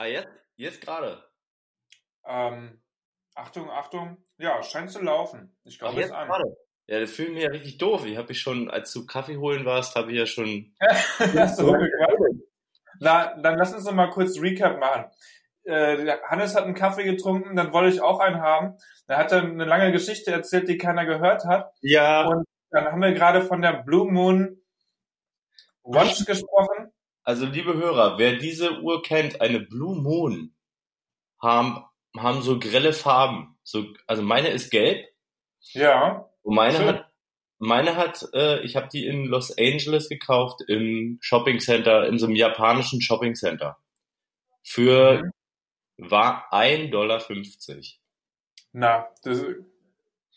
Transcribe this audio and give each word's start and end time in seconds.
Ah, 0.00 0.06
jetzt? 0.06 0.28
Jetzt 0.56 0.80
gerade? 0.80 1.22
Ähm, 2.24 2.80
Achtung, 3.34 3.68
Achtung. 3.68 4.16
Ja, 4.38 4.62
scheint 4.62 4.90
zu 4.90 5.02
laufen. 5.02 5.54
Ich 5.64 5.78
glaube, 5.78 6.00
jetzt 6.00 6.12
an. 6.12 6.26
gerade. 6.26 6.56
Ja, 6.86 7.00
das 7.00 7.10
fühlt 7.10 7.34
mich 7.34 7.42
ja 7.42 7.50
richtig 7.50 7.76
doof. 7.76 8.06
Ich 8.06 8.16
habe 8.16 8.28
mich 8.28 8.40
schon, 8.40 8.70
als 8.70 8.94
du 8.94 9.04
Kaffee 9.04 9.36
holen 9.36 9.66
warst, 9.66 9.96
habe 9.96 10.10
ich 10.10 10.16
ja 10.16 10.24
schon. 10.24 10.74
Rumgequatscht? 11.20 12.48
Na, 12.98 13.36
dann 13.42 13.58
lass 13.58 13.74
uns 13.74 13.84
noch 13.84 13.92
mal 13.92 14.08
kurz 14.08 14.40
Recap 14.40 14.80
machen. 14.80 15.04
Äh, 15.64 16.02
der 16.02 16.22
Hannes 16.22 16.54
hat 16.54 16.64
einen 16.64 16.74
Kaffee 16.74 17.04
getrunken, 17.04 17.54
dann 17.54 17.74
wollte 17.74 17.94
ich 17.94 18.00
auch 18.00 18.20
einen 18.20 18.40
haben. 18.40 18.78
Dann 19.06 19.18
hat 19.18 19.32
er 19.32 19.42
eine 19.42 19.66
lange 19.66 19.92
Geschichte 19.92 20.30
erzählt, 20.30 20.66
die 20.66 20.78
keiner 20.78 21.04
gehört 21.04 21.44
hat. 21.44 21.74
Ja. 21.82 22.26
Und 22.26 22.46
dann 22.70 22.86
haben 22.86 23.02
wir 23.02 23.12
gerade 23.12 23.42
von 23.42 23.60
der 23.60 23.82
Blue 23.82 24.10
Moon 24.10 24.62
Watch 25.82 26.24
gesprochen. 26.24 26.69
Also, 27.30 27.46
liebe 27.46 27.74
Hörer, 27.74 28.18
wer 28.18 28.38
diese 28.38 28.80
Uhr 28.80 29.02
kennt, 29.04 29.40
eine 29.40 29.60
Blue 29.60 29.94
Moon, 29.94 30.52
haben, 31.40 31.84
haben 32.18 32.42
so 32.42 32.58
grelle 32.58 32.92
Farben. 32.92 33.56
So, 33.62 33.86
also 34.08 34.20
meine 34.20 34.48
ist 34.48 34.70
gelb 34.72 35.06
Ja. 35.74 36.28
und 36.42 36.56
meine 36.56 36.76
Schön. 36.78 36.88
hat, 36.88 37.08
meine 37.60 37.94
hat, 37.94 38.26
äh, 38.34 38.58
ich 38.62 38.74
habe 38.74 38.88
die 38.92 39.06
in 39.06 39.26
Los 39.26 39.56
Angeles 39.56 40.08
gekauft 40.08 40.62
im 40.66 41.18
Shopping 41.20 41.60
Center, 41.60 42.08
in 42.08 42.18
so 42.18 42.26
einem 42.26 42.34
japanischen 42.34 43.00
Shopping 43.00 43.36
Center. 43.36 43.78
Für 44.64 45.22
Mhm. 45.22 46.10
war 46.10 46.52
1,50 46.52 46.90
Dollar. 46.90 47.22
Na, 48.72 49.08
das 49.22 49.44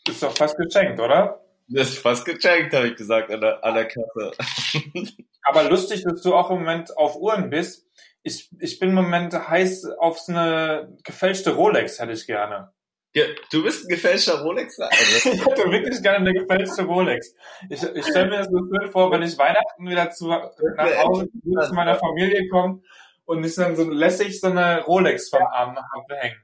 ist 0.06 0.22
doch 0.22 0.36
fast 0.36 0.56
geschenkt, 0.56 1.00
oder? 1.00 1.44
Das 1.66 1.88
ist 1.88 1.98
fast 1.98 2.24
gecheckt, 2.24 2.72
habe 2.72 2.86
ich 2.86 2.94
gesagt, 2.94 3.32
an 3.32 3.40
der, 3.40 3.64
an 3.64 3.74
der 3.74 3.88
Kasse. 3.88 4.30
Aber 5.44 5.64
lustig, 5.68 6.02
dass 6.04 6.22
du 6.22 6.34
auch 6.34 6.50
im 6.50 6.58
Moment 6.60 6.96
auf 6.96 7.16
Uhren 7.16 7.50
bist. 7.50 7.86
Ich, 8.22 8.50
ich 8.58 8.78
bin 8.78 8.90
im 8.90 8.94
Moment 8.94 9.34
heiß 9.34 9.84
auf 9.98 10.18
so 10.18 10.32
eine 10.32 10.96
gefälschte 11.04 11.54
Rolex, 11.54 11.98
hätte 12.00 12.12
ich 12.12 12.26
gerne. 12.26 12.72
Ja, 13.14 13.24
du 13.52 13.62
bist 13.62 13.84
ein 13.84 13.88
gefälschter 13.88 14.40
Rolex. 14.40 14.80
Also, 14.80 15.30
Ich 15.32 15.46
hätte 15.46 15.70
wirklich 15.70 16.02
gerne 16.02 16.18
eine 16.18 16.32
gefälschte 16.32 16.84
Rolex. 16.84 17.34
Ich, 17.68 17.82
ich 17.82 18.06
stelle 18.06 18.30
mir 18.30 18.38
das 18.38 18.48
so 18.48 18.58
schön 18.58 18.90
vor, 18.90 19.10
wenn 19.12 19.22
ich 19.22 19.38
Weihnachten 19.38 19.88
wieder 19.88 20.10
zu, 20.10 20.28
nach 20.28 21.04
Hause 21.04 21.28
zu 21.66 21.74
meiner 21.74 21.94
Familie 21.96 22.48
komme 22.48 22.80
und 23.26 23.44
ich 23.44 23.54
dann 23.54 23.76
so 23.76 23.88
lässig 23.88 24.40
so 24.40 24.48
eine 24.48 24.82
Rolex 24.84 25.28
vom 25.28 25.42
Arm 25.42 25.76
habe 25.76 26.16
hängen. 26.16 26.40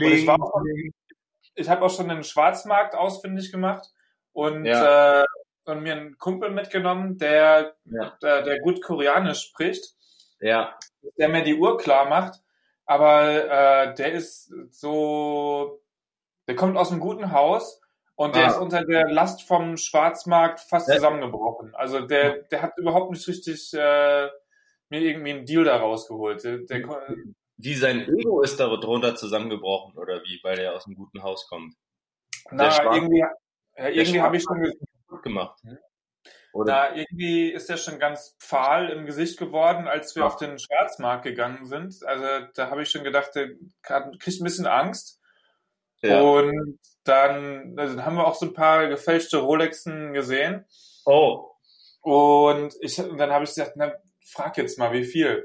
Ich 0.00 0.26
war 0.26 0.40
auch, 0.42 0.60
ich 1.54 1.68
habe 1.68 1.82
auch 1.84 1.94
schon 1.94 2.08
den 2.08 2.24
Schwarzmarkt 2.24 2.94
ausfindig 2.94 3.52
gemacht 3.52 3.86
und, 4.32 4.64
Ja. 4.64 5.20
äh, 5.20 5.24
und 5.64 5.82
mir 5.82 5.92
einen 5.94 6.18
Kumpel 6.18 6.50
mitgenommen, 6.50 7.18
der, 7.18 7.74
Ja. 7.84 8.16
der, 8.22 8.42
der 8.42 8.58
gut 8.60 8.82
Koreanisch 8.82 9.42
spricht, 9.42 9.94
ja, 10.40 10.76
der 11.18 11.28
mir 11.28 11.42
die 11.44 11.54
Uhr 11.56 11.76
klar 11.78 12.08
macht. 12.08 12.40
Aber 12.84 13.22
äh, 13.90 13.94
der 13.94 14.12
ist 14.12 14.52
so, 14.70 15.80
der 16.48 16.56
kommt 16.56 16.76
aus 16.76 16.90
einem 16.90 17.00
guten 17.00 17.30
Haus 17.32 17.80
und 18.16 18.34
der 18.34 18.44
Ah. 18.44 18.48
ist 18.48 18.58
unter 18.58 18.84
der 18.84 19.08
Last 19.08 19.42
vom 19.42 19.76
Schwarzmarkt 19.76 20.60
fast 20.60 20.88
Ja. 20.88 20.96
zusammengebrochen. 20.96 21.74
Also 21.74 22.00
der, 22.00 22.42
der 22.42 22.62
hat 22.62 22.76
überhaupt 22.78 23.12
nicht 23.12 23.26
richtig 23.28 23.72
äh, 23.74 24.28
mir 24.88 25.00
irgendwie 25.00 25.30
einen 25.30 25.46
Deal 25.46 25.64
da 25.64 25.76
rausgeholt. 25.76 26.42
Der, 26.44 26.58
der, 26.58 26.82
wie 27.56 27.74
sein 27.74 28.08
Ego 28.08 28.42
ist 28.42 28.58
darunter 28.58 29.14
zusammengebrochen 29.14 29.96
oder 29.96 30.22
wie, 30.24 30.40
weil 30.42 30.58
er 30.58 30.74
aus 30.74 30.86
einem 30.86 30.96
guten 30.96 31.22
Haus 31.22 31.46
kommt. 31.48 31.74
na, 32.50 32.94
irgendwie, 32.96 33.20
ja, 33.20 33.88
irgendwie 33.88 34.20
habe 34.20 34.36
ich 34.36 34.42
schon 34.42 34.60
Gut 35.12 35.22
gemacht. 35.22 35.60
Hm. 35.62 35.78
Oder? 36.52 36.72
Na, 36.90 36.96
irgendwie 36.96 37.50
ist 37.50 37.70
er 37.70 37.76
schon 37.78 37.98
ganz 37.98 38.36
fahl 38.38 38.90
im 38.90 39.06
Gesicht 39.06 39.38
geworden, 39.38 39.88
als 39.88 40.14
wir 40.14 40.20
Ja. 40.20 40.26
auf 40.26 40.36
den 40.36 40.58
Schwarzmarkt 40.58 41.24
gegangen 41.24 41.66
sind. 41.66 42.02
Also 42.04 42.46
da 42.54 42.70
habe 42.70 42.82
ich 42.82 42.90
schon 42.90 43.04
gedacht, 43.04 43.34
der 43.34 43.48
kriegt 43.82 44.40
ein 44.40 44.44
bisschen 44.44 44.66
Angst. 44.66 45.20
ja. 46.02 46.20
Und 46.20 46.78
dann, 47.04 47.74
also 47.78 47.96
dann 47.96 48.04
haben 48.06 48.16
wir 48.16 48.26
auch 48.26 48.34
so 48.34 48.46
ein 48.46 48.54
paar 48.54 48.86
gefälschte 48.88 49.38
Rolexen 49.38 50.12
gesehen. 50.12 50.66
Oh, 51.04 51.50
Und 52.00 52.74
ich, 52.80 52.98
und 53.00 53.18
dann 53.18 53.30
habe 53.32 53.44
ich 53.44 53.50
gesagt, 53.50 53.72
na, 53.76 53.92
frag 54.24 54.56
jetzt 54.58 54.78
mal, 54.78 54.92
wie 54.92 55.04
viel. 55.04 55.44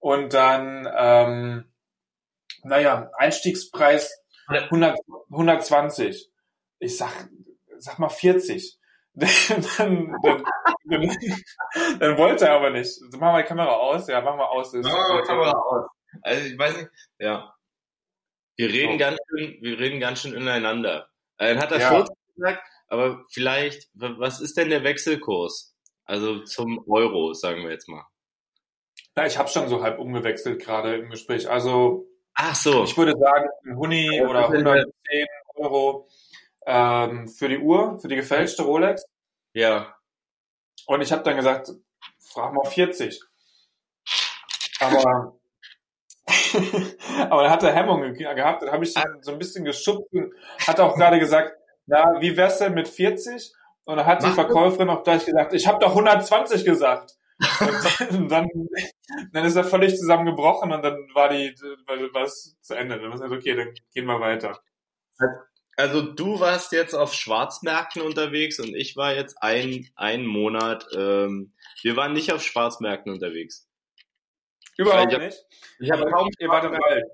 Und 0.00 0.32
dann, 0.34 0.88
ähm, 0.96 1.72
naja, 2.62 3.10
Einstiegspreis 3.16 4.22
100, 4.48 4.98
120. 5.30 6.30
Ich 6.78 6.96
sag, 6.96 7.28
sag 7.82 7.98
mal 7.98 8.08
40. 8.08 8.78
dann, 9.14 9.28
dann, 9.76 10.16
dann, 10.88 11.16
dann, 11.98 12.16
wollte 12.18 12.46
er 12.46 12.54
aber 12.54 12.70
nicht. 12.70 12.90
So, 12.94 13.06
Mach 13.18 13.32
mal 13.32 13.42
die 13.42 13.48
Kamera 13.48 13.72
aus. 13.72 14.06
Ja, 14.08 14.20
mach 14.20 14.36
mal 14.36 14.46
aus. 14.46 14.72
Ist- 14.72 14.86
Oh, 14.88 15.22
Kamera 15.22 15.50
aus. 15.52 15.86
Also 16.22 16.46
ich 16.46 16.58
weiß 16.58 16.76
nicht, 16.76 16.88
ja. 17.18 17.54
Wir 18.56 18.68
reden 18.68 18.94
Oh. 18.94 18.98
ganz 18.98 19.18
schön, 19.28 19.58
wir 19.62 19.78
reden 19.78 20.00
ganz 20.00 20.20
schön 20.22 20.34
ineinander. 20.34 21.08
Äh, 21.38 21.54
Dann 21.54 21.62
hat 21.62 21.72
er 21.72 21.80
Ja. 21.80 21.88
40 21.90 22.14
gesagt, 22.36 22.62
aber 22.88 23.24
vielleicht, 23.30 23.88
was 23.94 24.40
ist 24.40 24.56
denn 24.56 24.70
der 24.70 24.84
Wechselkurs? 24.84 25.74
Also 26.04 26.40
zum 26.44 26.84
Euro, 26.88 27.32
sagen 27.34 27.62
wir 27.62 27.70
jetzt 27.70 27.88
mal. 27.88 28.04
Na, 29.16 29.26
ich 29.26 29.38
habe 29.38 29.48
schon 29.48 29.68
so 29.68 29.82
halb 29.82 29.98
umgewechselt 29.98 30.60
gerade 30.62 30.96
im 30.96 31.10
Gespräch. 31.10 31.48
Also 31.50 32.06
Ach 32.34 32.54
so. 32.54 32.84
Ich 32.84 32.96
würde 32.96 33.16
sagen, 33.18 33.48
ein 33.66 33.76
Huni 33.76 34.16
Ja, 34.16 34.28
oder 34.28 34.42
das 34.42 34.50
ist 34.50 34.56
110 34.58 35.26
Euro 35.56 36.08
ähm, 36.70 37.28
für 37.28 37.48
die 37.48 37.58
Uhr, 37.58 37.98
für 38.00 38.08
die 38.08 38.16
gefälschte 38.16 38.62
Rolex. 38.62 39.02
Ja. 39.52 39.94
Und 40.86 41.00
ich 41.02 41.12
habe 41.12 41.22
dann 41.22 41.36
gesagt, 41.36 41.70
frag 42.18 42.52
mal 42.52 42.64
40. 42.64 43.20
Aber, 44.80 45.36
aber 47.30 47.42
dann 47.42 47.50
hat 47.50 47.62
er 47.62 47.74
Hemmungen 47.74 48.14
ge- 48.14 48.34
gehabt. 48.34 48.62
Dann 48.62 48.72
habe 48.72 48.84
ich 48.84 48.96
ihn 48.96 49.22
so 49.22 49.32
ein 49.32 49.38
bisschen 49.38 49.64
geschubst 49.64 50.12
und 50.12 50.32
hat 50.66 50.80
auch 50.80 50.96
gerade 50.96 51.18
gesagt, 51.18 51.56
na, 51.86 52.20
wie 52.20 52.36
wär's 52.36 52.58
denn 52.58 52.74
mit 52.74 52.88
40? 52.88 53.52
Und 53.84 53.96
dann 53.96 54.06
hat 54.06 54.22
die 54.22 54.26
Mach- 54.26 54.34
Verkäuferin 54.36 54.90
auch 54.90 55.02
gleich 55.02 55.24
gesagt, 55.24 55.52
ich 55.52 55.66
habe 55.66 55.80
doch 55.80 55.90
120 55.90 56.64
gesagt. 56.64 57.16
Und 58.10 58.28
dann, 58.30 58.48
dann 59.32 59.44
ist 59.44 59.56
er 59.56 59.64
völlig 59.64 59.96
zusammengebrochen 59.96 60.72
und 60.72 60.82
dann 60.82 60.94
war 61.14 61.30
die, 61.30 61.54
war 62.12 62.24
es 62.24 62.56
zu 62.60 62.74
Ende. 62.74 63.00
Dann 63.00 63.08
war 63.10 63.20
es 63.20 63.32
okay, 63.32 63.54
dann 63.56 63.74
gehen 63.92 64.06
wir 64.06 64.20
weiter. 64.20 64.60
Also 65.76 66.02
du 66.02 66.40
warst 66.40 66.72
jetzt 66.72 66.94
auf 66.94 67.14
Schwarzmärkten 67.14 68.02
unterwegs 68.02 68.60
und 68.60 68.74
ich 68.74 68.96
war 68.96 69.14
jetzt 69.14 69.42
ein, 69.42 69.88
ein 69.94 70.26
Monat, 70.26 70.84
ähm, 70.94 71.52
wir 71.82 71.96
waren 71.96 72.12
nicht 72.12 72.32
auf 72.32 72.42
Schwarzmärkten 72.42 73.12
unterwegs. 73.12 73.66
Überhaupt 74.76 75.08
Ich 75.12 75.14
hab- 75.14 75.22
nicht. 75.24 75.38
Ich 75.78 75.90
habe 75.90 76.10
kaum 76.10 76.28
ihr 76.38 76.48
wart 76.48 76.64
im 76.64 76.72
Wald. 76.72 77.04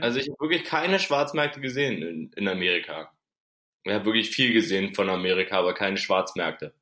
Also 0.00 0.18
ich 0.18 0.28
habe 0.28 0.40
wirklich 0.40 0.64
keine 0.64 0.98
Schwarzmärkte 0.98 1.60
gesehen 1.60 2.02
in, 2.02 2.32
in 2.32 2.48
Amerika. 2.48 3.12
Ich 3.84 3.92
habe 3.92 4.04
wirklich 4.06 4.30
viel 4.30 4.52
gesehen 4.52 4.94
von 4.94 5.10
Amerika, 5.10 5.58
aber 5.58 5.74
keine 5.74 5.96
Schwarzmärkte. 5.98 6.74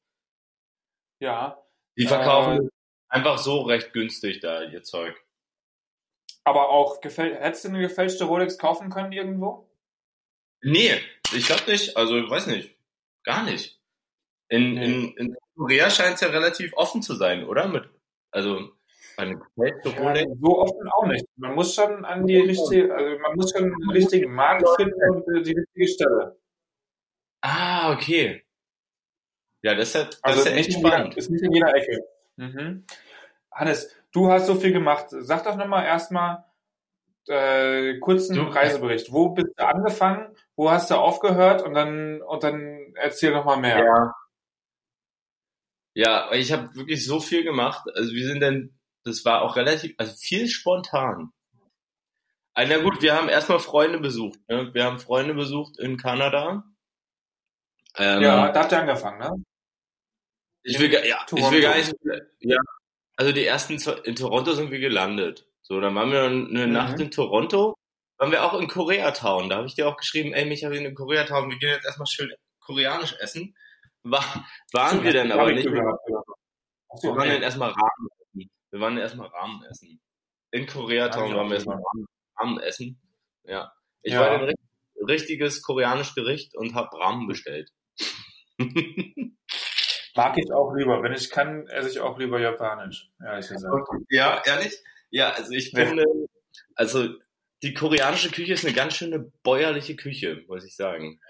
Ja, 1.21 1.61
Die 1.99 2.07
verkaufen 2.07 2.71
einfach 3.09 3.39
so 3.39 3.63
recht 3.63 3.93
günstig 3.93 4.41
da 4.41 4.63
ihr 4.63 4.83
Zeug. 4.85 5.15
Aber 6.51 6.69
auch 6.71 7.01
hättest 7.03 7.65
du 7.65 7.69
eine 7.69 7.81
gefälschte 7.81 8.25
Rolex 8.25 8.59
kaufen 8.59 8.91
können 8.91 9.13
irgendwo? 9.13 9.67
Nee, 10.63 10.93
ich 11.33 11.47
glaube 11.47 11.71
nicht. 11.71 11.97
Also 11.97 12.19
ich 12.19 12.29
weiß 12.29 12.47
nicht. 12.49 12.77
Gar 13.25 13.45
nicht. 13.45 13.81
In, 14.49 14.75
Nee. 14.75 14.85
in, 14.85 15.17
in 15.17 15.37
Korea 15.57 15.89
scheint 15.91 16.17
es 16.17 16.21
ja 16.21 16.29
relativ 16.29 16.73
offen 16.75 17.03
zu 17.03 17.15
sein, 17.15 17.45
oder? 17.45 17.69
Mit, 17.69 17.89
also 18.31 18.71
eine 19.17 19.39
gefälschte 19.39 19.91
Ja, 19.91 20.01
Rolex. 20.09 20.33
so 20.41 20.59
offen 20.59 20.89
auch 20.93 21.07
nicht. 21.07 21.25
Man 21.37 21.55
muss 21.55 21.75
schon 21.75 22.05
an 22.05 22.27
die 22.27 22.39
richtige, 22.39 22.95
also 22.95 23.19
man 23.21 23.37
muss 23.37 23.53
schon 23.53 23.65
den 23.65 23.91
richtigen 23.91 24.35
Markt 24.35 24.67
finden 24.77 25.11
und 25.11 25.23
äh, 25.37 25.43
die 25.43 25.53
richtige 25.59 25.89
Stelle. 25.89 26.39
Ah, 27.43 27.93
okay. 27.93 28.45
Ja, 29.63 29.75
das 29.75 29.89
ist 29.89 29.95
ja, 29.95 30.05
das 30.05 30.25
Also 30.25 30.41
ist 30.41 30.47
ja 30.47 30.53
echt 30.53 30.71
jeder, 30.71 30.89
spannend. 30.89 31.17
ist 31.17 31.31
nicht 31.31 31.43
in 31.45 31.53
jeder 31.53 31.75
Ecke. 31.75 31.99
Mhm. 32.37 32.87
Hannes, 33.53 33.95
du 34.13 34.31
hast 34.31 34.47
so 34.47 34.55
viel 34.55 34.73
gemacht. 34.73 35.07
Sag 35.11 35.45
doch 35.45 35.57
nochmal 35.57 35.85
erstmal 35.85 36.45
äh, 37.29 37.99
kurzen 38.01 38.37
Du- 38.37 38.43
Reisebericht. 38.45 39.13
Wo 39.13 39.31
bist 39.31 39.49
du 39.57 39.67
angefangen? 39.67 40.35
Wo 40.57 40.71
hast 40.71 40.91
du 40.91 40.95
aufgehört? 40.97 41.63
Und 41.63 41.75
dann 41.75 42.21
und 42.23 42.43
dann 42.43 42.93
erzähl 42.95 43.33
noch 43.33 43.45
mal 43.45 43.57
mehr. 43.57 43.79
Ja. 43.85 44.15
Ja, 45.95 46.33
ich 46.33 46.53
habe 46.53 46.75
wirklich 46.75 47.05
so 47.05 47.21
viel 47.21 47.43
gemacht. 47.43 47.85
Also 47.95 48.13
wir 48.13 48.27
sind 48.27 48.41
dann, 48.41 48.79
das 49.05 49.25
war 49.25 49.43
auch 49.43 49.57
relativ, 49.57 49.95
also 49.99 50.15
viel 50.17 50.47
spontan. 50.49 51.33
Also, 52.55 52.73
na 52.75 52.83
gut, 52.83 53.03
wir 53.03 53.15
haben 53.17 53.29
erstmal 53.29 53.59
Freunde 53.59 53.99
besucht. 53.99 54.39
Ne? 54.49 54.73
Wir 54.73 54.85
haben 54.85 54.99
Freunde 55.01 55.35
besucht 55.35 55.79
in 55.79 55.97
Kanada. 55.97 56.65
Ähm, 57.97 58.23
Ja, 58.23 58.53
da 58.53 58.61
habt 58.63 58.73
ihr 58.73 58.81
angefangen, 58.81 59.19
ne? 59.19 59.45
ich 60.63 60.79
will, 60.79 60.91
gar- 60.91 61.05
ja, 61.05 61.25
ich 61.35 61.51
will 61.51 61.61
gar 61.63 61.75
nicht, 61.77 61.93
ja, 62.41 62.59
also 63.21 63.33
die 63.33 63.45
ersten, 63.45 63.79
zwei- 63.79 63.99
in 64.05 64.17
Toronto 64.17 64.53
sind 64.53 64.71
wir 64.71 64.79
gelandet. 64.81 65.47
So, 65.61 65.79
dann 65.79 65.95
waren 65.95 66.11
wir 66.11 66.23
eine 66.25 66.67
Mhm. 66.67 66.73
Nacht 66.73 66.99
in 67.01 67.11
Toronto. 67.11 67.75
Waren 68.17 68.33
wir 68.33 68.43
auch 68.45 68.59
in 68.59 68.67
Koreatown. 68.67 69.51
Da 69.51 69.57
habe 69.57 69.67
ich 69.67 69.75
dir 69.75 69.87
auch 69.89 69.97
geschrieben, 69.99 70.33
ey, 70.33 70.49
wir 70.49 70.57
sind 70.57 70.87
in 70.87 70.95
Koreatown, 70.95 71.51
wir 71.51 71.59
gehen 71.59 71.69
jetzt 71.71 71.85
erstmal 71.85 72.07
schön 72.07 72.33
koreanisch 72.61 73.15
essen. 73.21 73.55
War, 74.03 74.25
waren 74.73 75.03
wir 75.05 75.13
dann 75.13 75.31
aber 75.33 75.53
nicht. 75.53 75.67
gehört, 75.67 76.01
ja. 76.09 76.23
Ach 76.89 77.03
Wir 77.03 77.11
so, 77.11 77.17
waren 77.17 77.29
nee. 77.29 77.35
dann 77.35 77.43
erstmal 77.43 77.71
Ramen 77.71 78.09
essen. 78.21 78.51
Wir 78.71 78.81
waren 78.81 78.97
erstmal 78.99 79.29
Ramen 79.29 79.63
essen. 79.65 80.01
In 80.53 80.67
Koreatown 80.67 81.31
Ja, 81.31 81.37
waren 81.37 81.49
wir 81.49 81.55
erstmal 81.57 81.77
Ramen, 81.77 82.07
Ramen 82.39 82.59
essen. 82.61 83.01
Ja. 83.45 83.73
Ich 84.03 84.13
Ja. 84.15 84.21
war 84.21 84.31
ein 84.31 84.45
richt- 84.45 84.59
richtiges 85.07 85.63
koreanisches 85.63 86.15
Gericht 86.15 86.55
und 86.57 86.75
habe 86.75 86.99
Ramen 86.99 87.27
bestellt. 87.29 87.71
Mag 90.17 90.37
ich 90.39 90.53
auch 90.53 90.75
lieber. 90.75 91.03
Wenn 91.03 91.13
ich 91.13 91.31
kann, 91.31 91.67
esse 91.69 91.89
ich 91.89 92.01
auch 92.01 92.19
lieber 92.19 92.41
japanisch, 92.41 93.11
ehrlich 93.25 93.49
gesagt. 93.49 93.89
Ja, 94.09 94.43
ehrlich? 94.45 94.77
Ja, 95.11 95.31
also 95.31 95.53
ich 95.53 95.71
finde, 95.71 96.05
also 96.75 97.09
die 97.63 97.75
koreanische 97.75 98.31
Küche 98.31 98.55
ist 98.55 98.65
eine 98.65 98.75
ganz 98.75 98.95
schöne 98.95 99.31
bäuerliche 99.43 99.97
Küche, 99.97 100.43
muss 100.49 100.65
ich 100.65 100.75
sagen. 100.75 101.21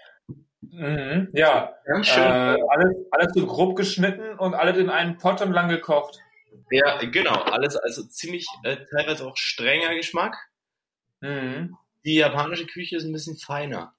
Mhm, 0.61 1.29
ja, 1.33 1.73
Ganz 1.85 2.15
äh, 2.15 2.19
alles, 2.19 2.95
alles 3.11 3.33
so 3.33 3.45
grob 3.47 3.75
geschnitten 3.75 4.37
und 4.37 4.53
alles 4.53 4.77
in 4.77 4.89
einen 4.89 5.17
Pott 5.17 5.41
und 5.41 5.51
lang 5.51 5.69
gekocht. 5.69 6.19
Ja, 6.69 6.97
genau. 7.03 7.33
Alles 7.33 7.75
also 7.75 8.03
ziemlich 8.03 8.47
äh, 8.63 8.77
teilweise 8.89 9.25
auch 9.25 9.37
strenger 9.37 9.95
Geschmack. 9.95 10.37
Mhm. 11.19 11.75
Die 12.05 12.15
japanische 12.15 12.65
Küche 12.65 12.97
ist 12.97 13.05
ein 13.05 13.11
bisschen 13.11 13.37
feiner. 13.37 13.93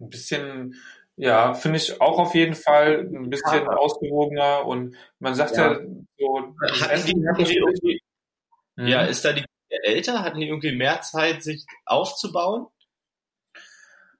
Ein 0.00 0.10
bisschen, 0.10 0.74
ja, 1.16 1.54
finde 1.54 1.78
ich 1.78 2.00
auch 2.00 2.18
auf 2.18 2.34
jeden 2.34 2.54
Fall 2.54 3.00
ein 3.12 3.30
bisschen 3.30 3.62
Ja. 3.64 3.68
ausgewogener 3.76 4.66
und 4.66 4.96
man 5.18 5.34
sagt 5.34 5.56
ja, 5.56 5.72
Ja. 5.72 5.78
so, 6.18 6.54
die, 7.06 8.00
Mhm. 8.76 8.88
Ja, 8.88 9.02
ist 9.02 9.24
da 9.24 9.32
die 9.32 9.44
älter? 9.68 10.22
Hatten 10.24 10.40
die 10.40 10.48
irgendwie 10.48 10.74
mehr 10.74 11.00
Zeit, 11.02 11.42
sich 11.44 11.64
aufzubauen? 11.86 12.66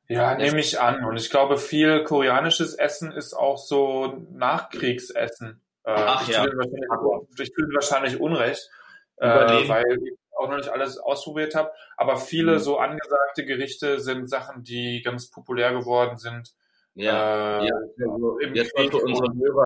Ja, 0.07 0.35
nehme 0.37 0.61
ich 0.61 0.81
an. 0.81 1.05
Und 1.05 1.17
ich 1.17 1.31
glaube, 1.31 1.57
viel 1.57 2.05
koreanisches 2.05 2.75
Essen 2.75 3.11
ist 3.11 3.35
auch 3.35 3.57
so 3.59 4.19
Nachkriegsessen. 4.33 5.61
Äh, 5.85 5.91
Ach 5.97 6.23
ich 6.23 6.35
ja. 6.35 6.45
tue 6.45 6.57
wahrscheinlich, 6.57 7.41
ich 7.41 7.53
tue 7.55 7.67
dir 7.67 7.75
wahrscheinlich 7.75 8.21
Unrecht, 8.21 8.71
äh, 9.17 9.27
Überleben. 9.27 9.69
weil 9.69 9.99
ich 10.05 10.15
auch 10.37 10.49
noch 10.49 10.57
nicht 10.57 10.69
alles 10.69 10.99
ausprobiert 10.99 11.55
habe. 11.55 11.73
Aber 11.97 12.17
viele 12.17 12.55
Mhm. 12.55 12.59
so 12.59 12.79
angesagte 12.79 13.45
Gerichte 13.45 13.99
sind 14.01 14.29
Sachen, 14.29 14.63
die 14.63 15.03
ganz 15.03 15.31
populär 15.31 15.73
geworden 15.73 16.17
sind. 16.19 16.55
Ja. 16.95 17.61
Äh, 17.63 17.67
ja. 17.69 17.75
also 18.11 18.39
im 18.39 18.55
Jetzt 18.55 18.77
mal 18.77 18.89
für 18.91 18.99
unsere 18.99 19.27
Hörer. 19.35 19.65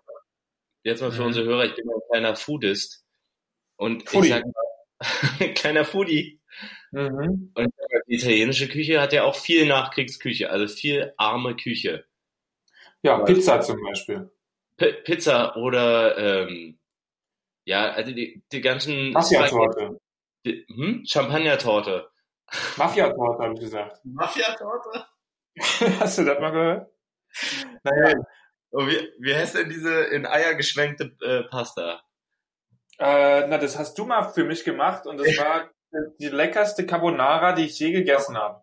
Jetzt 0.85 1.01
mal 1.03 1.11
für 1.13 1.21
Mhm. 1.23 1.27
unsere 1.27 1.47
Hörer. 1.47 1.65
Ich 1.67 1.75
bin 1.75 1.87
ja 1.89 1.95
ein 1.95 2.01
kleiner 2.11 2.37
Foodist. 2.37 3.05
Und 3.77 4.09
Foodie. 4.09 4.29
ich 4.29 4.35
sag 4.35 4.45
mal, 4.47 4.55
kleiner 5.55 5.85
Foodie. 5.85 6.41
Mhm. 6.91 7.53
Und 7.55 7.75
die 8.09 8.15
italienische 8.15 8.69
Küche 8.69 9.01
hat 9.01 9.13
ja 9.13 9.25
auch 9.25 9.37
viel 9.37 9.67
Nachkriegsküche, 9.67 10.51
also 10.51 10.67
viel 10.67 11.13
arme 11.17 11.55
Küche. 11.57 12.05
Ja, 13.03 13.19
Pizza 13.25 13.61
zum 13.61 13.81
Beispiel. 13.83 14.31
P 14.77 14.93
Pizza 15.05 15.57
oder 15.57 16.17
ähm, 16.49 16.79
ja, 17.65 17.91
also 17.93 18.13
die, 18.13 18.43
die 18.51 18.61
ganzen 18.61 19.11
Mafia-Torte. 19.13 20.01
Hm? 20.47 21.05
Champagner-Torte. 21.07 22.09
Mafia-Torte, 22.77 23.43
habe 23.45 23.55
ich 23.55 23.61
gesagt. 23.61 24.01
Mafia-Torte? 24.05 25.07
Hast 26.01 26.19
du 26.19 26.25
das 26.25 26.41
mal 26.41 26.51
gehört? 26.51 26.91
Naja, 27.85 28.15
wie, 28.73 29.13
wie 29.19 29.35
heißt 29.35 29.55
denn 29.57 29.69
diese 29.69 30.05
in 30.05 30.27
Eier 30.27 30.55
geschwenkte 30.55 31.13
äh, 31.23 31.45
Pasta? 31.49 32.03
Äh, 32.99 33.47
na, 33.47 33.59
das 33.59 33.79
hast 33.79 33.97
du 33.99 34.05
mal 34.05 34.29
für 34.33 34.45
mich 34.45 34.65
gemacht 34.65 35.07
und 35.07 35.19
das 35.19 35.27
war 35.39 35.71
die 36.19 36.29
leckerste 36.29 36.85
Carbonara, 36.87 37.53
die 37.53 37.67
ich 37.67 37.79
je 37.79 37.93
gegessen 37.93 38.37
habe. 38.37 38.63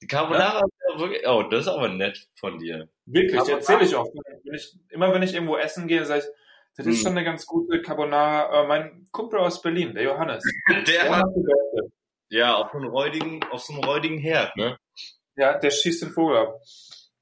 Die 0.00 0.06
Carbonara 0.06 0.60
ist 0.60 0.72
ja 0.88 0.98
wirklich, 1.00 1.26
oh, 1.28 1.42
das 1.44 1.62
ist 1.62 1.68
aber 1.68 1.88
nett 1.88 2.28
von 2.38 2.58
dir. 2.58 2.88
Wirklich, 3.06 3.32
Carbonara? 3.36 3.58
erzähle 3.58 3.84
ich 3.84 3.94
auch. 3.94 4.06
Wenn 4.44 4.54
ich, 4.54 4.74
immer 4.88 5.12
wenn 5.12 5.22
ich 5.22 5.34
irgendwo 5.34 5.56
essen 5.56 5.86
gehe, 5.88 6.04
sage 6.04 6.20
ich, 6.20 6.26
das 6.76 6.86
ist 6.86 6.96
Hm. 6.98 7.02
schon 7.02 7.12
eine 7.12 7.24
ganz 7.24 7.44
gute 7.46 7.82
Carbonara. 7.82 8.62
Äh, 8.62 8.66
mein 8.66 9.06
Kumpel 9.12 9.38
aus 9.40 9.60
Berlin, 9.60 9.94
der 9.94 10.04
Johannes, 10.04 10.42
Der 10.68 10.82
der 10.82 11.16
hat, 11.16 11.24
die 12.30 12.36
ja, 12.36 12.54
auf 12.56 12.70
so 12.72 12.78
einem 12.78 12.88
räudigen, 12.88 13.44
auf 13.50 13.60
so 13.60 13.74
einem 13.74 13.84
räudigen 13.84 14.18
Herd, 14.18 14.56
ne? 14.56 14.78
Ja, 15.36 15.58
der 15.58 15.70
schießt 15.70 16.02
den 16.02 16.12
Vogel 16.12 16.38
ab. 16.38 16.60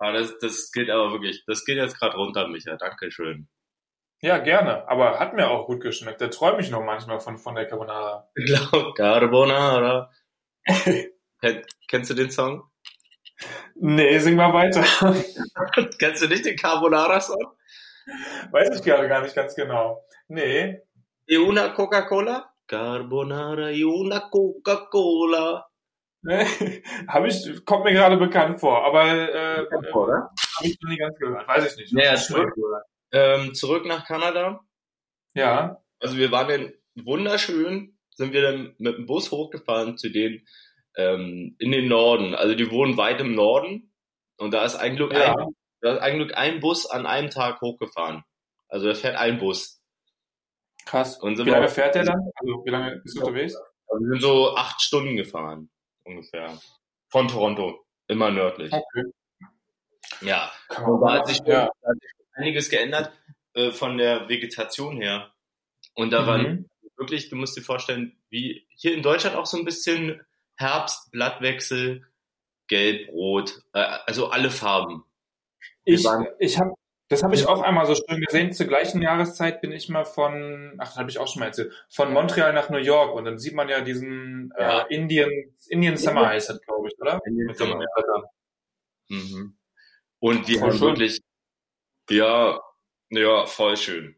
Ah, 0.00 0.12
das, 0.12 0.38
das 0.38 0.72
geht 0.72 0.88
aber 0.88 1.12
wirklich, 1.12 1.44
das 1.46 1.64
geht 1.66 1.76
jetzt 1.76 1.98
gerade 1.98 2.16
runter, 2.16 2.48
Micha. 2.48 2.76
Dankeschön. 2.76 3.48
Ja, 4.22 4.38
gerne. 4.38 4.88
Aber 4.88 5.20
hat 5.20 5.34
mir 5.34 5.48
auch 5.48 5.66
gut 5.66 5.82
geschmeckt. 5.82 6.22
Da 6.22 6.28
träume 6.28 6.60
ich 6.60 6.70
noch 6.70 6.82
manchmal 6.82 7.20
von, 7.20 7.36
von 7.36 7.54
der 7.54 7.66
Carbonara. 7.66 8.30
Carbonara. 8.96 10.10
Ken, 11.40 11.62
kennst 11.86 12.10
du 12.10 12.14
den 12.14 12.30
Song? 12.30 12.64
Nee, 13.74 14.18
sing 14.18 14.36
mal 14.36 14.52
weiter. 14.52 14.82
Kennst 15.98 16.22
du 16.22 16.28
nicht 16.28 16.44
den 16.44 16.56
Carbonara-Song? 16.56 17.54
Weiß 18.50 18.76
ich 18.76 18.82
gerade 18.82 19.08
gar 19.08 19.22
nicht 19.22 19.34
ganz 19.34 19.54
genau. 19.54 20.04
Nee. 20.28 20.80
E 21.26 21.36
una 21.38 21.70
Coca-Cola? 21.70 22.52
Carbonara 22.66 23.70
e 23.70 23.84
una 23.84 24.28
Coca-Cola. 24.30 25.69
Nee. 26.22 26.44
Hab 27.08 27.24
ich, 27.24 27.64
kommt 27.64 27.84
mir 27.84 27.92
gerade 27.92 28.16
bekannt 28.16 28.60
vor, 28.60 28.84
aber 28.84 29.04
äh, 29.04 29.66
Oder? 29.92 30.30
habe 30.56 30.68
ich 30.68 30.78
noch 30.80 30.90
nie 30.90 30.96
ganz 30.96 31.18
gehört. 31.18 31.48
Weiß 31.48 31.72
ich 31.72 31.92
nicht. 31.92 32.04
Ja, 32.04 32.16
Schmeckt 32.16 32.56
wohl. 32.56 32.82
Ähm, 33.12 33.54
zurück 33.54 33.86
nach 33.86 34.06
Kanada. 34.06 34.60
Ja. 35.34 35.82
Also 35.98 36.16
wir 36.16 36.30
waren 36.30 36.48
dann 36.48 36.72
wunderschön, 37.04 37.98
sind 38.14 38.32
wir 38.32 38.42
dann 38.42 38.74
mit 38.78 38.96
dem 38.96 39.06
Bus 39.06 39.30
hochgefahren 39.30 39.98
zu 39.98 40.10
denen 40.10 40.46
ähm, 40.96 41.56
in 41.58 41.72
den 41.72 41.88
Norden. 41.88 42.34
Also 42.34 42.54
die 42.54 42.70
wohnen 42.70 42.96
weit 42.96 43.20
im 43.20 43.34
Norden 43.34 43.92
und 44.38 44.52
da 44.52 44.64
ist 44.64 44.76
ein 44.76 44.96
Glück, 44.96 45.12
Ja. 45.12 45.34
ein, 45.34 45.54
da 45.80 45.94
ist 45.94 46.00
ein 46.00 46.16
Glück 46.16 46.36
ein 46.36 46.60
Bus 46.60 46.88
an 46.88 47.06
einem 47.06 47.30
Tag 47.30 47.60
hochgefahren. 47.60 48.24
Also 48.68 48.86
da 48.86 48.94
fährt 48.94 49.16
ein 49.16 49.38
Bus. 49.38 49.82
Krass. 50.86 51.20
Wie 51.22 51.34
lange 51.34 51.68
fährt 51.68 51.94
der 51.94 52.04
dann? 52.04 52.20
Also, 52.36 52.62
wie 52.64 52.70
lange 52.70 53.00
bist 53.02 53.16
du 53.16 53.20
unterwegs? 53.20 53.54
Also 53.86 54.04
wir 54.04 54.12
sind 54.12 54.22
so 54.22 54.54
acht 54.56 54.80
Stunden 54.80 55.16
gefahren 55.16 55.70
ungefähr 56.10 56.58
von 57.08 57.28
Toronto, 57.28 57.84
immer 58.08 58.30
nördlich. 58.30 58.72
Okay. 58.72 59.04
Ja, 60.22 60.52
und 60.84 61.00
da 61.00 61.12
hat 61.14 61.26
sich, 61.28 61.38
ja. 61.38 61.70
da 61.82 61.88
hat 61.88 61.96
sich 62.00 62.10
einiges 62.34 62.68
geändert 62.68 63.12
äh, 63.54 63.70
von 63.70 63.96
der 63.96 64.28
Vegetation 64.28 64.96
her. 65.00 65.32
Und 65.94 66.10
da 66.12 66.26
waren 66.26 66.42
Mhm. 66.42 66.70
wirklich, 66.96 67.28
du 67.30 67.36
musst 67.36 67.56
dir 67.56 67.62
vorstellen, 67.62 68.16
wie 68.28 68.66
hier 68.76 68.94
in 68.94 69.02
Deutschland 69.02 69.36
auch 69.36 69.46
so 69.46 69.56
ein 69.58 69.64
bisschen 69.64 70.20
Herbst, 70.56 71.10
Blattwechsel, 71.10 72.06
Gelb, 72.68 73.08
Rot, 73.10 73.62
äh, 73.72 73.80
also 74.06 74.28
alle 74.30 74.50
Farben. 74.50 75.04
Ich, 75.84 76.04
waren- 76.04 76.28
ich 76.38 76.58
habe, 76.58 76.74
das 77.10 77.22
habe 77.22 77.34
ich 77.34 77.46
auch 77.46 77.60
einmal 77.60 77.86
so 77.86 77.94
schön 77.94 78.20
gesehen. 78.22 78.52
Zur 78.52 78.66
gleichen 78.66 79.02
Jahreszeit 79.02 79.60
bin 79.60 79.72
ich 79.72 79.88
mal 79.88 80.04
von, 80.04 80.74
ach, 80.78 80.86
das 80.88 80.96
habe 80.96 81.10
ich 81.10 81.18
auch 81.18 81.28
schon 81.28 81.40
mal 81.40 81.46
erzählt, 81.46 81.72
von 81.90 82.12
Montreal 82.12 82.52
nach 82.54 82.70
New 82.70 82.78
York 82.78 83.14
und 83.14 83.24
dann 83.24 83.38
sieht 83.38 83.54
man 83.54 83.68
ja 83.68 83.80
diesen 83.82 84.52
Ja. 84.58 84.82
äh, 84.82 84.94
Indian, 84.94 85.28
Indian 85.68 85.96
Summer 85.96 86.28
heißt 86.28 86.48
das, 86.50 86.60
glaube 86.62 86.88
ich, 86.88 86.98
oder? 87.00 87.20
Indian 87.26 87.54
Summer. 87.54 87.84
Mhm. 89.08 89.56
Und 90.20 90.48
die 90.48 90.54
Voll 90.54 90.62
haben 90.70 90.78
schön. 90.78 90.86
wirklich, 90.88 91.20
ja, 92.08 92.60
ja, 93.10 93.46
voll 93.46 93.76
schön. 93.76 94.16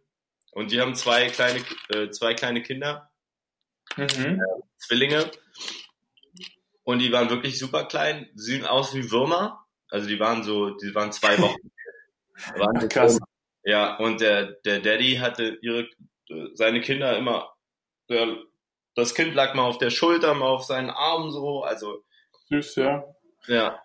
Und 0.53 0.71
die 0.71 0.81
haben 0.81 0.95
zwei 0.95 1.29
kleine, 1.29 1.61
äh, 1.89 2.11
zwei 2.11 2.35
kleine 2.35 2.63
Kinder, 2.63 3.11
Mhm. 3.97 4.41
Zwillinge. 4.79 5.31
Und 6.85 6.99
die 7.01 7.13
waren 7.13 7.31
wirklich 7.31 7.59
super 7.59 7.85
klein, 7.85 8.29
sehen 8.35 8.65
aus 8.67 8.95
wie 8.95 9.11
Würmer. 9.11 9.67
Also 9.89 10.09
die 10.09 10.19
waren 10.19 10.43
so, 10.43 10.71
die 10.71 10.95
waren 10.95 11.13
zwei 11.13 11.39
Wochen. 11.39 11.71
Waren 12.57 12.81
so 12.81 12.89
Krass. 12.89 13.19
Ja, 13.65 13.97
und 13.99 14.21
der, 14.21 14.53
der 14.65 14.81
Daddy 14.81 15.17
hatte 15.17 15.59
ihre, 15.63 15.89
seine 16.55 16.81
Kinder 16.81 17.17
immer, 17.17 17.53
der, 18.09 18.37
das 18.95 19.15
Kind 19.15 19.35
lag 19.35 19.55
mal 19.55 19.65
auf 19.65 19.79
der 19.79 19.91
Schulter, 19.91 20.35
mal 20.35 20.49
auf 20.49 20.65
seinen 20.65 20.91
Arm 20.91 21.31
so, 21.31 21.63
also, 21.63 22.05
Süß, 22.49 22.77
ja. 22.77 23.05
ja. 23.47 23.81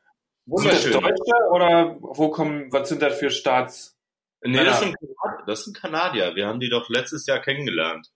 Sind 0.45 0.71
das 0.71 0.85
Wunderschön. 0.85 1.01
Deutsche 1.01 1.49
oder 1.51 1.97
wo 1.99 2.29
kommen, 2.29 2.71
was 2.71 2.89
sind 2.89 3.01
das 3.01 3.19
für 3.19 3.29
Staats? 3.29 3.97
Nee, 4.41 4.63
das 4.63 4.79
sind, 4.79 4.95
Kanadier- 4.95 5.45
das 5.45 5.63
sind 5.65 5.77
Kanadier. 5.77 6.35
Wir 6.35 6.47
haben 6.47 6.59
die 6.59 6.69
doch 6.69 6.89
letztes 6.89 7.25
Jahr 7.27 7.39
kennengelernt. 7.41 8.07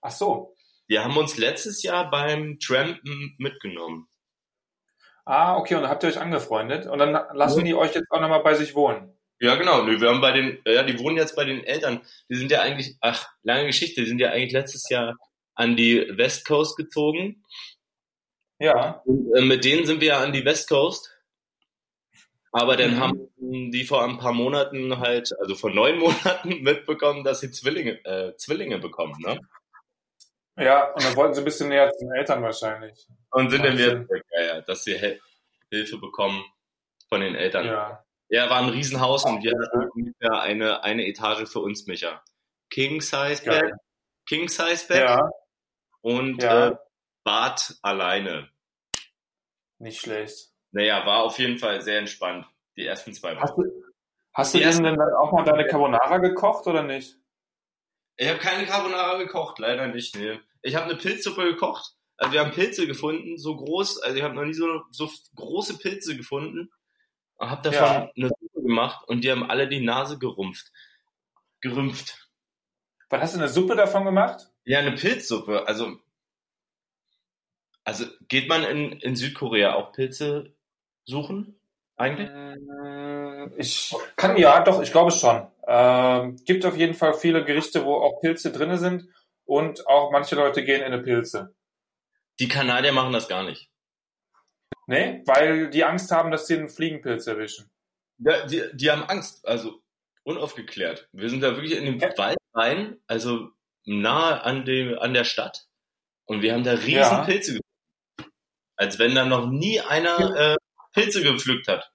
Ach 0.00 0.10
so. 0.10 0.54
Die 0.88 0.98
haben 0.98 1.16
uns 1.16 1.36
letztes 1.38 1.82
Jahr 1.82 2.10
beim 2.10 2.58
Trampen 2.60 3.34
mitgenommen. 3.38 4.08
Ah, 5.24 5.56
okay, 5.56 5.74
und 5.74 5.82
dann 5.82 5.90
habt 5.90 6.02
ihr 6.04 6.08
euch 6.08 6.20
angefreundet 6.20 6.86
und 6.86 6.98
dann 6.98 7.12
lassen 7.36 7.58
Ja. 7.60 7.64
die 7.64 7.74
euch 7.74 7.94
jetzt 7.94 8.10
auch 8.10 8.20
nochmal 8.20 8.42
bei 8.42 8.54
sich 8.54 8.74
wohnen. 8.74 9.15
Ja, 9.40 9.54
genau. 9.56 9.82
Nee, 9.84 10.00
Wir 10.00 10.08
haben 10.08 10.20
bei 10.20 10.32
den, 10.32 10.58
ja, 10.66 10.82
die 10.82 10.98
wohnen 10.98 11.16
jetzt 11.18 11.36
bei 11.36 11.44
den 11.44 11.62
Eltern. 11.64 12.00
Die 12.30 12.36
sind 12.36 12.50
ja 12.50 12.62
eigentlich, 12.62 12.96
ach, 13.00 13.28
lange 13.42 13.66
Geschichte, 13.66 14.00
die 14.00 14.06
sind 14.08 14.18
ja 14.18 14.30
eigentlich 14.30 14.52
letztes 14.52 14.88
Jahr 14.88 15.16
an 15.54 15.76
die 15.76 16.06
West 16.16 16.46
Coast 16.46 16.76
gezogen. 16.76 17.44
Ja. 18.58 19.02
Und, 19.04 19.34
äh, 19.36 19.42
mit 19.42 19.64
denen 19.64 19.84
sind 19.86 20.00
wir 20.00 20.08
ja 20.08 20.20
an 20.20 20.32
die 20.32 20.44
West 20.44 20.68
Coast. 20.68 21.12
Aber 22.52 22.76
dann 22.78 22.94
Mhm. 22.94 23.00
haben 23.00 23.70
die 23.70 23.84
vor 23.84 24.02
ein 24.04 24.16
paar 24.16 24.32
Monaten 24.32 24.98
halt, 24.98 25.30
also 25.40 25.54
vor 25.54 25.70
neun 25.70 25.98
Monaten 26.48 26.62
mitbekommen, 26.62 27.22
dass 27.22 27.40
sie 27.40 27.50
Zwillinge, 27.50 28.02
äh, 28.06 28.34
Zwillinge 28.36 28.78
bekommen, 28.78 29.14
ne? 29.18 29.38
Ja, 30.58 30.90
und 30.94 31.04
dann 31.04 31.14
wollten 31.16 31.34
sie 31.34 31.42
ein 31.42 31.44
bisschen 31.44 31.68
näher 31.68 31.90
zu 31.92 32.06
den 32.06 32.14
Eltern 32.14 32.42
wahrscheinlich. 32.42 33.06
Und 33.30 33.50
sind 33.50 33.62
dann 33.62 33.76
zurück, 33.76 34.24
ja, 34.32 34.42
ja, 34.46 34.60
dass 34.62 34.84
sie 34.84 34.96
Hilfe 35.70 35.98
bekommen 35.98 36.42
von 37.10 37.20
den 37.20 37.34
Eltern. 37.34 37.66
Ja. 37.66 38.05
Ja, 38.28 38.50
war 38.50 38.58
ein 38.58 38.68
Riesenhaus 38.70 39.24
und 39.24 39.42
wir 39.42 39.52
Ja. 39.52 39.58
hatten 39.58 39.90
ungefähr 39.90 40.40
eine, 40.40 40.82
eine 40.82 41.06
Etage 41.06 41.48
für 41.48 41.60
uns, 41.60 41.86
Micha. 41.86 42.22
King 42.70 43.00
Size. 43.00 43.42
Bed, 43.44 43.72
King 44.28 44.48
Size 44.48 44.86
Bed, 44.88 45.00
Ja. 45.02 45.30
und 46.00 46.42
ja. 46.42 46.68
äh, 46.68 46.76
Bad 47.24 47.76
alleine. 47.82 48.50
Nicht 49.78 50.00
schlecht. 50.00 50.50
Naja, 50.72 51.04
war 51.06 51.24
auf 51.24 51.38
jeden 51.38 51.58
Fall 51.58 51.80
sehr 51.82 51.98
entspannt, 51.98 52.46
die 52.76 52.84
ersten 52.86 53.12
zwei 53.12 53.36
Wochen. 53.36 53.62
Hast 54.34 54.54
du, 54.54 54.64
hast 54.64 54.78
du 54.78 54.82
denn 54.82 54.96
dann 54.98 55.14
auch 55.14 55.32
mal 55.32 55.44
deine 55.44 55.66
Carbonara 55.66 56.18
gekocht 56.18 56.66
oder 56.66 56.82
nicht? 56.82 57.16
Ich 58.16 58.28
habe 58.28 58.38
keine 58.38 58.66
Carbonara 58.66 59.16
gekocht, 59.18 59.58
leider 59.58 59.86
nicht. 59.88 60.16
Nee. 60.16 60.40
Ich 60.62 60.74
habe 60.74 60.86
eine 60.86 60.96
Pilzsuppe 60.96 61.44
gekocht. 61.44 61.94
Also 62.18 62.32
wir 62.32 62.40
haben 62.40 62.50
Pilze 62.52 62.86
gefunden, 62.86 63.38
so 63.38 63.56
groß. 63.56 64.00
Also 64.02 64.16
ich 64.16 64.22
habe 64.22 64.34
noch 64.34 64.44
nie 64.44 64.54
so, 64.54 64.82
so 64.90 65.10
große 65.36 65.78
Pilze 65.78 66.16
gefunden. 66.16 66.70
Habe 67.38 67.70
davon 67.70 67.86
ja. 67.86 68.12
eine 68.16 68.28
Suppe 68.28 68.62
gemacht 68.62 69.06
und 69.08 69.22
die 69.22 69.30
haben 69.30 69.48
alle 69.48 69.68
die 69.68 69.80
Nase 69.80 70.18
gerumpft. 70.18 70.72
Gerümpft. 71.60 72.28
Was 73.08 73.20
hast 73.20 73.34
du 73.34 73.38
eine 73.38 73.48
Suppe 73.48 73.76
davon 73.76 74.04
gemacht? 74.04 74.50
Ja, 74.64 74.80
eine 74.80 74.92
Pilzsuppe. 74.92 75.66
Also, 75.68 75.98
also 77.84 78.06
geht 78.28 78.48
man 78.48 78.64
in, 78.64 78.92
in 78.92 79.16
Südkorea 79.16 79.74
auch 79.74 79.92
Pilze 79.92 80.54
suchen? 81.04 81.60
Eigentlich? 81.96 82.28
Mm, 82.28 83.52
ich 83.58 83.94
kann 84.16 84.36
ja, 84.36 84.62
doch, 84.62 84.82
ich 84.82 84.92
glaube 84.92 85.12
schon. 85.12 85.46
Ähm, 85.66 86.36
gibt 86.44 86.64
auf 86.64 86.76
jeden 86.76 86.94
Fall 86.94 87.14
viele 87.14 87.44
Gerichte, 87.44 87.84
wo 87.84 87.94
auch 87.94 88.20
Pilze 88.20 88.52
drin 88.52 88.76
sind 88.76 89.08
und 89.44 89.86
auch 89.86 90.10
manche 90.10 90.34
Leute 90.34 90.64
gehen 90.64 90.80
in 90.80 90.92
eine 90.92 91.02
Pilze. 91.02 91.54
Die 92.38 92.48
Kanadier 92.48 92.92
machen 92.92 93.12
das 93.12 93.28
gar 93.28 93.44
nicht. 93.44 93.70
Nee, 94.86 95.22
weil 95.26 95.70
die 95.70 95.84
Angst 95.84 96.10
haben, 96.12 96.30
dass 96.30 96.46
sie 96.46 96.56
einen 96.56 96.68
Fliegenpilz 96.68 97.26
erwischen. 97.26 97.70
Ja, 98.18 98.46
die, 98.46 98.62
die 98.72 98.90
haben 98.90 99.02
Angst, 99.02 99.46
also 99.46 99.82
unaufgeklärt. 100.22 101.08
Wir 101.12 101.28
sind 101.28 101.40
da 101.42 101.56
wirklich 101.56 101.76
in 101.76 101.84
den 101.84 101.98
ja. 101.98 102.16
Wald 102.16 102.38
rein, 102.54 103.00
also 103.06 103.50
nahe 103.84 104.42
an, 104.42 104.64
dem, 104.64 104.98
an 104.98 105.14
der 105.14 105.24
Stadt 105.24 105.66
und 106.26 106.42
wir 106.42 106.52
haben 106.52 106.64
da 106.64 106.72
riesen 106.72 106.94
ja. 106.94 107.24
Pilze 107.24 107.52
gefunden. 107.52 108.34
Als 108.76 108.98
wenn 108.98 109.14
da 109.14 109.24
noch 109.24 109.46
nie 109.46 109.80
einer 109.80 110.36
äh, 110.36 110.56
Pilze 110.92 111.22
gepflückt 111.22 111.68
hat. 111.68 111.90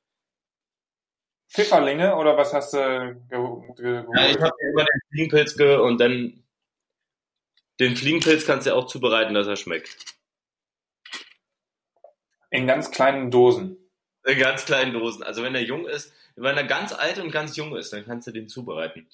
Pfifferlinge 1.49 2.15
oder 2.15 2.37
was 2.37 2.53
hast 2.53 2.73
du 2.73 3.21
geholt? 3.29 3.77
Ja, 3.79 4.29
ich 4.29 4.39
habe 4.39 4.55
immer 4.71 4.85
den 4.85 5.01
Fliegenpilz 5.09 5.57
ge 5.57 5.75
und 5.75 5.99
dann 5.99 6.43
den 7.79 7.95
Fliegenpilz 7.95 8.45
kannst 8.45 8.65
du 8.65 8.71
ja 8.71 8.75
auch 8.75 8.87
zubereiten, 8.87 9.33
dass 9.33 9.47
er 9.47 9.57
schmeckt. 9.57 9.97
In 12.51 12.67
ganz 12.67 12.91
kleinen 12.91 13.31
Dosen. 13.31 13.77
In 14.25 14.37
ganz 14.37 14.65
kleinen 14.65 14.93
Dosen. 14.93 15.23
Also 15.23 15.41
wenn 15.41 15.55
er 15.55 15.63
jung 15.63 15.87
ist, 15.87 16.13
wenn 16.35 16.57
er 16.57 16.65
ganz 16.65 16.93
alt 16.93 17.17
und 17.19 17.31
ganz 17.31 17.55
jung 17.55 17.75
ist, 17.75 17.91
dann 17.91 18.05
kannst 18.05 18.27
du 18.27 18.31
den 18.31 18.47
zubereiten. 18.47 19.07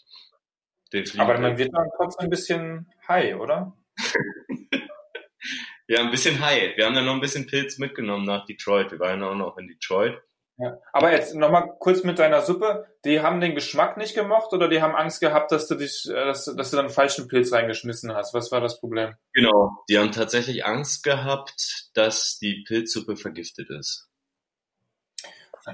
Den 0.92 1.06
Aber 1.20 1.38
man 1.40 1.58
wird 1.58 1.74
dann 1.74 1.90
trotzdem 1.96 2.26
ein 2.26 2.30
bisschen 2.30 2.92
high, 3.08 3.36
oder? 3.36 3.78
ja, 5.88 6.02
ein 6.02 6.12
bisschen 6.12 6.40
high. 6.40 6.76
Wir 6.76 6.86
haben 6.86 6.96
dann 6.96 7.06
noch 7.06 7.14
ein 7.14 7.22
bisschen 7.22 7.48
Pilz 7.48 7.78
mitgenommen 7.78 8.26
nach 8.26 8.46
Detroit. 8.46 8.92
Wir 8.92 9.00
waren 9.00 9.24
auch 9.24 9.36
noch 9.36 9.58
in 9.58 9.68
Detroit. 9.68 10.22
Ja. 10.58 10.80
Aber 10.92 11.12
jetzt 11.12 11.36
nochmal 11.36 11.76
kurz 11.80 12.04
mit 12.04 12.18
deiner 12.18 12.42
Suppe. 12.42 12.88
Die 13.06 13.22
haben 13.22 13.42
den 13.42 13.54
Geschmack 13.54 13.98
nicht 13.98 14.16
gemocht 14.16 14.54
oder 14.54 14.68
die 14.68 14.82
haben 14.82 14.96
Angst 14.96 15.22
gehabt, 15.22 15.52
dass 15.52 15.68
du 15.68 15.76
dich, 15.76 16.08
äh, 16.10 16.26
dass, 16.26 16.46
dass 16.46 16.72
du 16.72 16.78
dann 16.78 16.90
falschen 16.90 17.28
Pilz 17.28 17.52
reingeschmissen 17.52 18.14
hast? 18.16 18.34
Was 18.34 18.52
war 18.52 18.60
das 18.60 18.80
Problem? 18.80 19.16
Genau. 19.34 19.72
Die 19.88 20.00
haben 20.00 20.12
tatsächlich 20.12 20.66
Angst 20.66 21.04
gehabt, 21.04 21.90
dass 21.94 22.40
die 22.40 22.64
Pilzsuppe 22.68 23.18
vergiftet 23.18 23.70
ist. 23.70 24.10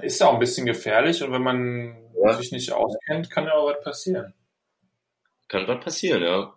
Ist 0.02 0.20
ja 0.20 0.26
auch 0.26 0.34
ein 0.34 0.40
bisschen 0.40 0.66
gefährlich 0.66 1.22
und 1.22 1.32
wenn 1.32 1.42
man 1.42 2.12
ja. 2.22 2.34
sich 2.34 2.52
nicht 2.52 2.72
auskennt, 2.72 3.30
kann 3.30 3.44
ja 3.44 3.52
auch 3.52 3.70
was 3.70 3.82
passieren. 3.82 4.34
Kann 5.48 5.68
was 5.68 5.82
passieren, 5.82 6.22
ja. 6.22 6.52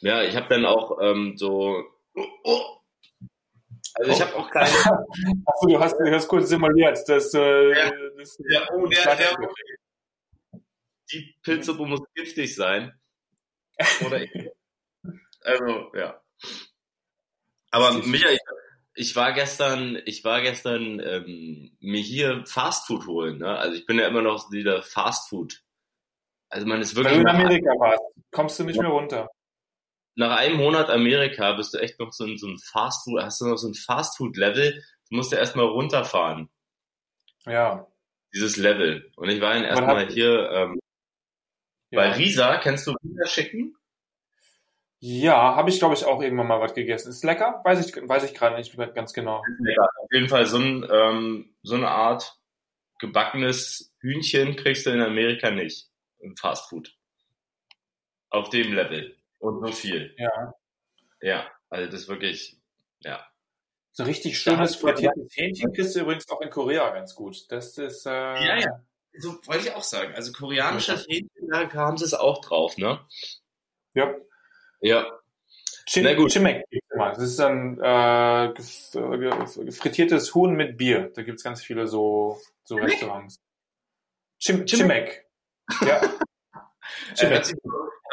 Ja, 0.00 0.22
ich 0.22 0.36
habe 0.36 0.48
dann 0.48 0.66
auch 0.66 0.98
ähm, 1.00 1.34
so. 1.36 1.84
Oh, 2.14 2.26
oh, 2.42 2.60
also 3.94 4.10
ich 4.10 4.20
habe 4.20 4.34
auch 4.36 4.50
keine. 4.50 4.68
Achso, 5.46 5.66
du 5.68 5.78
hast, 5.78 5.96
du 5.98 6.10
hast 6.10 6.28
kurz 6.28 6.48
simuliert, 6.48 7.08
dass, 7.08 7.32
äh, 7.34 7.70
ja, 7.70 7.90
das, 8.16 8.38
ja, 8.48 8.66
oh, 8.72 8.86
der, 8.86 9.16
der, 9.16 9.36
die 11.12 11.34
Pilzsuppe 11.42 11.86
muss 11.86 12.00
giftig 12.14 12.54
sein. 12.54 12.92
Oder 14.04 14.22
ich. 14.22 14.30
Also, 15.46 15.92
ja. 15.94 16.22
Aber 17.70 17.92
Michael, 17.92 18.38
ich 18.94 19.14
war 19.14 19.34
gestern, 19.34 20.00
ich 20.06 20.24
war 20.24 20.40
gestern 20.40 20.98
ähm, 21.00 21.76
mir 21.80 22.00
hier 22.00 22.46
Fastfood 22.46 23.06
holen. 23.06 23.40
Ne? 23.40 23.58
Also 23.58 23.76
ich 23.76 23.84
bin 23.84 23.98
ja 23.98 24.08
immer 24.08 24.22
noch 24.22 24.50
wieder 24.52 24.82
Fastfood. 24.82 25.62
Also 26.48 26.66
man 26.66 26.80
ist 26.80 26.96
wirklich. 26.96 27.18
Wenn 27.18 27.24
du 27.24 27.30
in 27.30 27.36
Amerika 27.36 27.70
warst, 27.78 28.00
kommst 28.30 28.58
du 28.58 28.64
nicht 28.64 28.80
mehr 28.80 28.88
runter 28.88 29.28
nach 30.16 30.36
einem 30.36 30.56
Monat 30.56 30.90
Amerika 30.90 31.52
bist 31.52 31.74
du 31.74 31.78
echt 31.78 31.98
noch 31.98 32.12
so 32.12 32.24
ein, 32.24 32.38
so 32.38 32.46
ein 32.46 32.58
Fast 32.58 33.04
Food, 33.04 33.22
hast 33.22 33.40
du 33.40 33.46
noch 33.46 33.56
so 33.56 33.68
ein 33.68 33.74
Fast 33.74 34.16
Food 34.16 34.36
Level, 34.36 34.82
du 35.10 35.16
musst 35.16 35.32
ja 35.32 35.38
erstmal 35.38 35.66
runterfahren. 35.66 36.48
Ja. 37.46 37.86
Dieses 38.32 38.56
Level. 38.56 39.10
Und 39.16 39.28
ich 39.28 39.40
war 39.40 39.54
dann 39.54 39.64
erstmal 39.64 40.08
hier 40.08 40.50
ähm, 40.50 40.80
ja. 41.90 42.00
bei 42.00 42.12
Risa, 42.12 42.58
kennst 42.58 42.86
du 42.86 42.92
Risa 42.92 43.24
Chicken? 43.24 43.76
Ja, 45.00 45.54
habe 45.54 45.68
ich 45.68 45.78
glaube 45.78 45.94
ich 45.94 46.04
auch 46.06 46.22
irgendwann 46.22 46.46
mal 46.46 46.60
was 46.60 46.74
gegessen. 46.74 47.10
Ist 47.10 47.24
lecker? 47.24 47.60
Weiß 47.62 47.86
ich, 47.86 47.94
weiß 47.94 48.24
ich 48.24 48.34
gerade 48.34 48.56
nicht 48.56 48.74
ganz 48.94 49.12
genau. 49.12 49.42
Ja, 49.66 49.82
auf 49.82 50.08
jeden 50.10 50.28
Fall 50.28 50.46
so, 50.46 50.56
ein, 50.56 50.86
ähm, 50.90 51.54
so 51.62 51.74
eine 51.74 51.88
Art 51.88 52.38
gebackenes 52.98 53.94
Hühnchen 54.00 54.56
kriegst 54.56 54.86
du 54.86 54.90
in 54.90 55.02
Amerika 55.02 55.50
nicht. 55.50 55.88
Im 56.20 56.36
Fast 56.36 56.70
Food. 56.70 56.96
Auf 58.30 58.48
dem 58.48 58.72
Level. 58.72 59.14
Und 59.44 59.60
so 59.60 59.72
viel. 59.72 60.14
Ja. 60.16 60.54
Ja, 61.20 61.50
also 61.68 61.90
das 61.90 62.02
ist 62.02 62.08
wirklich, 62.08 62.58
ja. 63.00 63.26
So 63.92 64.04
richtig 64.04 64.38
schönes 64.38 64.74
frittiertes 64.76 65.36
Hähnchen 65.36 65.70
kriegst 65.74 65.94
du 65.94 66.00
übrigens 66.00 66.28
auch 66.30 66.40
in 66.40 66.48
Korea 66.48 66.90
ganz 66.90 67.14
gut. 67.14 67.44
Das 67.52 67.76
ist. 67.76 68.06
Äh, 68.06 68.10
ja, 68.10 68.56
ja. 68.58 68.84
So 69.18 69.34
wollte 69.44 69.68
ich 69.68 69.74
auch 69.74 69.82
sagen. 69.82 70.14
Also 70.14 70.32
koreanisches 70.32 71.06
Hähnchen, 71.06 71.48
da 71.50 71.70
haben 71.74 71.98
sie 71.98 72.06
es 72.06 72.14
auch 72.14 72.40
drauf, 72.40 72.78
ne? 72.78 73.00
Ja. 73.92 74.14
Ja. 74.80 75.06
Chim 75.86 76.04
Na 76.04 76.14
gut. 76.14 76.32
Chimek 76.32 76.64
Das 76.96 77.18
ist 77.18 77.38
ein 77.38 77.78
äh, 77.80 78.54
frittiertes 79.70 80.34
Huhn 80.34 80.54
mit 80.54 80.78
Bier. 80.78 81.12
Da 81.14 81.22
gibt 81.22 81.36
es 81.36 81.44
ganz 81.44 81.62
viele 81.62 81.86
so, 81.86 82.40
so 82.64 82.76
Restaurants. 82.76 83.36
Chim 84.38 84.64
Chimek. 84.64 85.26
Ja. 85.82 86.00
Chimek. 87.14 87.54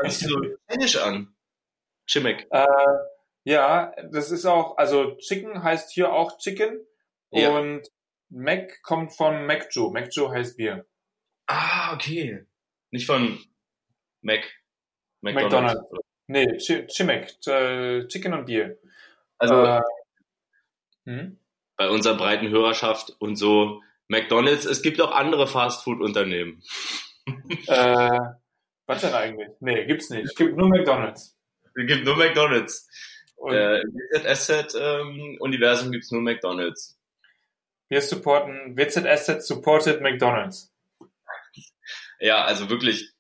Sich 0.10 0.28
so 0.28 0.42
indisch 0.68 0.98
an. 0.98 1.34
Chimek. 2.08 2.48
Äh, 2.52 2.66
ja, 3.44 3.94
das 4.12 4.32
ist 4.32 4.46
auch, 4.46 4.78
also 4.78 5.16
Chicken 5.18 5.64
heißt 5.64 5.92
hier 5.92 6.12
auch 6.12 6.38
Chicken 6.38 6.80
ja. 7.32 7.50
und 7.50 7.88
Mac 8.30 8.82
kommt 8.84 9.16
von 9.16 9.46
Macjo. 9.46 9.92
Macjo 9.92 10.32
heißt 10.32 10.58
Bier. 10.58 10.86
Ah, 11.48 11.94
okay. 11.94 12.46
Nicht 12.92 13.06
von 13.06 13.40
Mac. 14.22 14.44
McDonald's. 15.22 15.82
McDonald's. 16.28 16.68
Nee, 16.68 16.86
Chimek. 16.88 17.36
Äh, 17.48 18.08
Chicken 18.08 18.34
und 18.34 18.46
Bier. 18.46 18.78
Also 19.38 19.64
äh, 19.64 19.82
hm? 21.06 21.40
bei 21.78 21.90
unserer 21.90 22.16
breiten 22.16 22.50
Hörerschaft 22.50 23.16
und 23.20 23.36
so 23.36 23.82
McDonald's, 24.08 24.66
es 24.66 24.82
gibt 24.82 25.02
auch 25.02 25.12
andere 25.12 25.48
Fastfood-Unternehmen. 25.48 26.62
Äh, 27.68 28.20
was 28.92 29.02
denn 29.02 29.14
eigentlich? 29.14 29.50
Nee, 29.60 29.86
gibt's 29.86 30.10
nicht. 30.10 30.26
Es 30.26 30.36
gibt 30.36 30.58
nur 30.58 30.68
McDonalds. 30.68 31.38
Es 31.64 31.88
gibt 31.88 32.06
nur 32.06 32.18
McDonalds. 32.18 32.88
Und 33.36 33.54
äh, 33.54 33.80
Im 33.80 33.94
WZSZ-Universum 34.12 35.88
ähm, 35.88 35.92
gibt's 35.92 36.12
nur 36.12 36.22
McDonalds. 36.22 37.00
Wir 37.90 38.02
supporten, 38.02 38.78
WZSZ 38.78 39.46
supported 39.46 40.02
McDonalds. 40.02 40.74
Ja, 42.20 42.44
also 42.44 42.70
wirklich. 42.70 43.12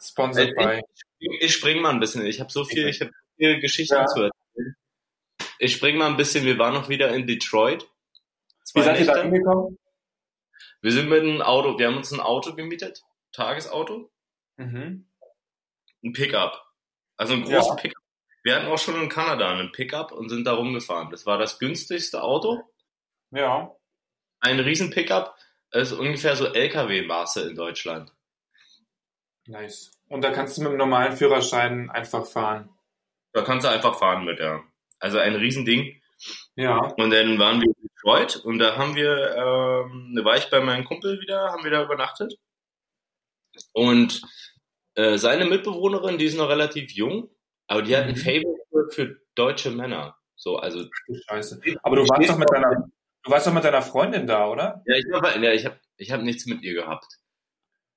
Sponsored 0.00 0.56
by. 0.56 0.80
Ich, 1.18 1.42
ich 1.42 1.54
spring 1.54 1.82
mal 1.82 1.90
ein 1.90 2.00
bisschen. 2.00 2.24
Ich 2.24 2.40
habe 2.40 2.50
so 2.50 2.64
viel, 2.64 2.88
ich 2.88 3.00
habe 3.00 3.12
viele 3.36 3.60
Geschichten 3.60 3.94
ja. 3.94 4.06
zu 4.06 4.22
erzählen. 4.22 4.76
Ich 5.58 5.74
spring 5.74 5.96
mal 5.96 6.08
ein 6.08 6.16
bisschen. 6.16 6.44
Wir 6.44 6.58
waren 6.58 6.74
noch 6.74 6.88
wieder 6.88 7.14
in 7.14 7.26
Detroit. 7.26 7.86
Wie 8.74 8.82
seid 8.82 9.00
ihr 9.00 9.06
da 9.06 9.22
hingekommen? 9.22 9.78
Wir 10.80 10.92
sind 10.92 11.08
mit 11.08 11.22
einem 11.22 11.42
Auto, 11.42 11.78
wir 11.78 11.88
haben 11.88 11.96
uns 11.96 12.12
ein 12.12 12.20
Auto 12.20 12.54
gemietet, 12.54 13.02
Tagesauto. 13.32 14.10
Mhm. 14.58 15.06
Ein 16.04 16.12
Pickup. 16.12 16.62
Also 17.16 17.34
ein 17.34 17.42
großes 17.42 17.68
ja. 17.68 17.74
Pickup. 17.74 18.02
Wir 18.44 18.54
hatten 18.54 18.66
auch 18.66 18.78
schon 18.78 19.00
in 19.00 19.08
Kanada 19.08 19.50
einen 19.50 19.72
Pickup 19.72 20.12
und 20.12 20.28
sind 20.28 20.44
da 20.44 20.52
rumgefahren. 20.52 21.10
Das 21.10 21.26
war 21.26 21.38
das 21.38 21.58
günstigste 21.58 22.22
Auto. 22.22 22.62
Ja. 23.30 23.74
Ein 24.40 24.60
riesen 24.60 24.90
Pickup. 24.90 25.34
ist 25.72 25.92
ungefähr 25.92 26.36
so 26.36 26.46
LKW-Maße 26.46 27.48
in 27.48 27.56
Deutschland. 27.56 28.12
Nice. 29.46 29.90
Und 30.08 30.22
da 30.22 30.30
kannst 30.30 30.56
du 30.56 30.62
mit 30.62 30.72
dem 30.72 30.78
normalen 30.78 31.16
Führerschein 31.16 31.90
einfach 31.90 32.26
fahren. 32.26 32.70
Da 33.32 33.42
kannst 33.42 33.66
du 33.66 33.70
einfach 33.70 33.98
fahren 33.98 34.24
mit, 34.24 34.40
ja. 34.40 34.62
Also 34.98 35.18
ein 35.18 35.34
Riesending. 35.34 36.00
Ja. 36.56 36.78
Und 36.78 37.10
dann 37.10 37.38
waren 37.38 37.60
wir 37.60 37.68
in 37.68 37.88
Detroit 37.88 38.36
und 38.36 38.58
da 38.58 38.76
haben 38.76 38.96
wir, 38.96 39.36
ähm, 39.36 40.14
da 40.16 40.24
war 40.24 40.36
ich 40.36 40.50
bei 40.50 40.60
meinem 40.60 40.84
Kumpel 40.84 41.20
wieder, 41.20 41.52
haben 41.52 41.64
wir 41.64 41.70
da 41.70 41.84
übernachtet. 41.84 42.34
Und 43.72 44.22
äh, 44.94 45.18
seine 45.18 45.46
Mitbewohnerin, 45.46 46.18
die 46.18 46.24
ist 46.24 46.36
noch 46.36 46.48
relativ 46.48 46.92
jung, 46.92 47.30
aber 47.66 47.82
die 47.82 47.96
hat 47.96 48.04
ein 48.04 48.12
mhm. 48.12 48.16
Fable 48.16 48.58
für, 48.90 49.20
deutsche 49.34 49.70
Männer. 49.70 50.16
So, 50.34 50.56
also. 50.56 50.84
Scheiße. 51.28 51.60
Aber 51.82 51.96
du 51.96 52.08
warst 52.08 52.28
doch 52.28 52.38
mit 52.38 52.50
deiner, 52.50 52.88
du 53.22 53.30
warst 53.30 53.46
doch 53.46 53.52
mit 53.52 53.64
deiner 53.64 53.82
Freundin 53.82 54.26
da, 54.26 54.48
oder? 54.48 54.82
Ja, 54.86 54.96
ich 54.96 55.06
habe 55.12 55.44
ja, 55.44 55.52
ich 55.52 55.66
hab, 55.66 55.80
ich 55.96 56.10
hab 56.10 56.22
nichts 56.22 56.46
mit 56.46 56.62
ihr 56.62 56.74
gehabt. 56.74 57.06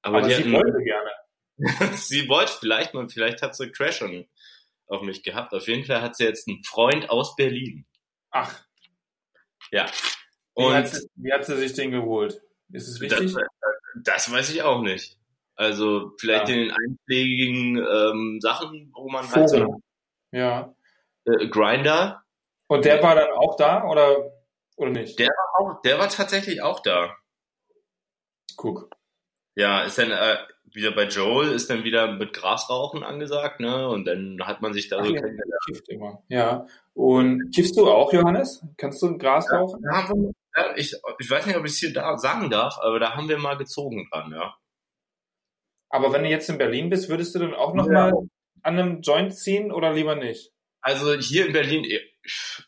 Aber, 0.04 0.20
Aber 0.20 0.30
sie 0.30 0.52
wollte 0.52 0.84
gerne. 0.84 1.12
sie 1.96 2.28
wollte 2.28 2.54
vielleicht 2.60 2.94
mal, 2.94 3.08
vielleicht 3.10 3.42
hat 3.42 3.56
sie 3.56 3.72
Crash 3.72 4.02
on, 4.02 4.28
auf 4.88 5.02
mich 5.02 5.24
gehabt. 5.24 5.54
Auf 5.54 5.68
jeden 5.68 5.86
Fall 5.86 6.02
hat 6.02 6.16
sie 6.16 6.26
jetzt 6.26 6.48
einen 6.48 6.64
Freund 6.64 7.10
aus 7.10 7.36
Berlin. 7.36 7.86
Ach. 8.32 8.64
Ja. 9.72 9.90
Und 10.54 10.72
wie 10.72 10.76
hat, 10.76 10.90
sie, 10.90 11.10
wie 11.16 11.34
hat 11.34 11.46
sie 11.46 11.58
sich 11.58 11.74
den 11.74 11.92
geholt? 11.92 12.42
Ist 12.72 12.88
es 12.88 13.00
wichtig? 13.00 13.34
Das, 13.34 13.44
das 14.04 14.32
weiß 14.32 14.50
ich 14.52 14.64
auch 14.64 14.82
nicht. 14.82 15.18
Also 15.62 16.14
vielleicht 16.18 16.50
ja. 16.50 16.56
in 16.56 16.62
den 16.62 16.72
einschlägigen 16.72 17.78
ähm, 17.78 18.40
Sachen, 18.42 18.92
wo 18.96 19.08
man 19.12 19.32
halt 19.32 19.48
so 19.48 19.80
ja. 20.32 20.74
Äh, 21.26 21.48
Grinder. 21.50 22.24
Und 22.66 22.84
der 22.84 23.04
war 23.04 23.14
dann 23.14 23.30
auch 23.30 23.56
da 23.58 23.88
oder 23.88 24.32
oder 24.76 24.90
nicht? 24.90 25.20
Der 25.20 25.28
war 25.28 25.60
auch, 25.60 25.82
der 25.84 26.00
war 26.00 26.10
tatsächlich 26.10 26.64
auch 26.64 26.80
da. 26.80 27.16
Guck. 28.56 28.90
Ja, 29.54 29.84
ist 29.84 30.00
dann 30.00 30.10
äh, 30.10 30.38
wieder 30.64 30.96
bei 30.96 31.04
Joel, 31.04 31.52
ist 31.52 31.70
dann 31.70 31.84
wieder 31.84 32.12
mit 32.12 32.34
Grasrauchen 32.34 33.04
angesagt, 33.04 33.60
ne? 33.60 33.88
Und 33.88 34.06
dann 34.06 34.40
hat 34.42 34.64
man 34.64 34.74
sich 34.74 34.90
da 34.90 34.98
Ach, 35.00 35.06
so 35.06 35.14
ja, 35.14 35.22
immer. 35.90 36.24
Ja. 36.28 36.66
Und 36.96 37.52
kiffst 37.54 37.78
du 37.78 37.88
auch, 37.88 38.12
Johannes? 38.12 38.66
Kannst 38.78 39.00
du 39.04 39.16
Gras 39.16 39.46
ja, 39.52 39.60
rauchen? 39.60 39.84
Ja, 40.56 40.76
ich, 40.76 40.96
ich 41.20 41.30
weiß 41.30 41.46
nicht, 41.46 41.56
ob 41.56 41.66
ich 41.66 41.74
es 41.74 41.78
hier 41.78 41.94
da 41.94 42.18
sagen 42.18 42.50
darf, 42.50 42.80
aber 42.82 43.00
da 43.00 43.14
haben 43.14 43.30
wir 43.30 43.38
mal 43.38 43.58
gezogen 43.58 44.08
dran, 44.12 44.32
ja. 44.32 44.56
Aber 45.92 46.14
wenn 46.14 46.24
du 46.24 46.30
jetzt 46.30 46.50
in 46.50 46.58
Berlin 46.58 46.90
bist, 46.90 47.10
würdest 47.10 47.36
du 47.36 47.40
dann 47.40 47.54
auch 47.54 47.74
noch 47.74 47.86
ja. 47.88 47.92
mal 47.92 48.14
an 48.64 48.80
einem 48.80 49.02
Joint 49.02 49.36
ziehen 49.36 49.72
oder 49.72 49.94
lieber 49.94 50.16
nicht? 50.16 50.52
Also 50.82 51.14
hier 51.14 51.46
in 51.46 51.54
Berlin 51.54 51.84
eher, 51.84 52.02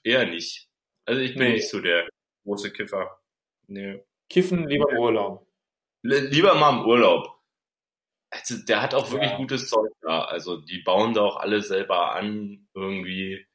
eher 0.04 0.26
nicht. 0.26 0.68
Also 1.06 1.22
ich 1.22 1.34
bin 1.34 1.48
nee. 1.48 1.54
nicht 1.54 1.70
so 1.70 1.80
der 1.80 2.08
große 2.44 2.72
Kiffer. 2.72 3.20
Nee. 3.68 4.04
Kiffen 4.30 4.68
lieber 4.68 4.92
im 4.92 4.98
Urlaub. 4.98 5.48
Lieber 6.04 6.56
mal 6.56 6.80
im 6.80 6.86
Urlaub. 6.86 7.30
Also 8.30 8.58
der 8.66 8.82
hat 8.82 8.94
auch 8.94 9.10
wirklich 9.12 9.32
ja. 9.32 9.38
gutes 9.38 9.70
Zeug 9.70 9.92
da. 10.02 10.26
Also 10.26 10.58
die 10.58 10.82
bauen 10.82 11.14
da 11.14 11.22
auch 11.22 11.38
alle 11.38 11.62
selber 11.62 12.14
an 12.14 12.68
irgendwie. 12.74 13.46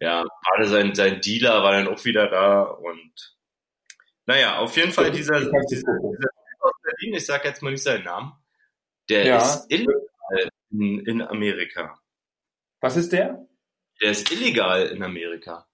Ja, 0.00 0.22
gerade 0.44 0.68
sein, 0.68 0.94
sein 0.94 1.20
Dealer 1.20 1.62
war 1.62 1.72
dann 1.72 1.88
auch 1.88 2.04
wieder 2.04 2.28
da 2.28 2.62
und 2.62 3.36
naja, 4.26 4.58
auf 4.58 4.76
jeden 4.76 4.92
Fall 4.92 5.10
dieser, 5.12 5.38
dieser, 5.38 5.62
dieser 5.70 6.28
aus 6.60 6.72
Berlin, 6.82 7.14
ich 7.14 7.24
sag 7.24 7.44
jetzt 7.44 7.62
mal 7.62 7.70
nicht 7.70 7.82
seinen 7.82 8.04
Namen, 8.04 8.32
der 9.08 9.26
ja. 9.26 9.38
ist 9.38 9.70
illegal 9.70 10.06
in, 10.70 11.00
in 11.00 11.22
Amerika. 11.22 11.98
Was 12.80 12.96
ist 12.96 13.12
der? 13.12 13.46
Der 14.00 14.10
ist 14.10 14.30
illegal 14.30 14.86
in 14.86 15.02
Amerika. 15.02 15.66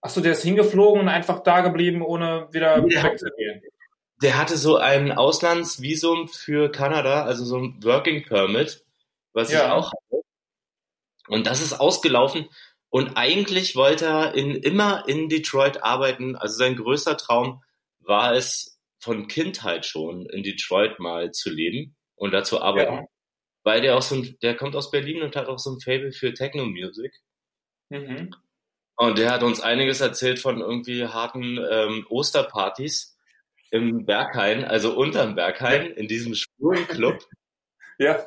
Achso, 0.00 0.20
der 0.20 0.32
ist 0.32 0.42
hingeflogen 0.42 1.02
und 1.02 1.08
einfach 1.08 1.40
da 1.40 1.60
geblieben, 1.60 2.02
ohne 2.02 2.48
wieder 2.52 2.80
nee, 2.80 2.94
wegzugehen. 2.94 3.62
Der 4.22 4.36
hatte 4.36 4.56
so 4.56 4.76
ein 4.76 5.12
Auslandsvisum 5.12 6.28
für 6.28 6.70
Kanada, 6.70 7.24
also 7.24 7.44
so 7.44 7.58
ein 7.58 7.82
Working 7.82 8.24
Permit, 8.24 8.84
was 9.32 9.50
ja. 9.50 9.66
ich 9.66 9.72
auch 9.72 9.92
hatte. 9.92 10.22
Und 11.28 11.46
das 11.46 11.62
ist 11.62 11.74
ausgelaufen. 11.74 12.48
Und 12.90 13.16
eigentlich 13.16 13.76
wollte 13.76 14.06
er 14.06 14.34
in, 14.34 14.54
immer 14.54 15.08
in 15.08 15.28
Detroit 15.28 15.82
arbeiten. 15.82 16.36
Also 16.36 16.56
sein 16.56 16.76
größter 16.76 17.16
Traum 17.16 17.62
war 18.00 18.34
es, 18.34 18.74
von 19.00 19.28
Kindheit 19.28 19.86
schon 19.86 20.26
in 20.26 20.42
Detroit 20.42 20.98
mal 20.98 21.30
zu 21.30 21.50
leben 21.50 21.96
und 22.18 22.32
dazu 22.32 22.60
arbeiten. 22.60 22.94
Ja. 22.94 23.06
Weil 23.64 23.80
der 23.80 23.96
auch 23.96 24.02
so 24.02 24.16
ein, 24.16 24.36
der 24.42 24.56
kommt 24.56 24.76
aus 24.76 24.90
Berlin 24.90 25.22
und 25.22 25.36
hat 25.36 25.46
auch 25.46 25.58
so 25.58 25.70
ein 25.70 25.80
Fable 25.80 26.12
für 26.12 26.32
Techno-Music. 26.32 27.12
Mhm. 27.90 28.34
Und 28.96 29.18
der 29.18 29.30
hat 29.30 29.42
uns 29.42 29.60
einiges 29.60 30.00
erzählt 30.00 30.40
von 30.40 30.60
irgendwie 30.60 31.06
harten 31.06 31.58
ähm, 31.70 32.06
Osterpartys 32.08 33.16
im 33.70 34.06
Berghain, 34.06 34.64
also 34.64 34.96
unterm 34.96 35.34
Berghain, 35.34 35.92
in 35.92 36.08
diesem 36.08 36.34
schwulen 36.34 36.86
Club. 36.88 37.24
ja. 37.98 38.24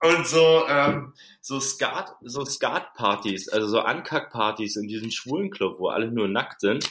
Und 0.00 0.26
so, 0.26 0.66
ähm, 0.68 1.14
so 1.40 1.58
Skat, 1.58 2.14
so 2.22 2.44
Skat-Partys, 2.44 3.48
also 3.48 3.66
so 3.66 3.80
Ankack-Partys 3.80 4.76
in 4.76 4.86
diesem 4.86 5.10
schwulen 5.10 5.50
Club, 5.50 5.80
wo 5.80 5.88
alle 5.88 6.10
nur 6.10 6.28
nackt 6.28 6.60
sind. 6.60 6.88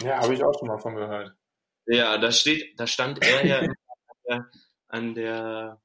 Ja, 0.00 0.20
habe 0.20 0.34
ich 0.34 0.42
auch 0.42 0.52
schon 0.58 0.68
mal 0.68 0.78
von 0.78 0.96
gehört. 0.96 1.34
Ja, 1.86 2.18
da 2.18 2.30
steht, 2.30 2.78
da 2.78 2.86
stand 2.86 3.24
er 3.24 3.46
ja 3.46 3.72
an 4.92 5.14
der, 5.14 5.80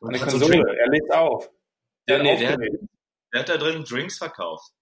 an 0.00 0.12
der, 0.12 0.20
Konsole, 0.20 0.56
so 0.56 0.62
er 0.62 0.88
legt 0.88 1.12
auf. 1.12 1.50
Der, 2.08 2.22
nee, 2.22 2.36
der, 2.36 2.56
der 2.56 3.40
hat 3.40 3.48
da 3.48 3.56
drin 3.56 3.84
Drinks 3.84 4.18
verkauft. 4.18 4.72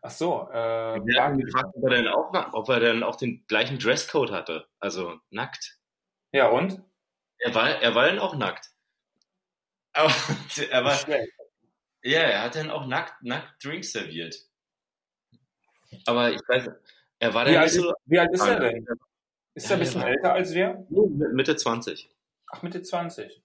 Ach 0.00 0.10
so, 0.10 0.48
äh, 0.50 1.00
der 1.00 1.24
hat 1.24 1.38
gefragt, 1.38 1.74
ob 1.74 1.84
er 1.84 1.90
denn 1.90 2.08
auch, 2.08 2.32
ob 2.52 2.68
er 2.68 2.80
denn 2.80 3.02
auch 3.02 3.16
den 3.16 3.44
gleichen 3.48 3.78
Dresscode 3.78 4.30
hatte, 4.30 4.68
also 4.78 5.18
nackt. 5.30 5.78
Ja, 6.32 6.48
und? 6.48 6.80
Er 7.38 7.54
war, 7.54 7.68
er 7.68 7.94
war 7.94 8.06
dann 8.06 8.20
auch 8.20 8.36
nackt. 8.36 8.70
Aber, 9.92 10.12
er 10.70 10.84
war, 10.84 10.96
ja, 12.04 12.20
er 12.20 12.42
hat 12.42 12.54
dann 12.54 12.70
auch 12.70 12.86
nackt, 12.86 13.20
nackt 13.22 13.64
Drinks 13.64 13.90
serviert. 13.90 14.36
Aber 16.06 16.30
ich 16.30 16.40
weiß, 16.46 16.70
er 17.18 17.34
war 17.34 17.44
dann 17.44 17.54
wie 17.54 17.58
nicht 17.58 17.72
so. 17.72 17.92
wie 18.04 18.18
alt 18.20 18.32
ist 18.32 18.46
er 18.46 18.60
denn? 18.60 18.86
Ist 19.54 19.64
ja, 19.64 19.70
er 19.70 19.76
ein 19.76 19.80
bisschen 19.80 20.02
älter 20.02 20.32
als 20.34 20.54
wir? 20.54 20.86
Mitte 20.88 21.56
20. 21.56 22.08
Ach, 22.50 22.62
Mitte 22.62 22.82
20. 22.82 23.42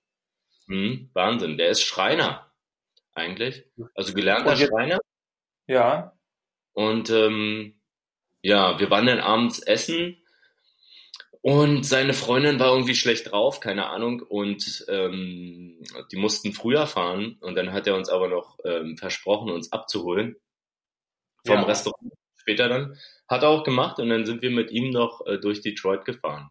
Hm, 0.68 1.10
Wahnsinn. 1.14 1.58
Der 1.58 1.70
ist 1.70 1.82
Schreiner, 1.82 2.52
eigentlich. 3.14 3.66
Also 3.96 4.14
gelernter 4.14 4.56
Schreiner. 4.56 5.00
Ja. 5.68 6.18
Und 6.74 7.10
ähm, 7.10 7.80
ja, 8.42 8.80
wir 8.80 8.90
waren 8.90 9.06
dann 9.06 9.20
abends 9.20 9.60
essen 9.60 10.24
und 11.46 11.86
seine 11.86 12.14
Freundin 12.14 12.58
war 12.58 12.72
irgendwie 12.72 12.96
schlecht 12.96 13.30
drauf, 13.30 13.60
keine 13.60 13.88
Ahnung. 13.88 14.22
Und 14.22 14.86
ähm, 14.88 15.84
die 16.10 16.16
mussten 16.16 16.54
früher 16.54 16.88
fahren. 16.88 17.38
Und 17.42 17.56
dann 17.56 17.74
hat 17.74 17.86
er 17.86 17.96
uns 17.98 18.08
aber 18.08 18.30
noch 18.30 18.58
ähm, 18.64 18.96
versprochen, 18.98 19.52
uns 19.52 19.74
abzuholen 19.74 20.38
vom 21.46 21.58
ja. 21.58 21.64
Restaurant 21.64 22.14
später 22.38 22.70
dann. 22.70 22.98
Hat 23.28 23.44
er 23.44 23.50
auch 23.50 23.66
gemacht 23.66 24.00
und 24.00 24.08
dann 24.08 24.26
sind 24.26 24.42
wir 24.42 24.52
mit 24.52 24.72
ihm 24.72 24.92
noch 24.92 25.26
äh, 25.26 25.38
durch 25.38 25.60
Detroit 25.60 26.06
gefahren. 26.06 26.50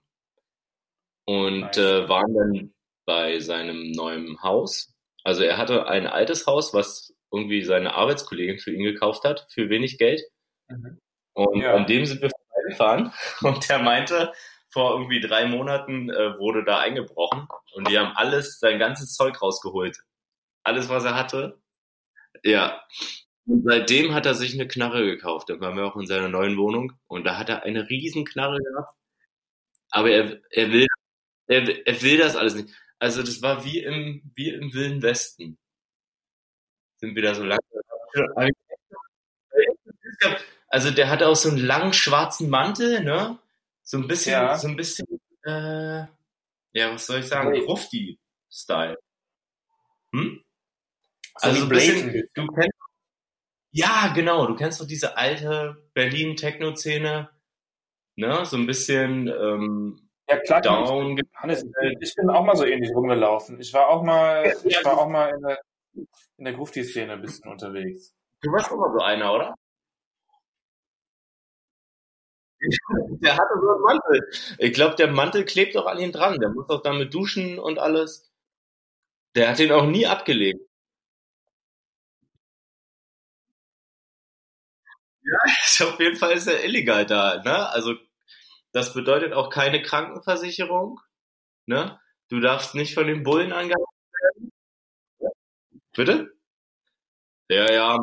Und 1.24 1.76
äh, 1.76 2.08
waren 2.08 2.34
dann 2.34 2.74
bei 3.06 3.38
seinem 3.40 3.92
neuen 3.92 4.42
Haus. 4.42 4.92
Also 5.24 5.42
er 5.42 5.56
hatte 5.56 5.86
ein 5.86 6.06
altes 6.06 6.46
Haus, 6.46 6.74
was 6.74 7.14
irgendwie 7.32 7.62
seine 7.62 7.94
Arbeitskollegin 7.94 8.58
für 8.58 8.72
ihn 8.72 8.84
gekauft 8.84 9.24
hat, 9.24 9.46
für 9.50 9.70
wenig 9.70 9.98
Geld. 9.98 10.22
Mhm. 10.68 10.98
Und 11.34 11.62
ja. 11.62 11.74
an 11.74 11.86
dem 11.86 12.04
sind 12.04 12.20
wir 12.22 12.30
vorbeigefahren 12.30 13.12
und 13.42 13.68
der 13.68 13.78
meinte, 13.78 14.32
vor 14.70 14.92
irgendwie 14.92 15.20
drei 15.20 15.46
Monaten 15.46 16.10
äh, 16.10 16.38
wurde 16.38 16.64
da 16.64 16.78
eingebrochen 16.78 17.46
und 17.74 17.88
die 17.88 17.98
haben 17.98 18.16
alles, 18.16 18.58
sein 18.58 18.78
ganzes 18.78 19.14
Zeug 19.14 19.40
rausgeholt. 19.40 19.98
Alles, 20.64 20.88
was 20.88 21.04
er 21.04 21.14
hatte. 21.14 21.60
Ja. 22.42 22.82
Und 23.44 23.64
seitdem 23.64 24.14
hat 24.14 24.24
er 24.24 24.34
sich 24.34 24.54
eine 24.54 24.68
Knarre 24.68 25.04
gekauft. 25.04 25.50
Da 25.50 25.60
waren 25.60 25.76
wir 25.76 25.84
auch 25.84 25.96
in 25.96 26.06
seiner 26.06 26.28
neuen 26.28 26.56
Wohnung 26.56 26.92
und 27.06 27.24
da 27.24 27.36
hat 27.36 27.48
er 27.48 27.64
eine 27.64 27.88
riesen 27.90 28.24
Knarre 28.24 28.58
gehabt. 28.58 28.96
Aber 29.90 30.10
er, 30.10 30.40
er 30.50 30.72
will, 30.72 30.86
er, 31.46 31.86
er 31.86 32.02
will 32.02 32.18
das 32.18 32.36
alles 32.36 32.54
nicht. 32.54 32.74
Also 32.98 33.22
das 33.22 33.42
war 33.42 33.64
wie 33.64 33.80
im, 33.80 34.22
wie 34.34 34.50
im 34.50 34.72
Wilden 34.72 35.02
Westen. 35.02 35.58
Sind 36.98 37.16
wir 37.16 37.22
da 37.22 37.34
so 37.34 37.42
lange. 37.42 37.60
Also 40.68 40.90
der 40.90 41.10
hatte 41.10 41.26
auch 41.26 41.36
so 41.36 41.48
einen 41.48 41.58
langen 41.58 41.92
schwarzen 41.92 42.48
Mantel, 42.48 43.02
ne? 43.02 43.38
So 43.82 43.98
ein 43.98 44.06
bisschen, 44.06 44.32
ja. 44.32 44.56
so 44.56 44.68
ein 44.68 44.76
bisschen, 44.76 45.06
äh, 45.44 46.06
ja, 46.72 46.94
was 46.94 47.06
soll 47.06 47.20
ich 47.20 47.26
sagen, 47.26 47.52
Grufti-Style. 47.52 48.96
Hm? 50.14 50.44
So 51.38 51.48
also 51.48 51.62
ein 51.64 51.68
bisschen, 51.68 52.28
du 52.34 52.46
kennst, 52.46 52.78
ja, 53.72 54.12
genau, 54.14 54.46
du 54.46 54.54
kennst 54.54 54.80
doch 54.80 54.86
diese 54.86 55.16
alte 55.16 55.90
Berlin-Techno-Szene, 55.94 57.30
ne? 58.16 58.46
So 58.46 58.56
ein 58.56 58.66
bisschen, 58.66 59.28
ähm, 59.28 60.11
ja, 60.36 60.40
klar. 60.40 60.60
Down. 60.60 61.18
Ich, 61.18 61.24
Hannes, 61.34 61.66
ich 62.00 62.14
bin 62.14 62.30
auch 62.30 62.44
mal 62.44 62.56
so 62.56 62.64
ähnlich 62.64 62.90
rumgelaufen. 62.94 63.60
Ich 63.60 63.72
war 63.72 63.88
auch 63.88 64.02
mal, 64.02 64.52
ich 64.64 64.84
war 64.84 64.98
auch 64.98 65.08
mal 65.08 65.30
in 65.30 65.42
der, 65.42 65.60
in 66.38 66.44
der 66.44 66.54
Grufti-Szene 66.54 67.12
ein 67.12 67.22
bisschen 67.22 67.50
unterwegs. 67.50 68.14
Du 68.40 68.50
warst 68.50 68.70
auch 68.70 68.76
mal 68.76 68.92
so 68.92 69.00
einer, 69.00 69.32
oder? 69.32 69.54
Der 73.22 73.36
hatte 73.36 73.54
so 73.60 73.68
einen 73.70 73.82
Mantel. 73.82 74.30
Ich 74.58 74.72
glaube, 74.72 74.94
der 74.96 75.10
Mantel 75.10 75.44
klebt 75.44 75.74
doch 75.74 75.86
an 75.86 75.98
ihm 75.98 76.12
dran. 76.12 76.38
Der 76.40 76.48
muss 76.50 76.66
doch 76.68 76.82
damit 76.82 77.12
duschen 77.12 77.58
und 77.58 77.78
alles. 77.78 78.30
Der 79.34 79.48
hat 79.48 79.58
den 79.58 79.72
auch 79.72 79.86
nie 79.86 80.06
abgelegt. 80.06 80.60
Ja, 85.24 85.38
auf 85.88 86.00
jeden 86.00 86.16
Fall 86.16 86.32
ist 86.32 86.46
er 86.46 86.64
illegal 86.64 87.06
da. 87.06 87.42
Ne? 87.42 87.68
Also 87.70 87.94
das 88.72 88.94
bedeutet 88.94 89.32
auch 89.34 89.50
keine 89.50 89.82
Krankenversicherung. 89.82 91.00
Ne? 91.66 92.00
Du 92.28 92.40
darfst 92.40 92.74
nicht 92.74 92.94
von 92.94 93.06
den 93.06 93.22
Bullen 93.22 93.52
angehalten 93.52 93.86
werden. 94.22 94.52
Bitte? 95.94 96.32
Ja, 97.48 97.70
ja, 97.70 97.98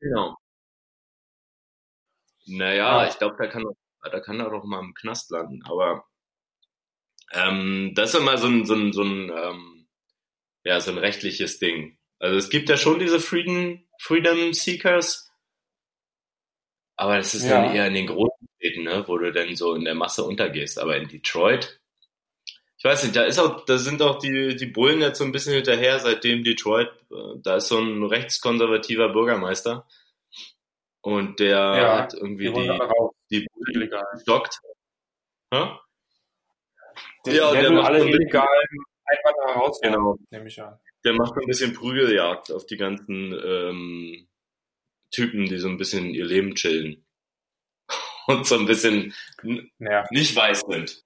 Genau. 0.00 0.36
Naja, 2.46 3.08
ich 3.08 3.18
glaube, 3.18 3.36
da 3.38 3.46
kann, 3.46 3.64
da 4.02 4.20
kann 4.20 4.40
er 4.40 4.50
doch 4.50 4.64
mal 4.64 4.80
im 4.80 4.94
Knast 4.94 5.30
landen. 5.30 5.62
Aber 5.64 6.04
ähm, 7.32 7.92
das 7.94 8.14
ist 8.14 8.20
immer 8.20 8.36
so 8.38 8.46
ein, 8.48 8.66
so 8.66 8.74
ein, 8.74 8.92
so 8.92 9.02
ein, 9.02 9.30
ähm, 9.30 9.88
ja, 10.64 10.80
so 10.80 10.90
ein 10.90 10.98
rechtliches 10.98 11.58
Ding. 11.58 11.98
Also 12.18 12.36
es 12.38 12.50
gibt 12.50 12.68
ja 12.68 12.76
schon 12.76 12.98
diese 12.98 13.20
Frieden, 13.20 13.83
Freedom 14.00 14.52
Seekers, 14.52 15.30
aber 16.96 17.16
das 17.16 17.34
ist 17.34 17.44
ja. 17.44 17.62
dann 17.62 17.74
eher 17.74 17.86
in 17.88 17.94
den 17.94 18.06
großen 18.06 18.48
Städten, 18.56 18.84
ne, 18.84 19.04
wo 19.06 19.18
du 19.18 19.32
dann 19.32 19.56
so 19.56 19.74
in 19.74 19.84
der 19.84 19.94
Masse 19.94 20.24
untergehst. 20.24 20.78
Aber 20.78 20.96
in 20.96 21.08
Detroit, 21.08 21.80
ich 22.76 22.84
weiß 22.84 23.02
nicht, 23.02 23.16
da 23.16 23.24
ist 23.24 23.38
auch, 23.38 23.64
da 23.64 23.78
sind 23.78 24.02
auch 24.02 24.18
die, 24.18 24.56
die 24.56 24.66
Bullen 24.66 25.00
jetzt 25.00 25.18
so 25.18 25.24
ein 25.24 25.32
bisschen 25.32 25.54
hinterher, 25.54 25.98
seitdem 25.98 26.44
Detroit, 26.44 26.88
äh, 27.10 27.38
da 27.42 27.56
ist 27.56 27.68
so 27.68 27.78
ein 27.78 28.04
rechtskonservativer 28.04 29.08
Bürgermeister. 29.08 29.86
Und 31.00 31.40
der 31.40 31.58
ja, 31.58 31.98
hat 31.98 32.14
irgendwie 32.14 32.52
die, 32.52 32.78
die 33.30 33.46
Bullen 33.52 33.90
gestockt. 34.12 34.60
Hm? 35.52 35.78
Der, 37.26 37.34
ja, 37.34 37.52
der, 37.52 37.62
der 37.62 37.70
will 37.70 37.80
alle 37.80 38.06
illegalen 38.06 38.68
Einwanderer 39.04 39.60
rausnehmen, 39.60 39.98
genau. 39.98 40.16
nehme 40.30 40.48
ich 40.48 40.62
an. 40.62 40.78
Der 41.04 41.12
macht 41.14 41.36
ein 41.36 41.46
bisschen 41.46 41.74
Prügeljagd 41.74 42.50
auf 42.50 42.66
die 42.66 42.76
ganzen 42.76 43.32
ähm, 43.32 44.28
Typen, 45.10 45.46
die 45.46 45.58
so 45.58 45.68
ein 45.68 45.76
bisschen 45.76 46.14
ihr 46.14 46.24
Leben 46.24 46.54
chillen. 46.54 47.04
Und 48.26 48.46
so 48.46 48.58
ein 48.58 48.66
bisschen 48.66 49.14
ja. 49.78 50.04
nicht 50.10 50.34
weiß 50.34 50.62
sind. 50.68 51.04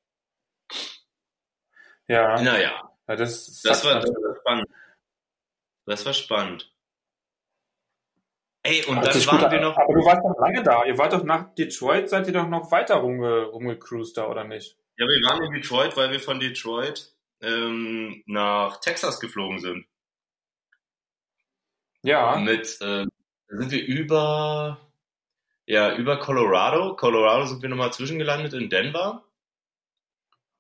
Ja. 2.07 2.41
Naja. 2.41 2.91
Ja, 3.09 3.17
das, 3.17 3.61
das, 3.63 3.85
war, 3.85 4.01
das 4.01 4.11
war 4.11 4.37
spannend. 4.37 4.69
Das 5.87 6.07
war 6.07 6.13
spannend. 6.13 6.71
Ey, 8.63 8.85
und 8.85 8.97
dann 8.97 9.27
waren 9.27 9.51
wir 9.51 9.61
noch. 9.61 9.77
Aber 9.79 9.95
du 9.95 10.05
warst 10.05 10.23
doch 10.23 10.39
lange 10.39 10.63
da. 10.63 10.85
Ihr 10.85 10.99
wart 10.99 11.15
doch 11.15 11.25
nach 11.25 11.55
Detroit, 11.55 12.11
seid 12.11 12.27
ihr 12.27 12.35
doch 12.35 12.49
noch 12.49 12.71
weiter 12.71 12.97
rumge, 12.97 13.45
rumgecruised 13.45 14.17
da, 14.17 14.29
oder 14.29 14.45
nicht? 14.45 14.77
Ja, 14.99 15.07
wir 15.07 15.29
waren 15.29 15.45
in 15.45 15.53
Detroit, 15.53 15.97
weil 15.97 16.11
wir 16.11 16.21
von 16.21 16.39
Detroit 16.39 17.15
ähm, 17.41 18.23
nach 18.27 18.81
Texas 18.81 19.21
geflogen 19.21 19.59
sind. 19.59 19.87
Ja. 22.03 22.37
Mit, 22.37 22.81
äh, 22.81 23.07
sind 23.49 23.71
wir 23.71 23.85
über, 23.85 24.81
ja, 25.67 25.95
über 25.97 26.19
Colorado. 26.19 26.97
Colorado 26.97 27.47
sind 27.47 27.63
wir 27.63 27.69
nochmal 27.69 27.93
zwischengelandet 27.93 28.53
in 28.53 28.71
Denver. 28.71 29.25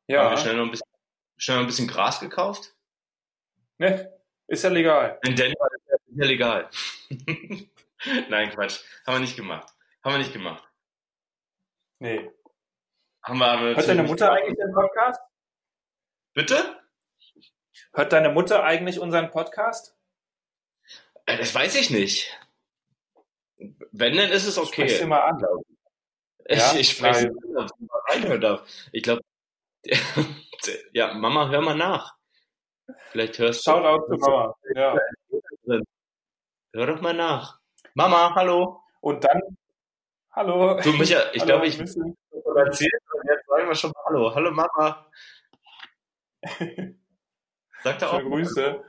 Ja. 0.06 0.24
Haben 0.24 0.30
wir 0.30 0.38
schnell 0.38 0.56
noch 0.56 0.64
ein 0.64 0.70
bisschen, 0.70 0.88
schnell 1.36 1.56
noch 1.58 1.64
ein 1.64 1.68
bisschen 1.68 1.88
Gras 1.88 2.20
gekauft. 2.20 2.74
Ne, 3.78 4.12
ist 4.46 4.64
ja 4.64 4.70
legal. 4.70 5.20
In 5.24 5.36
Denver 5.36 5.68
ist 5.74 6.18
ja 6.18 6.26
legal. 6.26 6.70
Nein, 8.28 8.50
Quatsch. 8.50 8.80
Haben 9.06 9.16
wir 9.16 9.20
nicht 9.20 9.36
gemacht. 9.36 9.68
Haben 10.02 10.14
wir 10.14 10.18
nicht 10.18 10.32
gemacht. 10.32 10.64
Nee. 11.98 12.30
Haben 13.22 13.38
wir 13.38 13.46
aber 13.46 13.76
Hört 13.76 13.88
deine 13.88 14.04
Mutter 14.04 14.32
eigentlich 14.32 14.56
den 14.56 14.72
Podcast? 14.72 15.20
Bitte? 16.34 16.80
Hört 17.92 18.12
deine 18.12 18.30
Mutter 18.30 18.62
eigentlich 18.64 19.00
unseren 19.00 19.30
Podcast? 19.30 19.96
Äh, 21.26 21.36
das 21.36 21.54
weiß 21.54 21.74
ich 21.76 21.90
nicht. 21.90 22.38
Wenn, 23.92 24.16
dann 24.16 24.30
ist 24.30 24.46
es 24.46 24.58
okay. 24.58 24.88
Sprich 24.88 25.06
mal 25.06 25.20
an. 25.20 25.42
Ja? 26.50 26.72
Ich, 26.72 26.80
ich 26.80 26.90
spreche 26.92 27.30
mal 27.30 27.64
ob 27.64 27.68
sie 27.68 27.84
mal 27.84 28.00
reinhören 28.08 28.40
darf. 28.40 28.88
Ich 28.90 29.02
glaube, 29.02 29.20
ja, 30.94 31.12
Mama, 31.12 31.50
hör 31.50 31.60
mal 31.60 31.74
nach. 31.74 32.16
Vielleicht 33.10 33.38
hörst 33.38 33.66
du. 33.66 33.70
Shoutout 33.70 34.06
zu 34.06 34.18
Mama. 34.18 34.54
Ja. 34.74 34.98
Hör 36.72 36.86
doch 36.86 37.02
mal 37.02 37.12
nach. 37.12 37.60
Mama, 37.92 38.34
hallo. 38.34 38.80
Und 39.02 39.24
dann, 39.24 39.58
hallo. 40.30 40.80
Du, 40.80 40.94
Micha, 40.94 41.30
ich 41.34 41.44
glaube, 41.44 41.66
ich 41.66 41.78
erzählt 41.78 43.02
und 43.12 43.28
jetzt 43.28 43.46
sagen 43.46 43.68
wir 43.68 43.74
schon 43.74 43.90
mal 43.90 44.04
Hallo. 44.06 44.34
Hallo, 44.34 44.50
Mama. 44.50 45.06
Sag 47.82 47.98
doch 47.98 48.12
auch. 48.14 48.22
Grüße. 48.22 48.84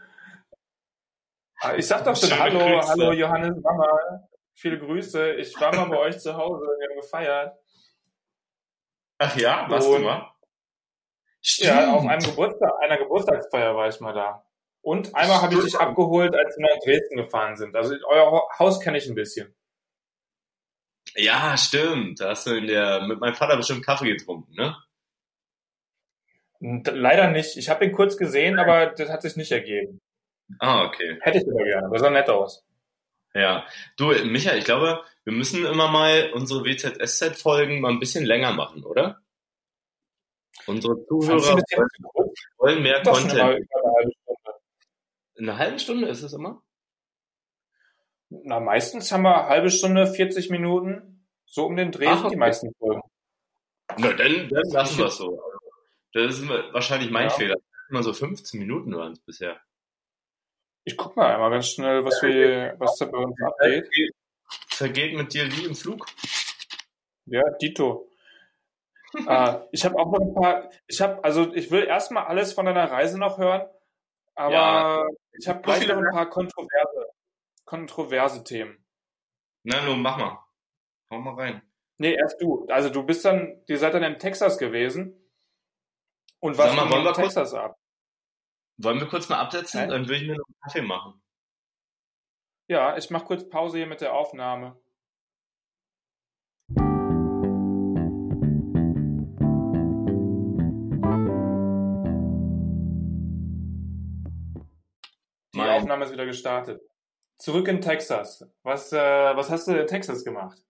Ah, 1.61 1.75
ich 1.75 1.87
sag 1.87 2.05
doch 2.05 2.15
schon 2.15 2.29
Schöne 2.29 2.41
Hallo, 2.41 2.59
Grüße. 2.59 2.87
hallo 2.89 3.11
Johannes 3.11 3.61
Mama. 3.61 4.29
Viele 4.53 4.79
Grüße. 4.79 5.33
Ich 5.33 5.59
war 5.59 5.75
mal 5.75 5.89
bei 5.89 5.97
euch 5.97 6.19
zu 6.19 6.35
Hause, 6.35 6.65
wir 6.65 6.89
haben 6.89 7.01
gefeiert. 7.01 7.57
Ach 9.17 9.35
ja, 9.35 9.65
warst 9.69 9.87
Und, 9.87 10.01
du 10.01 10.05
mal? 10.05 10.31
Stimmt. 11.41 11.69
Ja, 11.69 11.93
auf 11.93 12.05
einem 12.05 12.23
Geburtstag, 12.23 12.71
einer 12.81 12.97
Geburtstagsfeier 12.97 13.75
war 13.75 13.87
ich 13.87 13.99
mal 13.99 14.13
da. 14.13 14.45
Und 14.81 15.13
einmal 15.13 15.41
habe 15.41 15.55
ich 15.55 15.61
dich 15.61 15.77
abgeholt, 15.77 16.33
als 16.35 16.57
wir 16.57 16.67
nach 16.67 16.79
Dresden 16.83 17.17
gefahren 17.17 17.57
sind. 17.57 17.75
Also 17.75 17.95
euer 18.07 18.47
Haus 18.57 18.79
kenne 18.79 18.97
ich 18.97 19.07
ein 19.07 19.15
bisschen. 19.15 19.53
Ja, 21.15 21.57
stimmt. 21.57 22.21
Da 22.21 22.29
hast 22.29 22.47
du 22.47 22.55
in 22.55 22.67
der, 22.67 23.01
mit 23.01 23.19
meinem 23.19 23.35
Vater 23.35 23.57
bestimmt 23.57 23.85
Kaffee 23.85 24.11
getrunken, 24.13 24.53
ne? 24.53 24.75
Leider 26.59 27.29
nicht. 27.31 27.57
Ich 27.57 27.69
habe 27.69 27.85
ihn 27.85 27.91
kurz 27.93 28.17
gesehen, 28.17 28.59
aber 28.59 28.87
das 28.87 29.09
hat 29.09 29.21
sich 29.21 29.35
nicht 29.35 29.51
ergeben. 29.51 30.01
Ah, 30.59 30.85
okay. 30.85 31.17
Hätte 31.21 31.37
ich 31.37 31.47
aber 31.47 31.63
gerne, 31.63 31.87
aber 31.87 31.99
sah 31.99 32.09
nett 32.09 32.29
aus. 32.29 32.65
Ja. 33.33 33.65
Du, 33.97 34.07
Michael, 34.25 34.59
ich 34.59 34.65
glaube, 34.65 35.03
wir 35.23 35.33
müssen 35.33 35.65
immer 35.65 35.89
mal 35.89 36.31
unsere 36.33 36.65
WZSZ-Folgen 36.65 37.79
mal 37.79 37.91
ein 37.91 37.99
bisschen 37.99 38.25
länger 38.25 38.53
machen, 38.53 38.83
oder? 38.83 39.21
Unsere 40.65 41.05
Zuhörer 41.05 41.61
wollen 42.57 42.83
mehr 42.83 43.01
Content. 43.03 43.31
Eine 43.31 43.43
halbe, 43.43 43.65
eine 45.37 45.57
halbe 45.57 45.79
Stunde 45.79 46.07
ist 46.07 46.23
es 46.23 46.33
immer? 46.33 46.61
Na, 48.29 48.59
meistens 48.59 49.11
haben 49.11 49.23
wir 49.23 49.35
eine 49.35 49.49
halbe 49.49 49.69
Stunde, 49.69 50.07
40 50.07 50.49
Minuten. 50.49 51.27
So 51.45 51.65
um 51.65 51.75
den 51.75 51.91
Dreh 51.91 52.07
Ach, 52.07 52.19
okay. 52.19 52.29
die 52.31 52.35
meisten 52.35 52.73
Folgen. 52.75 53.01
Na, 53.97 54.13
dann, 54.13 54.49
dann 54.49 54.69
lassen 54.71 54.97
wir 54.99 55.05
es 55.05 55.17
so. 55.17 55.41
Das 56.13 56.39
ist 56.39 56.47
wahrscheinlich 56.47 57.11
mein 57.11 57.27
ja. 57.27 57.29
Fehler. 57.29 57.55
Immer 57.89 58.03
so 58.03 58.13
15 58.13 58.59
Minuten 58.59 58.95
waren 58.95 59.13
es 59.13 59.19
bisher. 59.19 59.59
Ich 60.83 60.97
guck 60.97 61.15
mal 61.15 61.33
einmal 61.33 61.51
ganz 61.51 61.69
schnell, 61.69 62.03
was 62.05 62.21
wir, 62.23 62.75
was 62.79 62.97
da 62.97 63.05
bei 63.05 63.17
uns 63.17 63.35
abgeht. 63.41 63.89
Vergeht 64.69 65.15
mit 65.15 65.33
dir 65.33 65.45
wie 65.51 65.65
im 65.65 65.75
Flug. 65.75 66.05
Ja, 67.25 67.43
Dito. 67.61 68.11
äh, 69.13 69.59
ich 69.71 69.85
habe 69.85 69.95
auch 69.97 70.11
noch 70.11 70.21
ein 70.21 70.33
paar, 70.33 70.71
ich 70.87 71.01
habe, 71.01 71.23
also 71.23 71.53
ich 71.53 71.69
will 71.69 71.83
erstmal 71.83 72.25
alles 72.25 72.53
von 72.53 72.65
deiner 72.65 72.89
Reise 72.89 73.19
noch 73.19 73.37
hören, 73.37 73.67
aber 74.35 74.53
ja, 74.53 75.07
ich 75.33 75.47
habe 75.47 75.61
gleich 75.61 75.87
noch 75.87 75.97
ein 75.97 76.11
paar 76.11 76.29
kontroverse, 76.29 77.09
kontroverse 77.65 78.43
Themen. 78.43 78.83
Na, 79.63 79.83
nun 79.83 80.01
mach 80.01 80.17
mal. 80.17 80.39
Hau 81.11 81.19
mal 81.19 81.35
rein. 81.35 81.61
Nee, 81.97 82.13
erst 82.13 82.41
du. 82.41 82.65
Also 82.69 82.89
du 82.89 83.03
bist 83.03 83.25
dann, 83.25 83.61
ihr 83.67 83.77
seid 83.77 83.93
dann 83.93 84.03
in 84.03 84.19
Texas 84.19 84.57
gewesen. 84.57 85.18
Und 86.41 86.57
was 86.57 86.75
mal, 86.75 86.89
wollen 86.89 87.03
wir 87.03 87.13
Texas 87.13 87.51
kurz, 87.51 87.61
ab? 87.61 87.77
Wollen 88.77 88.99
wir 88.99 89.07
kurz 89.07 89.27
mal 89.27 89.39
absetzen? 89.39 89.81
Nein? 89.81 89.89
Dann 89.89 90.07
würde 90.07 90.15
ich 90.15 90.27
mir 90.27 90.37
noch 90.37 90.47
einen 90.47 90.59
Kaffee 90.61 90.81
machen. 90.81 91.21
Ja, 92.69 92.95
ich 92.97 93.09
mache 93.09 93.25
kurz 93.25 93.49
Pause 93.49 93.77
hier 93.77 93.87
mit 93.87 93.99
der 93.99 94.13
Aufnahme. 94.13 94.79
Die. 105.55 105.59
Aufnahme 105.59 106.05
ist 106.05 106.11
wieder 106.11 106.25
gestartet. 106.25 106.81
Zurück 107.37 107.67
in 107.67 107.81
Texas. 107.81 108.47
Was, 108.63 108.93
äh, 108.93 108.97
was 108.97 109.49
hast 109.49 109.67
du 109.67 109.77
in 109.77 109.87
Texas 109.87 110.23
gemacht? 110.23 110.63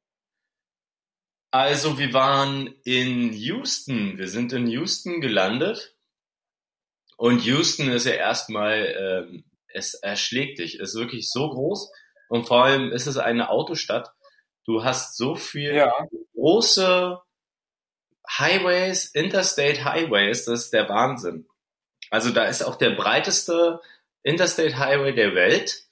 Also 1.52 1.98
wir 1.98 2.14
waren 2.14 2.76
in 2.84 3.34
Houston. 3.34 4.18
Wir 4.18 4.28
sind 4.28 4.54
in 4.54 4.68
Houston 4.68 5.22
gelandet. 5.22 5.96
Und 7.18 7.44
Houston 7.44 7.90
ist 7.90 8.06
ja 8.06 8.14
erstmal, 8.14 8.96
ähm, 9.28 9.44
es 9.68 9.94
erschlägt 9.96 10.60
dich. 10.60 10.76
Es 10.76 10.90
ist 10.90 11.00
wirklich 11.00 11.30
so 11.30 11.50
groß. 11.50 11.92
Und 12.30 12.48
vor 12.48 12.64
allem 12.64 12.92
ist 12.92 13.08
es 13.08 13.18
eine 13.18 13.50
Autostadt. 13.50 14.14
Du 14.66 14.84
hast 14.84 15.18
so 15.18 15.36
viel 15.36 15.74
ja. 15.74 15.92
große 16.36 17.20
Highways, 18.38 19.06
Interstate 19.06 19.84
Highways, 19.84 20.46
das 20.46 20.66
ist 20.66 20.74
der 20.74 20.88
Wahnsinn. 20.88 21.48
Also 22.12 22.30
da 22.30 22.46
ist 22.46 22.62
auch 22.62 22.76
der 22.76 22.92
breiteste 22.92 23.82
Interstate 24.22 24.78
Highway 24.78 25.14
der 25.14 25.34
Welt. 25.34 25.86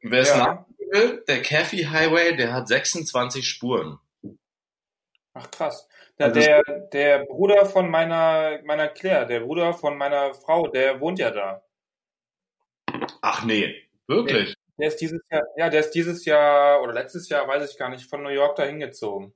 Wer 0.00 0.20
es 0.20 0.28
ja. 0.28 0.66
will, 0.78 1.22
der 1.28 1.42
Caffey 1.42 1.84
Highway, 1.84 2.36
der 2.36 2.52
hat 2.52 2.68
26 2.68 3.46
Spuren. 3.46 3.98
Ach 5.38 5.50
krass. 5.50 5.86
Ja, 6.18 6.26
also 6.26 6.40
der, 6.40 6.62
der 6.92 7.26
Bruder 7.26 7.66
von 7.66 7.90
meiner, 7.90 8.58
meiner 8.64 8.88
Claire, 8.88 9.26
der 9.26 9.40
Bruder 9.40 9.74
von 9.74 9.98
meiner 9.98 10.32
Frau, 10.32 10.66
der 10.66 10.98
wohnt 10.98 11.18
ja 11.18 11.30
da. 11.30 11.62
Ach 13.20 13.44
nee, 13.44 13.74
wirklich? 14.06 14.54
Der, 14.54 14.56
der 14.78 14.88
ist 14.88 14.96
dieses 14.96 15.20
Jahr, 15.30 15.42
ja, 15.58 15.68
der 15.68 15.80
ist 15.80 15.90
dieses 15.90 16.24
Jahr 16.24 16.82
oder 16.82 16.94
letztes 16.94 17.28
Jahr, 17.28 17.46
weiß 17.46 17.70
ich 17.70 17.76
gar 17.76 17.90
nicht, 17.90 18.08
von 18.08 18.22
New 18.22 18.30
York 18.30 18.56
da 18.56 18.64
hingezogen. 18.64 19.34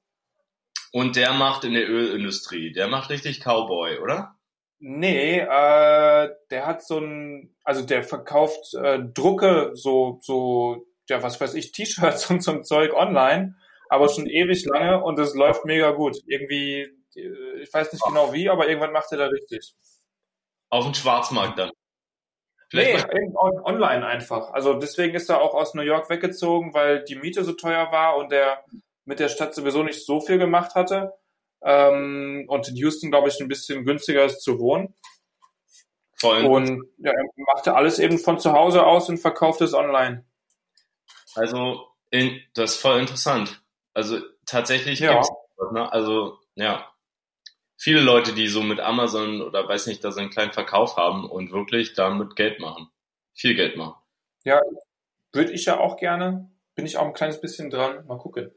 Und 0.92 1.16
der 1.16 1.34
macht 1.34 1.64
in 1.64 1.74
der 1.74 1.86
Ölindustrie, 1.86 2.72
der 2.72 2.88
macht 2.88 3.10
richtig 3.10 3.40
Cowboy, 3.40 3.98
oder? 3.98 4.36
Nee, 4.78 5.40
äh, 5.40 6.30
der 6.50 6.66
hat 6.66 6.82
so 6.82 6.98
ein, 6.98 7.54
also 7.62 7.84
der 7.84 8.04
verkauft 8.04 8.72
äh, 8.74 9.00
Drucke, 9.12 9.72
so, 9.74 10.18
so 10.22 10.86
ja, 11.10 11.22
was 11.22 11.38
weiß 11.38 11.52
ich, 11.54 11.72
T-Shirts 11.72 12.30
und 12.30 12.42
so 12.42 12.52
ein 12.52 12.64
Zeug 12.64 12.94
online, 12.94 13.56
aber 13.90 14.08
schon 14.08 14.26
ewig 14.26 14.64
lange 14.66 15.02
und 15.02 15.18
es 15.18 15.34
läuft 15.34 15.64
mega 15.64 15.90
gut. 15.90 16.16
Irgendwie, 16.26 16.82
äh, 17.16 17.60
ich 17.60 17.74
weiß 17.74 17.92
nicht 17.92 18.04
genau 18.06 18.32
wie, 18.32 18.48
aber 18.48 18.68
irgendwann 18.68 18.92
macht 18.92 19.10
er 19.10 19.18
da 19.18 19.26
richtig. 19.26 19.74
Auf 20.70 20.84
dem 20.84 20.94
Schwarzmarkt 20.94 21.58
dann. 21.58 21.72
Vielleicht 22.70 23.08
nee, 23.12 23.32
online 23.34 24.06
einfach. 24.06 24.52
Also 24.52 24.74
deswegen 24.74 25.16
ist 25.16 25.28
er 25.28 25.42
auch 25.42 25.54
aus 25.54 25.74
New 25.74 25.82
York 25.82 26.08
weggezogen, 26.08 26.72
weil 26.72 27.02
die 27.02 27.16
Miete 27.16 27.42
so 27.42 27.52
teuer 27.52 27.90
war 27.90 28.16
und 28.16 28.32
er 28.32 28.64
mit 29.04 29.18
der 29.18 29.28
Stadt 29.28 29.56
sowieso 29.56 29.82
nicht 29.82 30.06
so 30.06 30.20
viel 30.20 30.38
gemacht 30.38 30.76
hatte. 30.76 31.12
Ähm, 31.62 32.44
und 32.46 32.68
in 32.68 32.76
Houston, 32.76 33.10
glaube 33.10 33.28
ich, 33.28 33.40
ein 33.40 33.48
bisschen 33.48 33.84
günstiger 33.84 34.24
ist 34.24 34.40
zu 34.40 34.60
wohnen. 34.60 34.94
Voll. 36.16 36.44
Und 36.44 36.84
ja, 36.98 37.10
er 37.10 37.24
machte 37.54 37.74
alles 37.74 37.98
eben 37.98 38.18
von 38.20 38.38
zu 38.38 38.52
Hause 38.52 38.86
aus 38.86 39.08
und 39.08 39.18
verkauft 39.18 39.62
es 39.62 39.74
online. 39.74 40.24
Also, 41.34 41.88
in, 42.10 42.40
das 42.54 42.74
ist 42.74 42.80
voll 42.80 43.00
interessant. 43.00 43.60
Also 43.94 44.18
tatsächlich 44.46 45.00
ja. 45.00 45.14
gibt's, 45.14 45.30
ne? 45.72 45.92
Also, 45.92 46.38
ja. 46.54 46.86
Viele 47.76 48.00
Leute, 48.02 48.34
die 48.34 48.46
so 48.46 48.62
mit 48.62 48.78
Amazon 48.78 49.40
oder 49.40 49.66
weiß 49.66 49.86
nicht, 49.86 50.04
da 50.04 50.12
so 50.12 50.20
einen 50.20 50.30
kleinen 50.30 50.52
Verkauf 50.52 50.96
haben 50.96 51.28
und 51.28 51.50
wirklich 51.50 51.94
damit 51.94 52.36
Geld 52.36 52.60
machen. 52.60 52.90
Viel 53.32 53.54
Geld 53.54 53.76
machen. 53.76 53.94
Ja, 54.44 54.60
würde 55.32 55.52
ich 55.52 55.64
ja 55.64 55.78
auch 55.78 55.96
gerne. 55.96 56.50
Bin 56.74 56.84
ich 56.84 56.98
auch 56.98 57.06
ein 57.06 57.14
kleines 57.14 57.40
bisschen 57.40 57.70
dran. 57.70 58.06
Mal 58.06 58.18
gucken. 58.18 58.52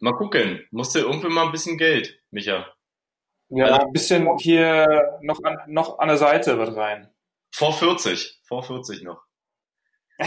Mal 0.00 0.14
gucken. 0.14 0.66
Musst 0.70 0.94
du 0.94 1.00
irgendwie 1.00 1.28
mal 1.28 1.46
ein 1.46 1.52
bisschen 1.52 1.76
Geld, 1.76 2.18
Micha. 2.30 2.66
Ja, 3.48 3.66
also, 3.66 3.86
ein 3.86 3.92
bisschen 3.92 4.38
hier 4.38 5.18
noch 5.22 5.42
an, 5.44 5.58
noch 5.66 5.98
an 5.98 6.08
der 6.08 6.16
Seite 6.16 6.58
wird 6.58 6.74
rein. 6.76 7.10
Vor 7.52 7.72
40. 7.72 8.40
Vor 8.44 8.62
40 8.62 9.02
noch. 9.02 9.22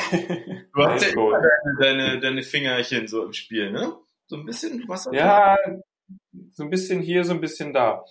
Du 0.72 0.86
hast 0.86 1.04
ja 1.04 1.18
cool. 1.18 1.42
deine, 1.80 2.20
deine 2.20 2.44
Fingerchen 2.44 3.08
so 3.08 3.26
im 3.26 3.34
Spiel, 3.34 3.72
ne? 3.72 3.98
So 4.30 4.36
ein 4.36 4.46
bisschen 4.46 4.88
was? 4.88 5.10
Ja, 5.12 5.58
so 6.52 6.64
ein 6.64 6.70
bisschen 6.70 7.02
hier, 7.02 7.24
so 7.24 7.34
ein 7.34 7.42
bisschen 7.42 7.74
da. 7.74 8.06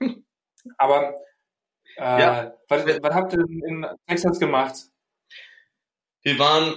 Aber 0.76 1.14
äh, 1.96 2.20
ja. 2.20 2.54
was, 2.68 2.84
was 2.84 3.14
habt 3.14 3.32
ihr 3.32 3.40
in 3.40 3.86
Texas 4.06 4.38
gemacht? 4.38 4.74
Wir 6.22 6.38
waren, 6.38 6.76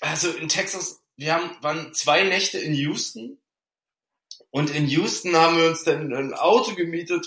also 0.00 0.30
in 0.30 0.48
Texas, 0.48 1.02
wir 1.16 1.34
haben, 1.34 1.50
waren 1.62 1.92
zwei 1.94 2.22
Nächte 2.22 2.58
in 2.58 2.74
Houston 2.74 3.40
und 4.50 4.72
in 4.72 4.86
Houston 4.86 5.34
haben 5.34 5.56
wir 5.56 5.66
uns 5.68 5.82
dann 5.82 6.14
ein 6.14 6.32
Auto 6.32 6.76
gemietet 6.76 7.26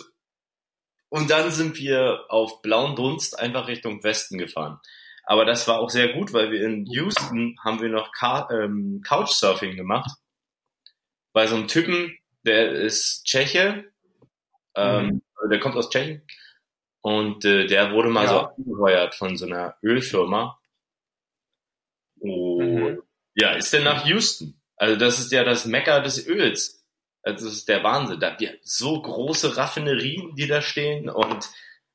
und 1.09 1.29
dann 1.29 1.51
sind 1.51 1.77
wir 1.77 2.23
auf 2.29 2.61
blauen 2.61 2.95
Dunst 2.95 3.37
einfach 3.37 3.67
Richtung 3.67 4.01
Westen 4.01 4.37
gefahren. 4.37 4.79
Aber 5.25 5.43
das 5.43 5.67
war 5.67 5.79
auch 5.79 5.89
sehr 5.89 6.13
gut, 6.13 6.31
weil 6.31 6.51
wir 6.51 6.65
in 6.65 6.85
Houston 6.85 7.57
haben 7.61 7.81
wir 7.81 7.89
noch 7.89 8.11
ähm, 8.49 9.01
Couchsurfing 9.05 9.75
gemacht. 9.75 10.09
Bei 11.33 11.47
so 11.47 11.55
einem 11.55 11.67
Typen, 11.67 12.17
der 12.43 12.71
ist 12.71 13.25
Tscheche, 13.25 13.91
ähm, 14.75 15.05
mhm. 15.05 15.21
Also 15.35 15.49
der 15.49 15.59
kommt 15.59 15.75
aus 15.75 15.89
Tschechien 15.89 16.21
und 17.01 17.45
äh, 17.45 17.65
der 17.67 17.91
wurde 17.93 18.09
mal 18.09 18.25
ja. 18.25 18.29
so 18.29 18.39
angeheuert 18.39 19.15
von 19.15 19.37
so 19.37 19.45
einer 19.45 19.75
Ölfirma. 19.81 20.59
Und 22.19 22.57
mhm. 22.59 23.01
ja, 23.35 23.53
ist 23.53 23.71
denn 23.71 23.83
nach 23.83 24.05
Houston. 24.05 24.59
Also 24.75 24.97
das 24.97 25.19
ist 25.19 25.31
ja 25.31 25.43
das 25.43 25.65
Mecker 25.65 26.01
des 26.01 26.27
Öls. 26.27 26.85
Also 27.21 27.45
das 27.45 27.53
ist 27.55 27.69
der 27.69 27.83
Wahnsinn. 27.83 28.19
Da 28.19 28.37
wir 28.39 28.57
so 28.63 29.01
große 29.01 29.57
Raffinerien, 29.57 30.35
die 30.35 30.47
da 30.47 30.61
stehen 30.61 31.09
und 31.09 31.49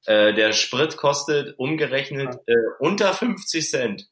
äh, 0.06 0.34
der 0.34 0.52
Sprit 0.52 0.96
kostet 0.96 1.58
umgerechnet 1.58 2.36
äh, 2.46 2.54
unter 2.78 3.12
50 3.12 3.70
Cent. 3.70 4.08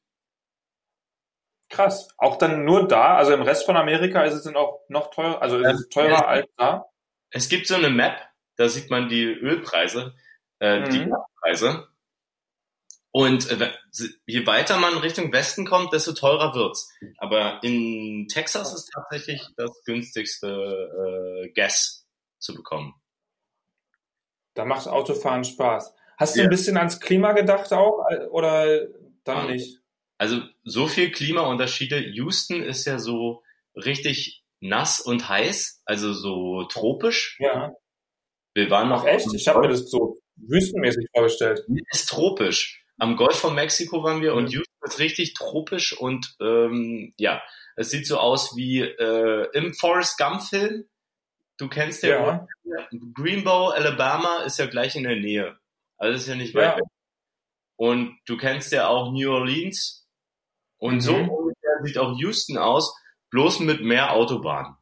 Krass. 1.73 2.09
Auch 2.19 2.37
dann 2.37 2.67
nur 2.67 2.87
da, 2.87 3.17
also 3.17 3.33
im 3.33 3.41
Rest 3.41 3.65
von 3.65 3.79
Amerika 3.79 4.23
ist 4.25 4.35
es 4.35 4.45
dann 4.45 4.57
auch 4.57 4.81
noch 4.89 5.11
teurer, 5.11 5.41
also 5.41 5.59
ist 5.59 5.81
es 5.81 5.89
teurer 5.89 6.11
ja, 6.11 6.27
als 6.27 6.47
da? 6.59 6.85
Es 7.31 7.49
gibt 7.49 7.67
so 7.67 7.75
eine 7.75 7.89
Map, 7.89 8.21
da 8.57 8.69
sieht 8.69 8.91
man 8.91 9.09
die 9.09 9.25
Ölpreise, 9.25 10.15
äh, 10.61 10.81
mhm. 10.81 10.91
die 10.91 11.13
Preise. 11.41 11.89
Und 13.11 13.51
äh, 13.51 13.71
je 14.27 14.47
weiter 14.47 14.77
man 14.77 14.99
Richtung 14.99 15.33
Westen 15.33 15.65
kommt, 15.65 15.95
desto 15.95 16.13
teurer 16.13 16.55
wird's. 16.55 16.93
Aber 17.17 17.63
in 17.63 18.29
Texas 18.29 18.75
ist 18.75 18.91
tatsächlich 18.93 19.43
das 19.57 19.83
günstigste 19.85 21.47
äh, 21.47 21.53
Gas 21.53 22.07
zu 22.39 22.55
bekommen. 22.55 22.95
Da 24.53 24.67
macht 24.67 24.89
Autofahren 24.89 25.45
Spaß. 25.45 25.95
Hast 26.19 26.37
du 26.37 26.41
ja. 26.41 26.45
ein 26.45 26.51
bisschen 26.51 26.77
ans 26.77 27.01
Klima 27.01 27.33
gedacht 27.33 27.73
auch 27.73 28.05
oder 28.31 28.89
dann 29.25 29.47
nicht? 29.47 29.79
Also 30.19 30.43
so 30.64 30.87
viel 30.87 31.11
Klimaunterschiede. 31.11 31.98
Houston 31.98 32.62
ist 32.62 32.85
ja 32.85 32.98
so 32.98 33.42
richtig 33.75 34.42
nass 34.61 35.01
und 35.01 35.29
heiß, 35.29 35.83
also 35.85 36.12
so 36.12 36.64
tropisch. 36.64 37.37
Ja. 37.40 37.75
Wir 38.55 38.70
waren 38.70 38.88
noch. 38.88 39.03
Ach 39.03 39.09
echt? 39.09 39.33
Ich 39.35 39.48
habe 39.48 39.61
mir 39.61 39.68
das 39.68 39.90
so 39.90 40.20
wüstenmäßig 40.37 41.07
vorgestellt. 41.14 41.64
Ist 41.90 42.09
tropisch. 42.09 42.85
Am 42.98 43.16
Golf 43.16 43.38
von 43.38 43.55
Mexiko 43.55 44.03
waren 44.03 44.22
wir 44.22 44.33
mhm. 44.33 44.38
und 44.38 44.53
Houston 44.53 44.87
ist 44.87 44.98
richtig 44.98 45.35
tropisch 45.35 45.92
und 45.98 46.37
ähm, 46.40 47.14
ja, 47.18 47.42
es 47.77 47.90
sieht 47.90 48.07
so 48.07 48.18
aus 48.18 48.57
wie 48.57 48.81
äh, 48.81 49.48
im 49.55 49.75
Forrest 49.75 50.18
Gump 50.18 50.42
Film. 50.42 50.85
Du 51.59 51.68
kennst 51.68 52.03
ja, 52.03 52.46
ja. 52.64 52.88
Greenbow, 53.14 53.68
Alabama 53.68 54.42
ist 54.42 54.59
ja 54.59 54.66
gleich 54.66 54.96
in 54.96 55.05
der 55.05 55.16
Nähe. 55.16 55.59
Also 55.96 56.16
ist 56.16 56.29
ja 56.29 56.35
nicht 56.35 56.55
weit 56.55 56.72
ja. 56.72 56.77
weg. 56.77 56.85
Und 57.77 58.18
du 58.27 58.37
kennst 58.37 58.72
ja 58.72 58.88
auch 58.88 59.12
New 59.12 59.31
Orleans. 59.33 60.02
Und 60.83 60.95
mhm. 60.97 61.01
so 61.01 61.14
ungefähr 61.14 61.81
sieht 61.85 61.97
auch 61.97 62.18
Houston 62.18 62.59
aus, 62.59 63.01
bloß 63.31 63.61
mit 63.61 63.83
mehr 63.83 64.14
Autobahnen. 64.14 64.75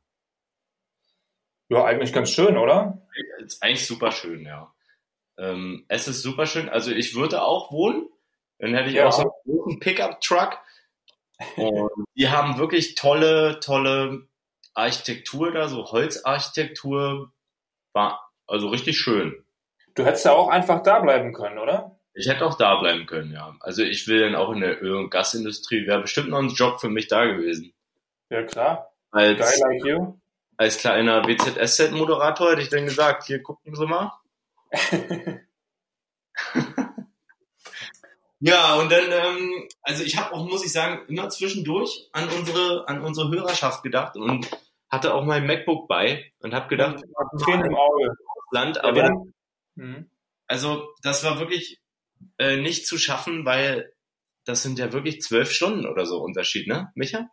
Ja, 1.68 1.84
eigentlich 1.84 2.14
ganz 2.14 2.30
schön, 2.30 2.56
oder? 2.56 3.02
Ist 3.40 3.62
eigentlich 3.62 3.86
super 3.86 4.10
schön, 4.10 4.46
ja. 4.46 4.72
Ähm, 5.36 5.84
es 5.88 6.08
ist 6.08 6.22
super 6.22 6.46
schön. 6.46 6.70
Also 6.70 6.90
ich 6.90 7.14
würde 7.14 7.42
auch 7.42 7.70
wohnen. 7.70 8.08
Dann 8.58 8.72
hätte 8.72 8.88
ich 8.88 8.94
ja. 8.94 9.08
auch 9.08 9.12
so 9.12 9.22
einen 9.22 9.30
großen 9.44 9.78
Pickup-Truck. 9.78 10.56
Und 11.56 11.90
die 12.16 12.30
haben 12.30 12.56
wirklich 12.56 12.94
tolle, 12.94 13.60
tolle 13.60 14.26
Architektur 14.72 15.52
da, 15.52 15.68
so 15.68 15.92
Holzarchitektur. 15.92 17.30
War 17.92 18.32
also 18.46 18.68
richtig 18.68 18.98
schön. 18.98 19.44
Du 19.94 20.06
hättest 20.06 20.24
ja 20.24 20.32
auch 20.32 20.48
einfach 20.48 20.82
da 20.82 21.00
bleiben 21.00 21.34
können, 21.34 21.58
oder? 21.58 21.99
Ich 22.14 22.28
hätte 22.28 22.44
auch 22.44 22.56
da 22.56 22.80
bleiben 22.80 23.06
können, 23.06 23.32
ja. 23.32 23.56
Also 23.60 23.82
ich 23.82 24.06
will 24.08 24.20
dann 24.20 24.34
auch 24.34 24.50
in 24.50 24.60
der 24.60 24.82
Öl- 24.82 24.96
und 24.96 25.10
Gasindustrie, 25.10 25.86
wäre 25.86 26.02
bestimmt 26.02 26.30
noch 26.30 26.40
ein 26.40 26.48
Job 26.48 26.80
für 26.80 26.88
mich 26.88 27.06
da 27.08 27.24
gewesen. 27.26 27.72
Ja, 28.30 28.42
klar. 28.42 28.92
Als, 29.10 29.38
Guy 29.38 29.60
like 29.60 29.84
you. 29.84 30.18
Als 30.56 30.78
kleiner 30.78 31.26
WZSZ-Moderator 31.26 32.50
hätte 32.50 32.62
ich 32.62 32.68
dann 32.68 32.84
gesagt, 32.84 33.24
hier 33.24 33.42
gucken 33.42 33.74
Sie 33.74 33.86
mal. 33.86 34.12
ja, 38.40 38.74
und 38.74 38.92
dann, 38.92 39.10
ähm, 39.10 39.68
also 39.82 40.04
ich 40.04 40.16
habe 40.16 40.34
auch, 40.34 40.46
muss 40.46 40.64
ich 40.64 40.72
sagen, 40.72 41.06
immer 41.08 41.28
zwischendurch 41.30 42.08
an 42.12 42.28
unsere, 42.28 42.86
an 42.88 43.02
unsere 43.02 43.30
Hörerschaft 43.30 43.82
gedacht 43.82 44.16
und 44.16 44.48
hatte 44.90 45.14
auch 45.14 45.24
mein 45.24 45.46
MacBook 45.46 45.88
bei 45.88 46.30
und 46.40 46.52
habe 46.54 46.68
gedacht, 46.68 47.02
Tränen 47.38 47.66
im 47.66 47.76
Auge. 47.76 48.14
Land, 48.52 48.82
aber 48.82 48.98
ja, 48.98 49.10
hm. 49.76 50.10
also 50.48 50.92
das 51.02 51.22
war 51.24 51.38
wirklich 51.38 51.79
äh, 52.38 52.56
nicht 52.56 52.86
zu 52.86 52.98
schaffen, 52.98 53.44
weil 53.44 53.92
das 54.44 54.62
sind 54.62 54.78
ja 54.78 54.92
wirklich 54.92 55.20
zwölf 55.20 55.50
Stunden 55.50 55.86
oder 55.86 56.06
so 56.06 56.22
Unterschied, 56.22 56.66
ne, 56.66 56.90
Micha? 56.94 57.28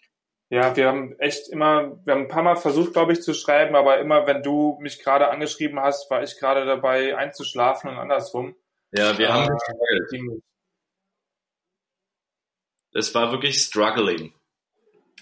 Ja, 0.50 0.76
wir 0.78 0.88
haben 0.88 1.20
echt 1.20 1.50
immer, 1.50 2.00
wir 2.06 2.14
haben 2.14 2.22
ein 2.22 2.28
paar 2.30 2.44
Mal 2.44 2.56
versucht, 2.56 2.94
glaube 2.94 3.14
ich, 3.14 3.22
zu 3.22 3.34
schreiben, 3.34 3.76
aber 3.76 4.00
immer, 4.00 4.28
wenn 4.28 4.44
du 4.44 4.78
mich 4.82 5.00
gerade 5.00 5.30
angeschrieben 5.30 5.80
hast, 5.80 6.10
war 6.10 6.24
ich 6.24 6.40
gerade 6.40 6.66
dabei 6.66 7.18
einzuschlafen 7.18 7.90
und 7.90 7.98
andersrum. 7.98 8.56
Ja, 8.92 9.18
wir 9.18 9.28
äh, 9.28 9.32
haben 9.32 9.58
es 12.98 13.14
war 13.14 13.32
wirklich 13.32 13.62
struggling. 13.62 14.34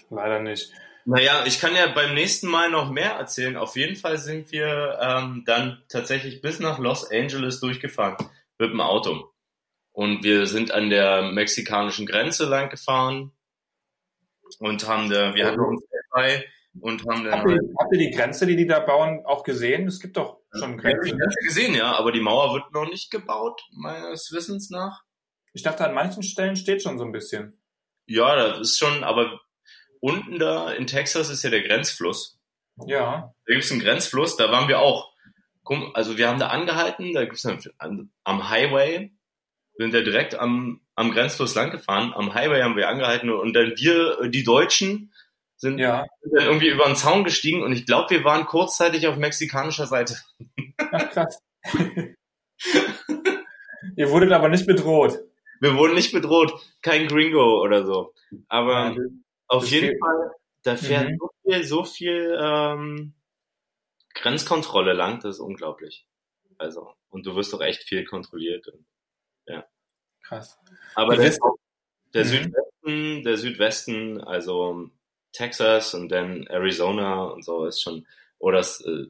Leider 0.08 0.40
nicht. 0.40 0.72
Naja, 1.04 1.44
ich 1.46 1.60
kann 1.60 1.74
ja 1.74 1.86
beim 1.88 2.14
nächsten 2.14 2.48
Mal 2.48 2.70
noch 2.70 2.90
mehr 2.90 3.12
erzählen. 3.12 3.56
Auf 3.56 3.76
jeden 3.76 3.96
Fall 3.96 4.18
sind 4.18 4.50
wir 4.50 4.98
ähm, 5.00 5.44
dann 5.46 5.82
tatsächlich 5.88 6.40
bis 6.40 6.58
nach 6.58 6.78
Los 6.78 7.10
Angeles 7.10 7.60
durchgefahren 7.60 8.16
mit 8.58 8.70
dem 8.70 8.80
Auto. 8.80 9.30
Und 9.96 10.24
wir 10.24 10.44
sind 10.44 10.72
an 10.72 10.90
der 10.90 11.32
mexikanischen 11.32 12.04
Grenze 12.04 12.44
lang 12.44 12.68
gefahren 12.68 13.32
und 14.58 14.86
haben 14.86 15.08
da, 15.08 15.34
wir 15.34 15.46
hatten 15.46 15.58
uns 15.58 15.82
dabei 16.10 16.46
und 16.78 17.02
haben 17.08 17.24
dann. 17.24 17.32
Habt 17.32 17.50
ihr, 17.50 17.58
habt 17.80 17.94
ihr 17.94 17.98
die 18.00 18.10
Grenze, 18.10 18.44
die 18.44 18.56
die 18.56 18.66
da 18.66 18.80
bauen, 18.80 19.24
auch 19.24 19.42
gesehen? 19.42 19.86
Es 19.86 19.98
gibt 19.98 20.18
doch 20.18 20.42
schon 20.54 20.76
Grenzen. 20.76 21.18
Ja, 21.18 21.26
die 21.26 21.46
gesehen, 21.46 21.74
ja, 21.74 21.96
aber 21.96 22.12
die 22.12 22.20
Mauer 22.20 22.52
wird 22.52 22.74
noch 22.74 22.86
nicht 22.90 23.10
gebaut, 23.10 23.62
meines 23.72 24.30
Wissens 24.32 24.68
nach. 24.68 25.00
Ich 25.54 25.62
dachte, 25.62 25.86
an 25.86 25.94
manchen 25.94 26.22
Stellen 26.22 26.56
steht 26.56 26.82
schon 26.82 26.98
so 26.98 27.04
ein 27.06 27.12
bisschen. 27.12 27.58
Ja, 28.04 28.36
das 28.36 28.60
ist 28.60 28.78
schon, 28.78 29.02
aber 29.02 29.40
unten 30.00 30.38
da 30.38 30.72
in 30.72 30.86
Texas 30.86 31.30
ist 31.30 31.42
ja 31.42 31.48
der 31.48 31.62
Grenzfluss. 31.62 32.38
Ja. 32.86 33.32
Da 33.46 33.52
gibt 33.54 33.64
es 33.64 33.72
einen 33.72 33.80
Grenzfluss, 33.80 34.36
da 34.36 34.52
waren 34.52 34.68
wir 34.68 34.78
auch. 34.78 35.14
Also 35.94 36.18
wir 36.18 36.28
haben 36.28 36.38
da 36.38 36.48
angehalten, 36.48 37.14
da 37.14 37.24
gibt 37.24 37.42
es 37.42 37.46
am 37.78 38.50
Highway 38.50 39.15
sind 39.78 39.92
ja 39.94 40.00
direkt 40.02 40.34
am, 40.34 40.80
am 40.94 41.10
Grenzfluss 41.12 41.54
lang 41.54 41.70
gefahren. 41.70 42.12
Am 42.14 42.34
Highway 42.34 42.62
haben 42.62 42.76
wir 42.76 42.88
angehalten 42.88 43.30
und 43.30 43.52
dann 43.54 43.72
wir, 43.76 44.20
äh, 44.22 44.30
die 44.30 44.44
Deutschen, 44.44 45.12
sind 45.58 45.78
Ja. 45.78 46.04
dann 46.22 46.44
irgendwie 46.46 46.68
über 46.68 46.84
den 46.84 46.96
Zaun 46.96 47.24
gestiegen 47.24 47.62
und 47.62 47.72
ich 47.72 47.86
glaube, 47.86 48.10
wir 48.10 48.24
waren 48.24 48.44
kurzzeitig 48.44 49.06
auf 49.08 49.16
mexikanischer 49.16 49.86
Seite. 49.86 50.16
Ach, 50.92 51.10
krass. 51.10 51.42
Ihr 53.96 54.10
wurdet 54.10 54.32
aber 54.32 54.48
nicht 54.48 54.66
bedroht. 54.66 55.18
Wir 55.60 55.74
wurden 55.76 55.94
nicht 55.94 56.12
bedroht, 56.12 56.52
kein 56.82 57.06
Gringo 57.08 57.62
oder 57.62 57.86
so. 57.86 58.12
Aber 58.48 58.90
Ja, 58.92 58.96
auf 59.48 59.66
jeden 59.68 59.88
fehlt- 59.88 60.00
Fall, 60.00 60.30
da 60.62 60.76
fährt 60.76 61.10
Mhm. 61.10 61.18
so 61.18 61.30
viel, 61.42 61.64
so 61.64 61.84
viel 61.84 62.38
ähm, 62.38 63.14
Grenzkontrolle 64.14 64.92
lang, 64.92 65.20
das 65.20 65.36
ist 65.36 65.40
unglaublich. 65.40 66.06
Also, 66.58 66.90
und 67.08 67.24
du 67.26 67.34
wirst 67.36 67.52
doch 67.52 67.60
echt 67.62 67.84
viel 67.84 68.04
kontrolliert. 68.04 68.66
Und, 68.68 68.84
krass. 70.22 70.58
aber 70.94 71.16
der, 71.16 71.34
der 72.14 72.24
Mhm. 72.24 72.28
Südwesten, 72.28 73.22
der 73.24 73.36
Südwesten, 73.36 74.20
also 74.22 74.90
Texas 75.32 75.94
und 75.94 76.08
dann 76.10 76.46
Arizona 76.46 77.24
und 77.24 77.44
so 77.44 77.66
ist 77.66 77.82
schon, 77.82 78.06
oder 78.38 78.58
das, 78.58 78.80
äh, 78.82 79.06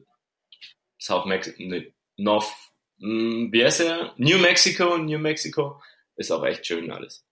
South 0.99 1.25
Mexico, 1.25 1.57
nee, 1.59 1.93
North, 2.17 2.51
mh, 2.99 3.51
wie 3.51 3.63
heißt 3.63 3.81
der? 3.81 4.13
New 4.17 4.37
Mexico, 4.39 4.97
New 4.97 5.19
Mexico 5.19 5.81
ist 6.15 6.31
auch 6.31 6.43
echt 6.43 6.65
schön 6.65 6.91
alles. 6.91 7.23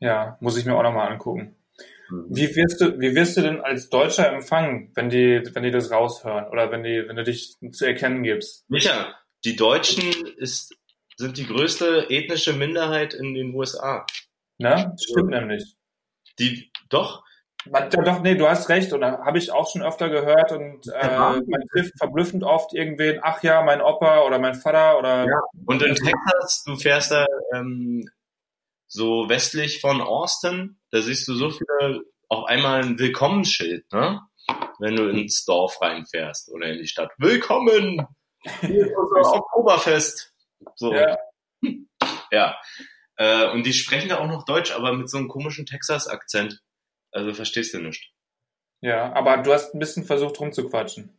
Ja, 0.00 0.36
muss 0.40 0.56
ich 0.56 0.64
mir 0.66 0.76
auch 0.76 0.82
nochmal 0.82 1.10
angucken. 1.12 1.56
Mhm. 2.10 2.26
Wie 2.30 2.54
wirst 2.56 2.80
du, 2.80 2.98
wie 3.00 3.14
wirst 3.14 3.36
du 3.36 3.40
denn 3.42 3.60
als 3.60 3.88
Deutscher 3.88 4.30
empfangen, 4.32 4.90
wenn 4.94 5.08
die, 5.08 5.42
wenn 5.52 5.62
die 5.62 5.70
das 5.70 5.90
raushören 5.90 6.46
oder 6.50 6.70
wenn 6.70 6.82
die, 6.82 7.04
wenn 7.06 7.16
du 7.16 7.24
dich 7.24 7.56
zu 7.72 7.86
erkennen 7.86 8.22
gibst? 8.24 8.68
Micha, 8.68 9.14
die 9.44 9.56
Deutschen 9.56 10.12
ist, 10.36 10.74
sind 11.16 11.36
die 11.38 11.46
größte 11.46 12.06
ethnische 12.10 12.52
Minderheit 12.52 13.14
in 13.14 13.34
den 13.34 13.54
USA. 13.54 14.06
Ne? 14.58 14.94
Stimmt 15.00 15.30
nämlich. 15.30 15.76
Die, 16.38 16.70
doch, 16.90 17.22
Man, 17.66 17.90
ja, 17.90 18.02
doch, 18.02 18.20
nee, 18.20 18.34
du 18.34 18.48
hast 18.48 18.68
recht, 18.68 18.92
oder 18.92 19.18
habe 19.24 19.38
ich 19.38 19.50
auch 19.52 19.70
schon 19.70 19.82
öfter 19.82 20.08
gehört 20.10 20.52
und 20.52 20.86
äh, 20.88 21.06
Ja. 21.06 21.40
man 21.46 21.62
trifft 21.72 21.92
verblüffend 21.98 22.44
oft 22.44 22.74
irgendwen, 22.74 23.20
ach 23.22 23.42
ja, 23.42 23.62
mein 23.62 23.80
Opa 23.80 24.22
oder 24.26 24.38
mein 24.38 24.54
Vater 24.54 24.98
oder 24.98 25.24
Ja. 25.26 25.40
und 25.66 25.82
in 25.82 25.94
Texas, 25.94 26.64
du 26.66 26.76
fährst 26.76 27.10
da 27.12 27.26
ähm, 27.54 28.08
so 28.86 29.28
westlich 29.28 29.80
von 29.80 30.00
Austin, 30.02 30.78
da 30.90 31.00
siehst 31.00 31.26
du 31.28 31.34
so 31.34 31.50
viele, 31.50 32.02
auf 32.28 32.44
einmal 32.46 32.82
ein 32.82 32.98
Willkommensschild, 32.98 33.90
ne? 33.92 34.20
Wenn 34.78 34.96
du 34.96 35.08
ins 35.08 35.44
Dorf 35.46 35.80
reinfährst 35.80 36.50
oder 36.52 36.66
in 36.66 36.78
die 36.78 36.86
Stadt. 36.86 37.12
Willkommen! 37.18 38.06
Hier 38.60 38.86
ist 38.86 38.92
unser 38.96 39.36
Oktoberfest. 39.36 40.33
So. 40.76 40.94
Ja. 40.94 41.18
Ja. 42.30 42.56
Äh, 43.16 43.50
und 43.50 43.64
die 43.64 43.72
sprechen 43.72 44.08
da 44.08 44.18
auch 44.18 44.26
noch 44.26 44.44
Deutsch, 44.44 44.72
aber 44.72 44.92
mit 44.92 45.08
so 45.08 45.18
einem 45.18 45.28
komischen 45.28 45.66
Texas-Akzent. 45.66 46.60
Also 47.12 47.32
verstehst 47.32 47.72
du 47.74 47.78
nicht. 47.78 48.12
Ja, 48.80 49.12
aber 49.12 49.38
du 49.38 49.52
hast 49.52 49.74
ein 49.74 49.78
bisschen 49.78 50.04
versucht 50.04 50.38
rumzuquatschen. 50.40 51.16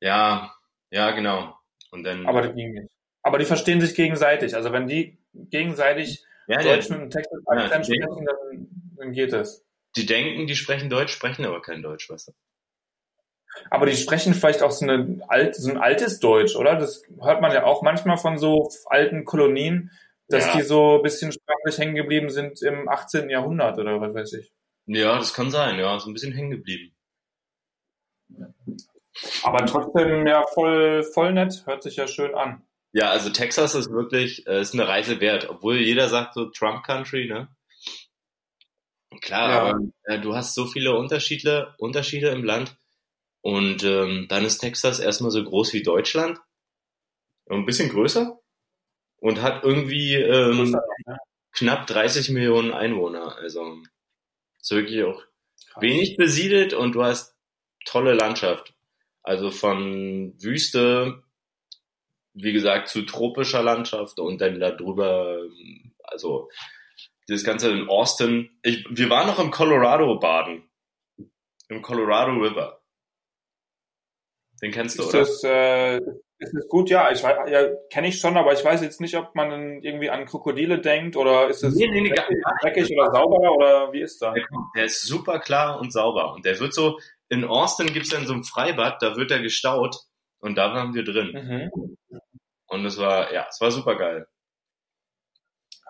Ja, 0.00 0.54
ja, 0.90 1.10
genau. 1.10 1.54
Und 1.90 2.04
dann. 2.04 2.26
Aber 2.26 2.42
das 2.42 2.54
ging 2.54 2.72
nicht. 2.72 2.88
Aber 3.22 3.38
die 3.38 3.44
verstehen 3.44 3.80
sich 3.80 3.94
gegenseitig. 3.94 4.54
Also 4.54 4.72
wenn 4.72 4.86
die 4.86 5.18
gegenseitig 5.34 6.24
ja, 6.46 6.62
Deutsch 6.62 6.86
die, 6.86 6.92
mit 6.92 7.00
einem 7.00 7.10
Texas-Akzent 7.10 7.88
Ja, 7.88 7.94
sprechen, 8.06 8.24
dann, 8.24 8.68
dann 8.96 9.12
geht 9.12 9.32
es. 9.32 9.66
die 9.96 10.06
denken, 10.06 10.46
die 10.46 10.56
sprechen 10.56 10.88
Deutsch, 10.90 11.12
sprechen 11.12 11.44
aber 11.44 11.60
kein 11.60 11.82
Deutsch, 11.82 12.08
weißt 12.08 12.28
du? 12.28 12.32
Aber 13.70 13.86
die 13.86 13.96
sprechen 13.96 14.34
vielleicht 14.34 14.62
auch 14.62 14.70
so, 14.70 14.84
eine 14.86 15.20
alt, 15.28 15.54
so 15.56 15.70
ein 15.70 15.76
altes 15.78 16.20
Deutsch, 16.20 16.56
oder? 16.56 16.76
Das 16.76 17.02
hört 17.20 17.40
man 17.40 17.52
ja 17.52 17.64
auch 17.64 17.82
manchmal 17.82 18.16
von 18.18 18.38
so 18.38 18.70
alten 18.86 19.24
Kolonien, 19.24 19.90
dass 20.28 20.46
Ja. 20.46 20.56
die 20.56 20.62
so 20.62 20.96
ein 20.96 21.02
bisschen 21.02 21.32
sprachlich 21.32 21.78
hängen 21.78 21.94
geblieben 21.94 22.30
sind 22.30 22.60
im 22.62 22.88
18. 22.88 23.30
Jahrhundert 23.30 23.78
oder 23.78 24.00
was 24.00 24.14
weiß 24.14 24.32
ich. 24.34 24.52
Ja, 24.86 25.18
das 25.18 25.34
kann 25.34 25.50
sein, 25.50 25.78
ja, 25.78 25.98
so 25.98 26.10
ein 26.10 26.12
bisschen 26.12 26.32
hängen 26.32 26.50
geblieben. 26.50 26.94
Aber 29.42 29.64
trotzdem 29.66 30.26
ja 30.26 30.44
voll, 30.52 31.02
voll 31.02 31.32
nett, 31.32 31.62
hört 31.66 31.82
sich 31.82 31.96
ja 31.96 32.06
schön 32.06 32.34
an. 32.34 32.62
Ja, 32.92 33.10
also 33.10 33.30
Texas 33.30 33.74
ist 33.74 33.90
wirklich, 33.90 34.46
äh, 34.46 34.60
ist 34.60 34.74
eine 34.74 34.88
Reise 34.88 35.20
wert, 35.20 35.48
obwohl 35.48 35.76
jeder 35.76 36.08
sagt 36.08 36.34
so 36.34 36.46
Trump 36.46 36.84
Country, 36.84 37.26
ne? 37.28 37.48
Klar, 39.22 39.50
Ja. 39.50 39.60
aber 39.62 39.80
äh, 40.04 40.20
du 40.20 40.34
hast 40.34 40.54
so 40.54 40.66
viele 40.66 40.94
Unterschiede, 40.96 41.74
Unterschiede 41.78 42.28
im 42.28 42.44
Land 42.44 42.76
und 43.46 43.84
ähm, 43.84 44.26
dann 44.28 44.44
ist 44.44 44.58
Texas 44.58 44.98
erstmal 44.98 45.30
so 45.30 45.44
groß 45.44 45.72
wie 45.72 45.84
Deutschland, 45.84 46.40
ein 47.48 47.64
bisschen 47.64 47.90
größer 47.90 48.40
und 49.18 49.40
hat 49.40 49.62
irgendwie 49.62 50.14
ähm, 50.14 50.56
Größer, 50.56 50.82
ne? 51.06 51.18
knapp 51.52 51.86
30 51.86 52.30
Millionen 52.30 52.72
Einwohner, 52.72 53.36
also 53.36 53.78
ist 54.60 54.72
wirklich 54.72 55.04
auch 55.04 55.22
Krass. 55.68 55.80
wenig 55.80 56.16
besiedelt 56.16 56.74
und 56.74 56.96
du 56.96 57.04
hast 57.04 57.36
tolle 57.84 58.14
Landschaft. 58.14 58.74
Also 59.22 59.52
von 59.52 60.34
Wüste, 60.42 61.22
wie 62.34 62.52
gesagt, 62.52 62.88
zu 62.88 63.02
tropischer 63.02 63.62
Landschaft 63.62 64.18
und 64.18 64.40
dann 64.40 64.58
darüber, 64.58 65.38
also 66.02 66.50
das 67.28 67.44
Ganze 67.44 67.70
in 67.70 67.88
Austin. 67.88 68.58
Ich, 68.64 68.84
wir 68.90 69.08
waren 69.08 69.28
noch 69.28 69.38
im 69.38 69.52
Colorado 69.52 70.18
baden. 70.18 70.68
Im 71.68 71.80
Colorado 71.80 72.32
River. 72.32 72.75
Den 74.62 74.72
kennst 74.72 74.98
du, 74.98 75.02
Ist 75.02 75.08
oder? 75.10 75.18
das, 75.20 75.44
äh, 75.44 75.96
ist 76.38 76.52
das 76.54 76.68
gut? 76.68 76.88
Ja, 76.90 77.10
ich 77.10 77.22
weiß, 77.22 77.50
ja, 77.50 77.68
kenne 77.90 78.08
ich 78.08 78.18
schon, 78.18 78.36
aber 78.36 78.52
ich 78.52 78.64
weiß 78.64 78.82
jetzt 78.82 79.00
nicht, 79.00 79.16
ob 79.16 79.34
man 79.34 79.82
irgendwie 79.82 80.10
an 80.10 80.24
Krokodile 80.26 80.80
denkt 80.80 81.16
oder 81.16 81.48
ist 81.48 81.62
es 81.62 81.74
Nee, 81.74 81.88
nee, 81.88 82.00
nee, 82.02 82.08
gar- 82.10 82.26
dreckig, 82.26 82.42
dreckig 82.62 82.98
oder 82.98 83.10
sauber 83.10 83.52
oder 83.52 83.92
wie 83.92 84.00
ist 84.00 84.20
da? 84.22 84.34
Der, 84.76 84.84
ist 84.84 85.02
super 85.02 85.40
klar 85.40 85.78
und 85.80 85.92
sauber. 85.92 86.32
Und 86.34 86.44
der 86.44 86.58
wird 86.58 86.72
so, 86.74 86.98
in 87.28 87.44
Austin 87.44 87.86
gibt's 87.92 88.10
dann 88.10 88.26
so 88.26 88.32
ein 88.34 88.44
Freibad, 88.44 89.02
da 89.02 89.16
wird 89.16 89.30
er 89.30 89.40
gestaut 89.40 89.96
und 90.38 90.56
da 90.56 90.72
waren 90.72 90.94
wir 90.94 91.04
drin. 91.04 91.32
Mhm. 91.70 91.96
Und 92.68 92.84
es 92.84 92.98
war, 92.98 93.32
ja, 93.32 93.46
es 93.48 93.60
war 93.60 93.70
super 93.70 93.96
geil. 93.96 94.26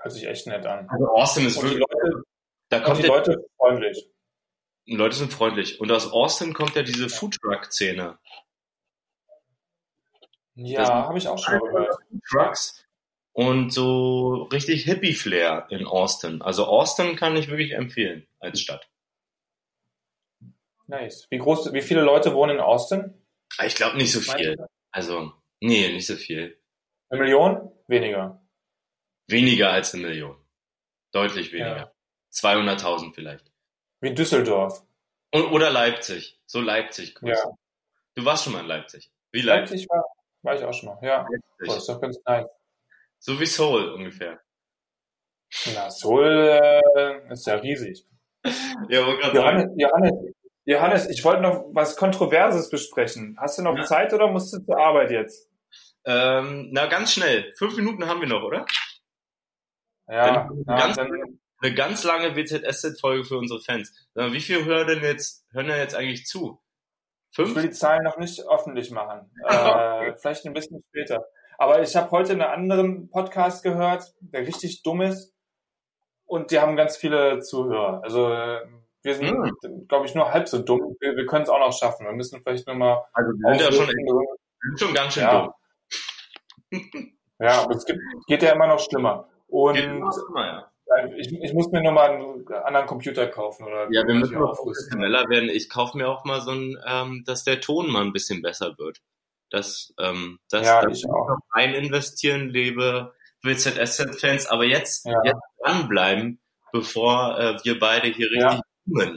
Hört 0.02 0.12
sich 0.12 0.26
echt 0.26 0.46
nett 0.46 0.66
an. 0.66 0.88
Also 0.88 1.06
Austin 1.08 1.46
ist 1.46 1.56
Und 1.56 1.64
wirklich, 1.70 1.80
Leute, 1.80 2.22
da 2.68 2.80
kommt 2.80 3.02
die 3.02 3.06
Leute 3.06 3.46
freundlich. 3.56 4.08
Leute 4.86 5.16
sind 5.16 5.32
freundlich. 5.32 5.80
Und 5.80 5.90
aus 5.90 6.12
Austin 6.12 6.52
kommt 6.52 6.76
ja 6.76 6.82
diese 6.82 7.08
Foodtruck-Szene. 7.08 8.18
Ja, 10.56 11.06
habe 11.06 11.18
ich 11.18 11.28
auch 11.28 11.38
schon 11.38 11.58
gehört. 11.60 11.96
Trucks 12.28 12.84
und 13.32 13.70
so 13.70 14.44
richtig 14.44 14.84
Hippie-Flair 14.84 15.66
in 15.68 15.86
Austin. 15.86 16.40
Also 16.40 16.64
Austin 16.64 17.16
kann 17.16 17.36
ich 17.36 17.48
wirklich 17.48 17.72
empfehlen 17.72 18.26
als 18.38 18.60
Stadt. 18.60 18.88
Nice. 20.86 21.26
Wie 21.30 21.38
groß, 21.38 21.72
wie 21.74 21.82
viele 21.82 22.00
Leute 22.00 22.32
wohnen 22.32 22.56
in 22.56 22.60
Austin? 22.60 23.12
Aber 23.58 23.66
Ich 23.66 23.74
glaube 23.74 23.98
nicht 23.98 24.12
so 24.12 24.20
viel. 24.20 24.56
Also, 24.90 25.32
nee, 25.60 25.92
nicht 25.92 26.06
so 26.06 26.16
viel. 26.16 26.58
Eine 27.10 27.20
Million? 27.20 27.70
Weniger. 27.88 28.40
Weniger 29.26 29.70
als 29.70 29.92
eine 29.94 30.06
Million. 30.06 30.36
Deutlich 31.12 31.52
weniger. 31.52 31.76
Ja. 31.76 31.92
200.000 32.32 33.14
vielleicht. 33.14 33.52
Wie 34.00 34.14
Düsseldorf. 34.14 34.82
Und, 35.32 35.50
oder 35.52 35.70
Leipzig. 35.70 36.40
So 36.46 36.60
Leipzig. 36.60 37.18
Ja. 37.22 37.36
Du 38.14 38.24
warst 38.24 38.44
schon 38.44 38.54
mal 38.54 38.60
in 38.60 38.66
Leipzig. 38.66 39.10
Wie 39.32 39.42
Leipzig? 39.42 39.80
Leipzig 39.80 39.88
war, 39.90 40.04
war 40.46 40.54
ich 40.54 40.64
auch 40.64 40.72
schon 40.72 40.88
mal. 40.88 40.98
Ja. 41.02 41.26
Boah, 41.64 41.76
ist 41.76 41.88
doch 41.88 42.00
ganz 42.00 42.18
nice. 42.24 42.46
So 43.18 43.38
wie 43.38 43.46
Seoul 43.46 43.90
ungefähr. 43.92 44.40
Na, 45.74 45.90
Seoul 45.90 46.58
äh, 46.60 47.32
ist 47.32 47.46
ja 47.46 47.56
riesig. 47.56 48.04
Ja, 48.88 49.04
wollte 49.04 49.22
gerade 49.22 49.36
sagen. 49.38 49.78
Johannes, 49.78 50.12
Johannes, 50.14 50.34
Johannes, 50.64 51.08
ich 51.10 51.24
wollte 51.24 51.42
noch 51.42 51.64
was 51.72 51.96
Kontroverses 51.96 52.70
besprechen. 52.70 53.36
Hast 53.40 53.58
du 53.58 53.62
noch 53.62 53.76
Ja. 53.76 53.84
Zeit 53.84 54.12
oder 54.14 54.28
musst 54.28 54.52
du 54.54 54.58
zur 54.60 54.78
Arbeit 54.78 55.10
jetzt? 55.10 55.50
Ähm, 56.04 56.68
na, 56.72 56.86
ganz 56.86 57.12
schnell. 57.12 57.52
Fünf 57.56 57.76
Minuten 57.76 58.06
haben 58.06 58.20
wir 58.20 58.28
noch, 58.28 58.42
oder? 58.42 58.64
Ja, 60.08 60.48
na, 60.66 60.76
ganz- 60.76 60.98
Eine 60.98 61.74
ganz 61.74 62.04
lange 62.04 62.36
WZSZ-Folge 62.36 63.24
für 63.24 63.38
unsere 63.38 63.60
Fans. 63.60 63.92
Mal, 64.14 64.32
Wie 64.32 64.40
viel 64.40 64.64
hören 64.64 64.86
denn 64.86 65.02
jetzt, 65.02 65.44
hören 65.52 65.66
denn 65.68 65.78
jetzt 65.78 65.94
eigentlich 65.96 66.26
zu? 66.26 66.60
Ich 67.30 67.38
will 67.38 67.46
Fünf? 67.46 67.62
die 67.62 67.70
Zahlen 67.70 68.02
noch 68.04 68.18
nicht 68.18 68.42
öffentlich 68.48 68.90
machen. 68.90 69.30
Äh, 69.48 70.14
vielleicht 70.16 70.44
ein 70.46 70.52
bisschen 70.54 70.82
später. 70.88 71.24
Aber 71.58 71.80
ich 71.82 71.96
habe 71.96 72.10
heute 72.10 72.32
einen 72.32 72.42
anderen 72.42 73.08
Podcast 73.10 73.62
gehört, 73.62 74.14
der 74.20 74.42
richtig 74.46 74.82
dumm 74.82 75.00
ist. 75.02 75.34
Und 76.26 76.50
die 76.50 76.58
haben 76.60 76.76
ganz 76.76 76.96
viele 76.96 77.40
Zuhörer. 77.40 78.02
Also 78.02 78.30
äh, 78.32 78.60
wir 79.02 79.14
sind, 79.14 79.28
Hm. 79.62 79.86
glaube 79.88 80.06
ich, 80.06 80.14
nur 80.14 80.32
halb 80.32 80.48
so 80.48 80.58
dumm. 80.60 80.96
Wir, 81.00 81.16
wir 81.16 81.26
können 81.26 81.44
es 81.44 81.48
auch 81.48 81.58
noch 81.60 81.72
schaffen. 81.72 82.04
Wir 82.06 82.12
müssen 82.12 82.42
vielleicht 82.42 82.66
nur 82.66 82.76
mal 82.76 83.04
Also, 83.12 83.30
wir 83.32 83.58
sind 83.58 83.60
ja 83.64 83.72
schon, 83.72 84.76
schon 84.76 84.94
ganz 84.94 85.14
schön 85.14 85.22
Ja. 85.22 85.42
dumm. 85.42 87.12
Ja, 87.38 87.62
aber 87.62 87.74
es 87.76 87.84
gibt, 87.84 88.00
geht 88.26 88.42
ja 88.42 88.52
immer 88.52 88.66
noch 88.66 88.80
schlimmer. 88.80 89.28
Und 89.48 89.76
immer 89.76 90.10
ja. 90.36 90.72
Ich, 91.16 91.32
ich 91.32 91.52
muss 91.52 91.70
mir 91.70 91.82
nur 91.82 91.92
mal 91.92 92.10
einen 92.10 92.46
anderen 92.52 92.86
Computer 92.86 93.26
kaufen. 93.26 93.64
Oder 93.64 93.88
Ja, 93.90 94.06
wir 94.06 94.14
müssen 94.14 94.36
aufrüsten. 94.36 94.64
professioneller 94.98 95.28
werden. 95.28 95.48
Ich 95.48 95.68
kaufe 95.68 95.96
mir 95.96 96.08
auch 96.08 96.24
mal 96.24 96.40
so 96.40 96.52
ein, 96.52 96.76
ähm, 96.86 97.24
dass 97.26 97.44
der 97.44 97.60
Ton 97.60 97.90
mal 97.90 98.02
ein 98.02 98.12
bisschen 98.12 98.42
besser 98.42 98.76
wird. 98.78 99.00
Dass, 99.50 99.92
ähm, 100.00 100.38
dass 100.50 100.66
Ja, 100.66 100.82
dass 100.82 100.98
ich 100.98 101.06
auch. 101.06 101.28
noch 101.28 101.38
rein 101.54 101.74
investieren 101.74 102.48
lebe, 102.48 103.14
WZSZ-Fans, 103.42 104.46
aber 104.46 104.64
jetzt, 104.64 105.06
ja. 105.06 105.20
jetzt 105.24 105.40
dranbleiben, 105.62 106.40
bevor 106.72 107.38
äh, 107.38 107.56
wir 107.64 107.78
beide 107.78 108.08
hier 108.08 108.26
richtig 108.30 108.60
ja. 108.86 109.12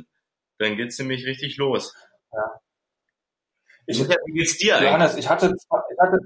Dann 0.59 0.75
geht's 0.75 0.99
nämlich 0.99 1.25
richtig 1.25 1.57
los. 1.57 1.95
Ja. 2.33 2.59
Ich, 3.85 3.99
wie 4.07 4.33
geht's 4.33 4.57
dir 4.57 4.75
eigentlich? 4.75 4.87
Johannes, 4.89 5.15
ich 5.17 5.29
hatte, 5.29 5.55
ich 5.55 5.99
hatte 5.99 6.19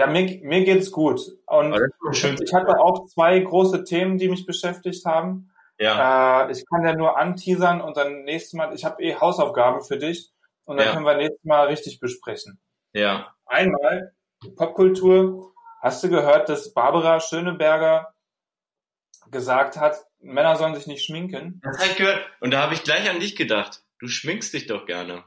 ja, 0.00 0.06
mir, 0.06 0.40
mir 0.42 0.64
geht's 0.64 0.90
gut. 0.90 1.20
Und 1.46 1.78
ich 2.10 2.54
hatte 2.54 2.80
auch 2.80 3.06
zwei 3.06 3.38
große 3.38 3.84
Themen, 3.84 4.16
die 4.18 4.28
mich 4.28 4.46
beschäftigt 4.46 5.04
haben. 5.04 5.50
Ja. 5.78 6.46
Äh, 6.46 6.52
ich 6.52 6.64
kann 6.68 6.84
ja 6.84 6.94
nur 6.94 7.18
anteasern 7.18 7.80
und 7.80 7.96
dann 7.96 8.22
nächstes 8.24 8.54
Mal, 8.54 8.74
ich 8.74 8.84
habe 8.84 9.02
eh 9.02 9.14
Hausaufgaben 9.16 9.82
für 9.82 9.98
dich 9.98 10.30
und 10.64 10.78
dann 10.78 10.86
ja. 10.86 10.92
können 10.92 11.06
wir 11.06 11.16
nächstes 11.16 11.44
Mal 11.44 11.66
richtig 11.66 12.00
besprechen. 12.00 12.60
Ja. 12.92 13.34
Einmal 13.46 14.12
Popkultur. 14.56 15.52
Hast 15.82 16.02
du 16.02 16.08
gehört, 16.08 16.48
dass 16.48 16.74
Barbara 16.74 17.20
Schöneberger 17.20 18.14
gesagt 19.30 19.76
hat, 19.76 20.04
Männer 20.18 20.56
sollen 20.56 20.74
sich 20.74 20.86
nicht 20.86 21.04
schminken? 21.04 21.60
Das 21.62 21.78
habe 21.78 21.90
ich 21.90 21.96
gehört. 21.96 22.26
Und 22.40 22.50
da 22.50 22.62
habe 22.62 22.74
ich 22.74 22.82
gleich 22.82 23.08
an 23.08 23.20
dich 23.20 23.36
gedacht. 23.36 23.82
Du 23.98 24.08
schminkst 24.08 24.52
dich 24.52 24.66
doch 24.66 24.86
gerne. 24.86 25.24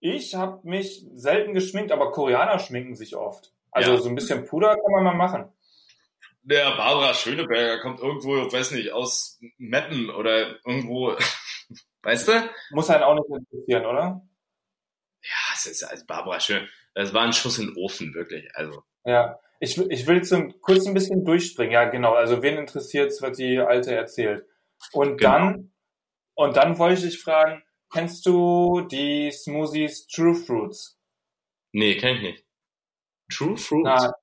Ich 0.00 0.34
habe 0.34 0.60
mich 0.68 1.06
selten 1.14 1.54
geschminkt, 1.54 1.92
aber 1.92 2.12
Koreaner 2.12 2.58
schminken 2.58 2.94
sich 2.94 3.16
oft. 3.16 3.52
Also 3.70 3.92
ja. 3.92 3.98
so 3.98 4.08
ein 4.08 4.14
bisschen 4.14 4.46
Puder 4.46 4.74
kann 4.74 4.92
man 4.92 5.04
mal 5.04 5.14
machen. 5.14 5.52
Der 6.42 6.76
Barbara 6.76 7.12
Schöneberger 7.12 7.80
kommt 7.80 8.00
irgendwo, 8.00 8.30
weiß 8.52 8.70
nicht, 8.72 8.92
aus 8.92 9.40
Meppen 9.58 10.10
oder 10.10 10.64
irgendwo, 10.64 11.16
weißt 12.02 12.28
du? 12.28 12.50
Muss 12.70 12.88
einen 12.88 13.02
auch 13.02 13.14
nicht 13.14 13.28
interessieren, 13.28 13.86
oder? 13.86 14.22
Ja, 15.22 15.54
es 15.54 15.66
ist 15.66 15.82
also 15.82 16.04
Barbara 16.06 16.38
Schön. 16.38 16.68
Das 16.94 17.12
war 17.12 17.24
ein 17.24 17.32
Schuss 17.32 17.58
in 17.58 17.66
den 17.66 17.76
Ofen, 17.76 18.14
wirklich. 18.14 18.48
Also. 18.54 18.82
Ja, 19.04 19.38
ich, 19.60 19.78
ich 19.78 20.06
will 20.06 20.16
jetzt 20.16 20.34
kurz 20.60 20.86
ein 20.86 20.94
bisschen 20.94 21.24
durchspringen. 21.24 21.72
Ja, 21.72 21.84
genau. 21.84 22.14
Also 22.14 22.42
wen 22.42 22.58
interessiert, 22.58 23.12
was 23.20 23.36
die 23.36 23.58
Alte 23.58 23.94
erzählt? 23.94 24.46
Und 24.92 25.18
genau. 25.18 25.32
dann, 25.32 25.72
und 26.34 26.56
dann 26.56 26.78
wollte 26.78 26.94
ich 26.94 27.12
dich 27.12 27.22
fragen, 27.22 27.62
kennst 27.96 28.26
du 28.26 28.82
die 28.82 29.30
Smoothies 29.32 30.06
True 30.08 30.34
Fruits? 30.34 30.98
Nee, 31.72 31.96
kenn 31.96 32.16
ich 32.16 32.22
nicht. 32.22 32.44
True 33.32 33.56
Fruits? 33.56 33.84
Na, 33.84 34.14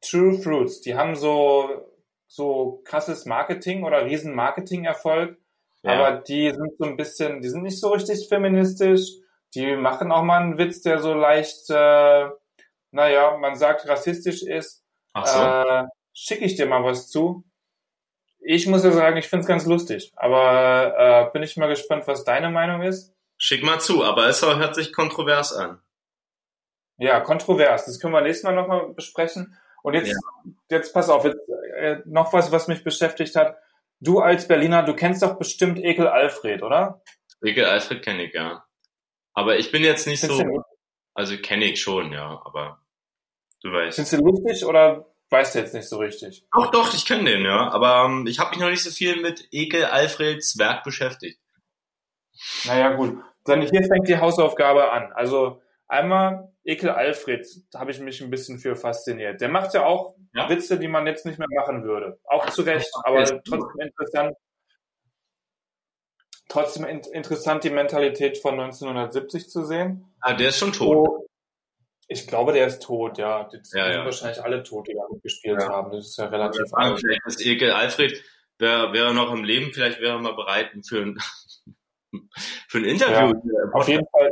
True 0.00 0.38
Fruits, 0.38 0.80
die 0.80 0.94
haben 0.94 1.14
so, 1.14 1.92
so 2.26 2.80
krasses 2.84 3.26
Marketing 3.26 3.84
oder 3.84 4.06
riesen 4.06 4.34
Marketing-Erfolg, 4.34 5.38
ja. 5.82 5.92
aber 5.92 6.20
die 6.22 6.50
sind 6.50 6.72
so 6.78 6.84
ein 6.86 6.96
bisschen, 6.96 7.42
die 7.42 7.48
sind 7.48 7.62
nicht 7.62 7.78
so 7.78 7.90
richtig 7.90 8.26
feministisch, 8.28 9.10
die 9.54 9.76
machen 9.76 10.10
auch 10.10 10.22
mal 10.22 10.40
einen 10.40 10.56
Witz, 10.58 10.80
der 10.82 11.00
so 11.00 11.14
leicht, 11.14 11.68
äh, 11.68 12.28
naja, 12.90 13.36
man 13.38 13.56
sagt 13.56 13.86
rassistisch 13.86 14.42
ist. 14.42 14.84
Ach 15.12 15.26
so. 15.26 15.40
Äh, 15.40 15.84
Schicke 16.14 16.46
ich 16.46 16.56
dir 16.56 16.66
mal 16.66 16.82
was 16.82 17.08
zu. 17.08 17.44
Ich 18.50 18.66
muss 18.66 18.82
ja 18.82 18.92
sagen, 18.92 19.18
ich 19.18 19.28
finde 19.28 19.42
es 19.42 19.46
ganz 19.46 19.66
lustig, 19.66 20.10
aber 20.16 20.94
äh, 21.28 21.32
bin 21.34 21.42
ich 21.42 21.58
mal 21.58 21.66
gespannt, 21.66 22.06
was 22.06 22.24
deine 22.24 22.48
Meinung 22.48 22.80
ist. 22.80 23.14
Schick 23.36 23.62
mal 23.62 23.78
zu, 23.78 24.02
aber 24.02 24.26
es 24.26 24.40
hört 24.40 24.74
sich 24.74 24.94
kontrovers 24.94 25.52
an. 25.52 25.82
Ja, 26.96 27.20
kontrovers. 27.20 27.84
Das 27.84 28.00
können 28.00 28.14
wir 28.14 28.22
nächstes 28.22 28.44
Mal 28.44 28.54
nochmal 28.54 28.94
besprechen. 28.94 29.58
Und 29.82 29.92
jetzt, 29.92 30.08
ja. 30.08 30.16
jetzt 30.70 30.94
pass 30.94 31.10
auf, 31.10 31.26
jetzt, 31.26 31.36
äh, 31.76 31.98
noch 32.06 32.32
was, 32.32 32.50
was 32.50 32.68
mich 32.68 32.82
beschäftigt 32.82 33.36
hat. 33.36 33.58
Du 34.00 34.20
als 34.20 34.48
Berliner, 34.48 34.82
du 34.82 34.94
kennst 34.94 35.22
doch 35.22 35.36
bestimmt 35.38 35.78
Ekel 35.78 36.08
Alfred, 36.08 36.62
oder? 36.62 37.02
Ekel 37.44 37.66
Alfred 37.66 38.02
kenne 38.02 38.24
ich, 38.24 38.32
ja. 38.32 38.64
Aber 39.34 39.58
ich 39.58 39.70
bin 39.70 39.84
jetzt 39.84 40.06
nicht 40.06 40.20
Findest 40.20 40.40
so, 40.40 40.64
also 41.12 41.36
kenne 41.36 41.66
ich 41.66 41.82
schon, 41.82 42.12
ja, 42.12 42.40
aber 42.46 42.80
du 43.62 43.70
weißt. 43.70 43.96
Findest 43.96 44.14
du 44.14 44.24
lustig 44.24 44.64
oder 44.64 45.04
weißt 45.30 45.54
du 45.54 45.58
jetzt 45.58 45.74
nicht 45.74 45.88
so 45.88 45.98
richtig? 45.98 46.44
Doch, 46.52 46.70
doch, 46.70 46.94
ich 46.94 47.06
kenne 47.06 47.30
den, 47.30 47.44
ja. 47.44 47.70
Aber 47.70 48.06
ähm, 48.06 48.26
ich 48.26 48.38
habe 48.38 48.50
mich 48.50 48.58
noch 48.58 48.70
nicht 48.70 48.82
so 48.82 48.90
viel 48.90 49.20
mit 49.20 49.48
Ekel 49.50 49.84
Alfreds 49.84 50.58
Werk 50.58 50.84
beschäftigt. 50.84 51.40
Naja, 52.64 52.94
gut. 52.94 53.18
Dann 53.44 53.62
hier 53.62 53.82
fängt 53.82 54.08
die 54.08 54.18
Hausaufgabe 54.18 54.92
an. 54.92 55.12
Also 55.12 55.60
Einmal 55.88 56.52
Ekel 56.64 56.90
Alfred, 56.90 57.46
da 57.70 57.80
habe 57.80 57.90
ich 57.90 57.98
mich 57.98 58.20
ein 58.20 58.28
bisschen 58.28 58.58
für 58.58 58.76
fasziniert. 58.76 59.40
Der 59.40 59.48
macht 59.48 59.72
ja 59.72 59.86
auch 59.86 60.14
ja? 60.34 60.48
Witze, 60.50 60.78
die 60.78 60.86
man 60.86 61.06
jetzt 61.06 61.24
nicht 61.24 61.38
mehr 61.38 61.48
machen 61.56 61.82
würde. 61.82 62.20
Auch 62.24 62.48
zu 62.50 62.60
Recht, 62.62 62.90
aber 63.04 63.24
trotzdem 63.42 63.80
interessant. 63.80 64.36
Trotzdem 66.50 66.84
in 66.84 67.00
interessant, 67.12 67.64
die 67.64 67.70
Mentalität 67.70 68.38
von 68.38 68.60
1970 68.60 69.48
zu 69.48 69.64
sehen. 69.64 70.14
Ah, 70.20 70.34
der 70.34 70.50
ist 70.50 70.58
schon 70.58 70.72
tot. 70.72 70.96
Oh, 70.96 71.27
ich 72.08 72.26
glaube, 72.26 72.52
der 72.52 72.66
ist 72.66 72.82
tot, 72.82 73.18
ja. 73.18 73.44
Das 73.44 73.72
ja, 73.72 73.84
sind 73.84 73.92
ja. 73.92 74.04
wahrscheinlich 74.04 74.42
alle 74.42 74.62
tot, 74.62 74.88
die 74.88 74.94
da 74.94 75.02
mitgespielt 75.10 75.60
ja. 75.60 75.68
haben. 75.68 75.92
Das 75.92 76.06
ist 76.06 76.18
ja 76.18 76.26
relativ 76.26 76.72
alt. 76.72 76.98
Vielleicht 76.98 77.26
ist 77.26 77.46
Ekel 77.46 77.70
Alfred, 77.70 78.22
wäre 78.58 78.92
wär 78.92 79.12
noch 79.12 79.32
im 79.32 79.44
Leben, 79.44 79.72
vielleicht 79.72 80.00
wäre 80.00 80.14
er 80.14 80.20
mal 80.20 80.34
bereit 80.34 80.70
für 80.88 81.02
ein, 81.02 81.18
für 82.68 82.78
ein 82.78 82.84
Interview. 82.84 83.34
Ja, 83.34 83.72
auf 83.72 83.88
jeden 83.88 84.06
Fall 84.08 84.30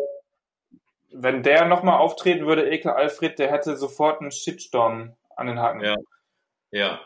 wenn 1.18 1.42
der 1.42 1.66
nochmal 1.66 1.98
auftreten 1.98 2.46
würde, 2.46 2.68
Ekel 2.68 2.90
Alfred, 2.90 3.38
der 3.38 3.50
hätte 3.50 3.76
sofort 3.76 4.20
einen 4.20 4.30
Shitstorm 4.30 5.16
an 5.34 5.46
den 5.46 5.58
Haken. 5.58 5.80
Ja. 5.80 5.96
Ja. 6.70 7.00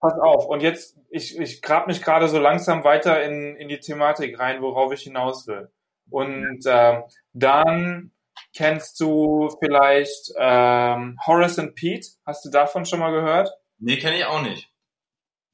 Pass 0.00 0.18
auf. 0.18 0.46
Und 0.46 0.62
jetzt, 0.62 0.98
ich, 1.10 1.38
ich 1.38 1.62
grab 1.62 1.86
mich 1.86 2.02
gerade 2.02 2.28
so 2.28 2.38
langsam 2.38 2.84
weiter 2.84 3.22
in, 3.22 3.56
in 3.56 3.68
die 3.68 3.80
Thematik 3.80 4.38
rein, 4.38 4.62
worauf 4.62 4.92
ich 4.92 5.02
hinaus 5.02 5.46
will. 5.46 5.70
Und 6.10 6.66
äh, 6.66 7.02
dann 7.32 8.12
kennst 8.54 9.00
du 9.00 9.50
vielleicht 9.62 10.32
ähm, 10.38 11.18
Horace 11.26 11.58
and 11.58 11.74
Pete. 11.74 12.08
Hast 12.26 12.44
du 12.44 12.50
davon 12.50 12.84
schon 12.84 13.00
mal 13.00 13.12
gehört? 13.12 13.50
Nee, 13.78 13.98
kenne 13.98 14.18
ich 14.18 14.24
auch 14.24 14.42
nicht. 14.42 14.70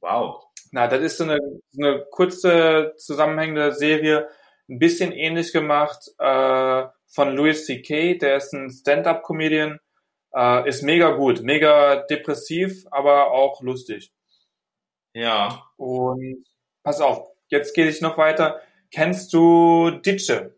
Wow. 0.00 0.44
Na, 0.72 0.88
das 0.88 1.00
ist 1.00 1.18
so 1.18 1.24
eine, 1.24 1.38
so 1.70 1.82
eine 1.82 2.04
kurze, 2.10 2.94
zusammenhängende 2.98 3.72
Serie, 3.72 4.28
ein 4.68 4.78
bisschen 4.78 5.12
ähnlich 5.12 5.52
gemacht. 5.52 6.10
Äh, 6.18 6.86
von 7.06 7.34
Louis 7.34 7.66
C.K., 7.66 8.18
der 8.18 8.36
ist 8.36 8.52
ein 8.52 8.70
Stand-up-Comedian, 8.70 9.78
äh, 10.34 10.68
ist 10.68 10.82
mega 10.82 11.10
gut, 11.12 11.42
mega 11.42 11.96
depressiv, 11.96 12.84
aber 12.90 13.30
auch 13.30 13.62
lustig. 13.62 14.12
Ja. 15.14 15.70
Und 15.76 16.44
pass 16.82 17.00
auf, 17.00 17.28
jetzt 17.48 17.74
gehe 17.74 17.88
ich 17.88 18.00
noch 18.00 18.18
weiter. 18.18 18.60
Kennst 18.90 19.32
du 19.32 19.90
Ditsche? 19.90 20.56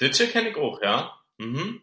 Ditsche 0.00 0.28
kenne 0.28 0.50
ich 0.50 0.56
auch, 0.56 0.80
ja. 0.82 1.17
Mhm. 1.38 1.80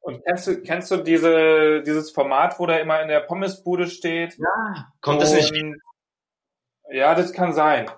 Und 0.00 0.24
kennst 0.24 0.46
du, 0.46 0.62
kennst 0.62 0.90
du 0.90 0.96
diese, 0.98 1.82
dieses 1.82 2.10
Format, 2.10 2.58
wo 2.58 2.66
der 2.66 2.80
immer 2.80 3.00
in 3.02 3.08
der 3.08 3.20
Pommesbude 3.20 3.86
steht? 3.86 4.38
Ja. 4.38 4.92
Kommt 5.00 5.22
das 5.22 5.34
nicht? 5.34 5.52
Ja, 6.90 7.14
das 7.14 7.32
kann 7.32 7.52
sein. 7.52 7.90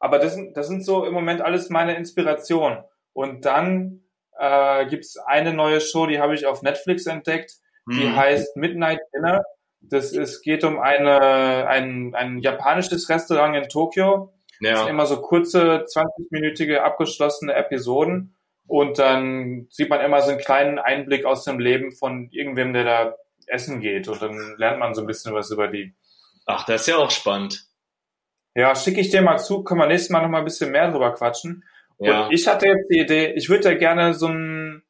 Aber 0.00 0.18
das, 0.18 0.36
das 0.54 0.68
sind 0.68 0.84
so 0.84 1.04
im 1.04 1.14
Moment 1.14 1.40
alles 1.40 1.70
meine 1.70 1.96
Inspirationen. 1.96 2.84
Und 3.12 3.44
dann 3.44 4.02
äh, 4.38 4.86
gibt 4.86 5.04
es 5.04 5.16
eine 5.16 5.52
neue 5.52 5.80
Show, 5.80 6.06
die 6.06 6.20
habe 6.20 6.34
ich 6.34 6.46
auf 6.46 6.62
Netflix 6.62 7.06
entdeckt, 7.06 7.54
die 7.90 8.04
mhm. 8.06 8.16
heißt 8.16 8.56
Midnight 8.56 9.00
Dinner. 9.14 9.42
Das 9.80 10.12
ist, 10.12 10.42
geht 10.42 10.64
um 10.64 10.78
eine, 10.78 11.66
ein, 11.68 12.14
ein 12.14 12.38
japanisches 12.38 13.08
Restaurant 13.08 13.56
in 13.56 13.68
Tokio. 13.68 14.32
Ja. 14.60 14.72
Das 14.72 14.80
sind 14.80 14.90
immer 14.90 15.06
so 15.06 15.20
kurze, 15.20 15.84
20-minütige 15.86 16.78
abgeschlossene 16.78 17.54
Episoden. 17.54 18.34
Und 18.68 18.98
dann 18.98 19.66
sieht 19.70 19.88
man 19.88 20.00
immer 20.00 20.20
so 20.20 20.30
einen 20.30 20.40
kleinen 20.40 20.78
Einblick 20.78 21.24
aus 21.24 21.44
dem 21.44 21.58
Leben 21.58 21.90
von 21.90 22.28
irgendwem, 22.30 22.74
der 22.74 22.84
da 22.84 23.14
essen 23.46 23.80
geht. 23.80 24.08
Und 24.08 24.20
dann 24.22 24.56
lernt 24.58 24.78
man 24.78 24.94
so 24.94 25.00
ein 25.00 25.06
bisschen 25.06 25.34
was 25.34 25.50
über 25.50 25.68
die. 25.68 25.94
Ach, 26.46 26.64
das 26.66 26.82
ist 26.82 26.86
ja 26.88 26.98
auch 26.98 27.10
spannend. 27.10 27.64
Ja, 28.54 28.74
schicke 28.74 29.00
ich 29.00 29.10
dir 29.10 29.22
mal 29.22 29.38
zu, 29.38 29.64
können 29.64 29.80
wir 29.80 29.86
nächstes 29.86 30.10
Mal 30.10 30.20
noch 30.20 30.28
mal 30.28 30.38
ein 30.38 30.44
bisschen 30.44 30.70
mehr 30.70 30.90
drüber 30.90 31.14
quatschen. 31.14 31.64
Ja. 31.98 32.26
Und 32.26 32.32
ich 32.32 32.46
hatte 32.46 32.66
jetzt 32.66 32.88
die 32.90 33.00
Idee, 33.00 33.32
ich 33.36 33.48
würde 33.48 33.70
ja 33.70 33.78
gerne 33.78 34.14
so 34.14 34.28
ein, 34.28 34.82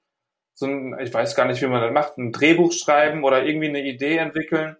so 0.55 0.67
ein, 0.67 0.99
ich 1.01 1.15
weiß 1.15 1.37
gar 1.37 1.47
nicht, 1.47 1.63
wie 1.63 1.67
man 1.67 1.81
das 1.81 1.93
macht, 1.93 2.19
ein 2.19 2.33
Drehbuch 2.33 2.73
schreiben 2.73 3.25
oder 3.25 3.45
irgendwie 3.45 3.69
eine 3.69 3.83
Idee 3.83 4.17
entwickeln 4.17 4.77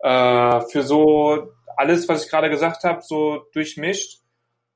äh, 0.00 0.60
für 0.60 0.82
so 0.82 1.52
alles, 1.76 2.08
was 2.08 2.24
ich 2.24 2.30
gerade 2.30 2.50
gesagt 2.50 2.84
habe, 2.84 3.00
so 3.02 3.46
durchmischt. 3.52 4.20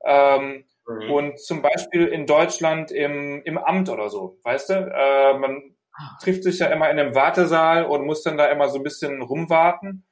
Ähm, 0.03 0.65
mhm. 0.89 1.11
Und 1.11 1.39
zum 1.39 1.61
Beispiel 1.61 2.07
in 2.07 2.25
Deutschland 2.25 2.91
im, 2.91 3.41
im 3.43 3.57
Amt 3.57 3.89
oder 3.89 4.09
so, 4.09 4.39
weißt 4.43 4.69
du? 4.69 4.73
Äh, 4.73 5.37
man 5.37 5.75
trifft 6.21 6.43
sich 6.43 6.59
ja 6.59 6.67
immer 6.67 6.89
in 6.89 6.99
einem 6.99 7.15
Wartesaal 7.15 7.85
und 7.85 8.05
muss 8.05 8.23
dann 8.23 8.37
da 8.37 8.47
immer 8.47 8.69
so 8.69 8.77
ein 8.77 8.83
bisschen 8.83 9.21
rumwarten. 9.21 10.05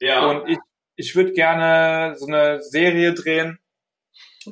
Ja. 0.00 0.26
Und 0.26 0.48
ich, 0.48 0.58
ich 0.96 1.16
würde 1.16 1.32
gerne 1.32 2.14
so 2.16 2.26
eine 2.26 2.62
Serie 2.62 3.14
drehen, 3.14 3.58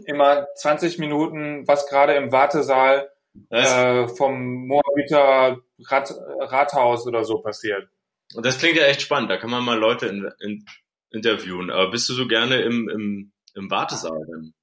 immer 0.07 0.47
20 0.57 0.99
Minuten, 0.99 1.67
was 1.67 1.89
gerade 1.89 2.15
im 2.15 2.33
Wartesaal 2.33 3.11
äh, 3.51 4.09
vom 4.09 4.67
Moabiter 4.67 5.59
Rat, 5.87 6.15
Rathaus 6.39 7.07
oder 7.07 7.25
so 7.25 7.39
passiert. 7.39 7.89
Und 8.35 8.47
das 8.47 8.59
klingt 8.59 8.77
ja 8.77 8.85
echt 8.85 9.03
spannend. 9.03 9.31
Da 9.31 9.37
kann 9.37 9.51
man 9.51 9.65
mal 9.65 9.79
Leute 9.79 10.07
in, 10.07 10.31
in, 10.41 10.65
interviewen. 11.11 11.71
Aber 11.71 11.91
bist 11.91 12.09
du 12.09 12.15
so 12.15 12.27
gerne 12.27 12.61
im, 12.63 12.89
im, 12.89 13.33
im 13.55 13.71
Wartesaal 13.71 14.25
dann? 14.31 14.55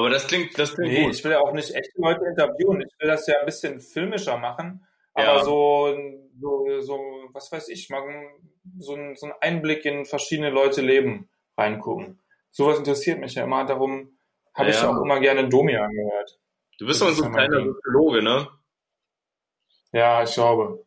Aber 0.00 0.10
das 0.10 0.26
klingt, 0.26 0.58
das 0.58 0.74
klingt 0.74 0.92
nee, 0.92 1.04
gut. 1.04 1.14
ich 1.14 1.22
will 1.22 1.32
ja 1.32 1.40
auch 1.40 1.52
nicht 1.52 1.74
echte 1.74 2.00
Leute 2.00 2.24
interviewen. 2.24 2.80
Ich 2.80 2.92
will 2.98 3.08
das 3.08 3.26
ja 3.26 3.38
ein 3.38 3.46
bisschen 3.46 3.80
filmischer 3.80 4.38
machen. 4.38 4.86
Aber 5.14 5.36
ja. 5.36 5.44
so 5.44 5.94
so, 6.40 6.80
so, 6.80 7.28
was 7.32 7.52
weiß 7.52 7.68
ich, 7.68 7.90
mal 7.90 8.02
so, 8.78 8.94
ein, 8.94 9.16
so 9.16 9.26
einen 9.26 9.34
Einblick 9.40 9.84
in 9.84 10.06
verschiedene 10.06 10.50
Leute 10.50 10.80
Leben 10.80 11.28
reingucken. 11.56 12.20
Sowas 12.50 12.78
interessiert 12.78 13.20
mich 13.20 13.34
ja 13.34 13.44
immer, 13.44 13.64
darum 13.64 14.16
habe 14.54 14.70
ja. 14.70 14.76
ich 14.76 14.82
auch 14.82 15.00
immer 15.02 15.20
gerne 15.20 15.48
Domi 15.48 15.76
angehört. 15.76 16.38
Du 16.78 16.86
bist 16.86 17.00
doch 17.00 17.10
so 17.10 17.24
ein 17.24 17.32
kleiner 17.32 17.62
Soziologe, 17.62 18.22
ne? 18.22 18.48
Ja, 19.92 20.22
ich 20.22 20.32
glaube. 20.32 20.84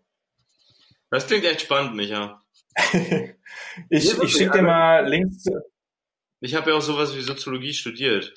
Das 1.09 1.27
klingt 1.27 1.45
echt 1.45 1.61
spannend, 1.61 1.95
Micha. 1.95 2.41
ich 3.89 4.19
ich 4.19 4.31
schicke 4.31 4.57
dir 4.57 4.63
mal 4.63 5.07
Links. 5.07 5.45
Ich 6.39 6.55
habe 6.55 6.71
ja 6.71 6.77
auch 6.77 6.81
sowas 6.81 7.15
wie 7.15 7.21
Soziologie 7.21 7.73
studiert. 7.73 8.33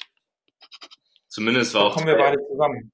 Zumindest 1.37 1.74
war 1.74 1.82
da 1.82 1.87
auch. 1.89 1.95
kommen 1.95 2.07
wir 2.07 2.16
beide 2.16 2.39
zusammen. 2.49 2.91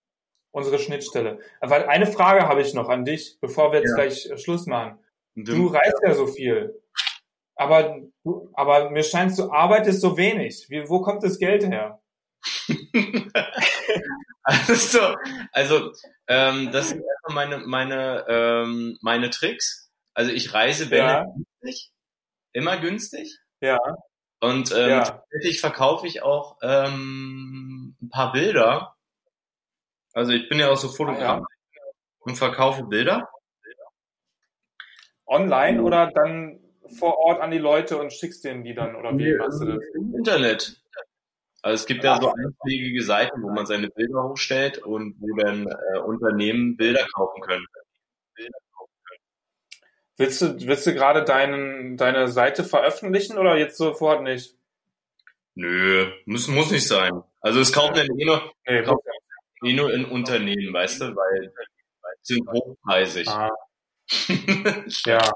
Unsere 0.51 0.81
Schnittstelle. 0.81 1.39
Weil 1.61 1.85
eine 1.87 2.09
Frage 2.09 2.49
habe 2.49 2.61
ich 2.61 2.75
noch 2.75 2.89
an 2.89 3.05
dich, 3.05 3.39
bevor 3.41 3.71
wir 3.71 3.79
jetzt 3.79 3.91
ja. 3.91 3.95
gleich 3.95 4.29
äh, 4.29 4.37
Schluss 4.37 4.67
machen. 4.67 4.99
Du 5.37 5.69
reist 5.69 6.01
ja 6.05 6.13
so 6.13 6.27
viel. 6.27 6.83
Aber, 7.55 8.01
aber 8.55 8.91
mir 8.91 9.05
scheint, 9.05 9.39
du 9.39 9.53
arbeitest 9.53 10.01
so 10.01 10.17
wenig. 10.17 10.67
Wie, 10.71 10.89
wo 10.89 11.03
kommt 11.03 11.23
das 11.23 11.39
Geld 11.39 11.65
her? 11.65 12.03
also, 14.43 15.15
also 15.53 15.93
ähm, 16.27 16.73
das 16.73 16.89
sind 16.89 16.99
einfach 16.99 17.35
meine, 17.35 17.59
meine, 17.59 18.25
ähm, 18.29 18.99
meine 19.03 19.31
Tricks. 19.31 19.89
Also 20.15 20.33
ich 20.33 20.53
reise 20.53 20.91
wenn 20.91 20.99
ja. 20.99 21.25
günstig, 21.25 21.93
immer 22.53 22.77
günstig. 22.79 23.39
Ja. 23.61 23.79
Und 24.43 24.73
ähm, 24.73 24.91
ja. 24.91 25.05
tatsächlich 25.05 25.61
verkaufe 25.61 26.05
ich 26.09 26.25
auch 26.25 26.59
ähm, 26.63 27.95
ein 28.03 28.09
paar 28.09 28.33
Bilder. 28.33 28.97
Also 30.15 30.33
ich 30.33 30.49
bin 30.49 30.59
ja 30.59 30.69
auch 30.69 30.77
so 30.77 30.89
Fotograf 30.89 31.39
ja. 31.39 31.83
und 32.19 32.35
verkaufe 32.35 32.83
Bilder. 32.83 33.29
Online 35.27 35.81
oder 35.81 36.11
dann 36.11 36.59
vor 36.99 37.19
Ort 37.19 37.41
an 37.41 37.53
die 37.53 37.59
Leute 37.59 37.99
und 37.99 38.13
schickst 38.13 38.45
denen 38.45 38.65
die 38.65 38.75
dann 38.75 38.97
oder 38.97 39.17
wie 39.17 39.33
machst 39.37 39.63
du 39.63 39.67
das? 39.67 39.79
Im 39.95 40.17
Internet. 40.17 40.83
Also 41.63 41.75
es 41.77 41.87
gibt 41.87 42.03
ja 42.03 42.21
so 42.21 42.33
einschlägige 42.33 43.05
Seiten, 43.05 43.45
wo 43.45 43.51
man 43.51 43.67
seine 43.67 43.91
Bilder 43.91 44.25
hochstellt 44.25 44.79
und 44.79 45.15
wo 45.21 45.37
dann 45.37 45.69
äh, 45.69 45.99
Unternehmen 46.01 46.77
Bilder 46.77 47.07
kaufen 47.15 47.41
können. 47.43 47.67
Willst 50.17 50.43
du, 50.43 50.61
willst 50.67 50.87
du 50.87 50.95
gerade 50.95 51.25
deinen, 51.25 51.97
deine 51.97 52.29
Seite 52.29 52.65
veröffentlichen 52.65 53.39
oder 53.39 53.57
jetzt 53.57 53.77
sofort 53.77 54.23
nicht? 54.23 54.55
Nö, 55.55 56.11
muss, 56.27 56.49
muss 56.49 56.71
nicht 56.71 56.87
sein. 56.87 57.23
Also 57.41 57.61
es 57.61 57.73
kaufen 57.73 57.95
dann 57.95 58.07
eh 58.19 58.25
nur, 58.25 58.53
nee, 58.67 58.83
kaufen 58.83 59.03
eh 59.65 59.73
nur 59.73 59.93
in 59.93 60.05
Unternehmen, 60.05 60.73
weißt 60.73 61.01
du, 61.01 61.05
weil 61.17 61.53
sie 62.23 62.35
sind 62.35 62.49
hochpreisig. 62.49 63.29
Ah. 63.29 63.51
ja. 65.07 65.33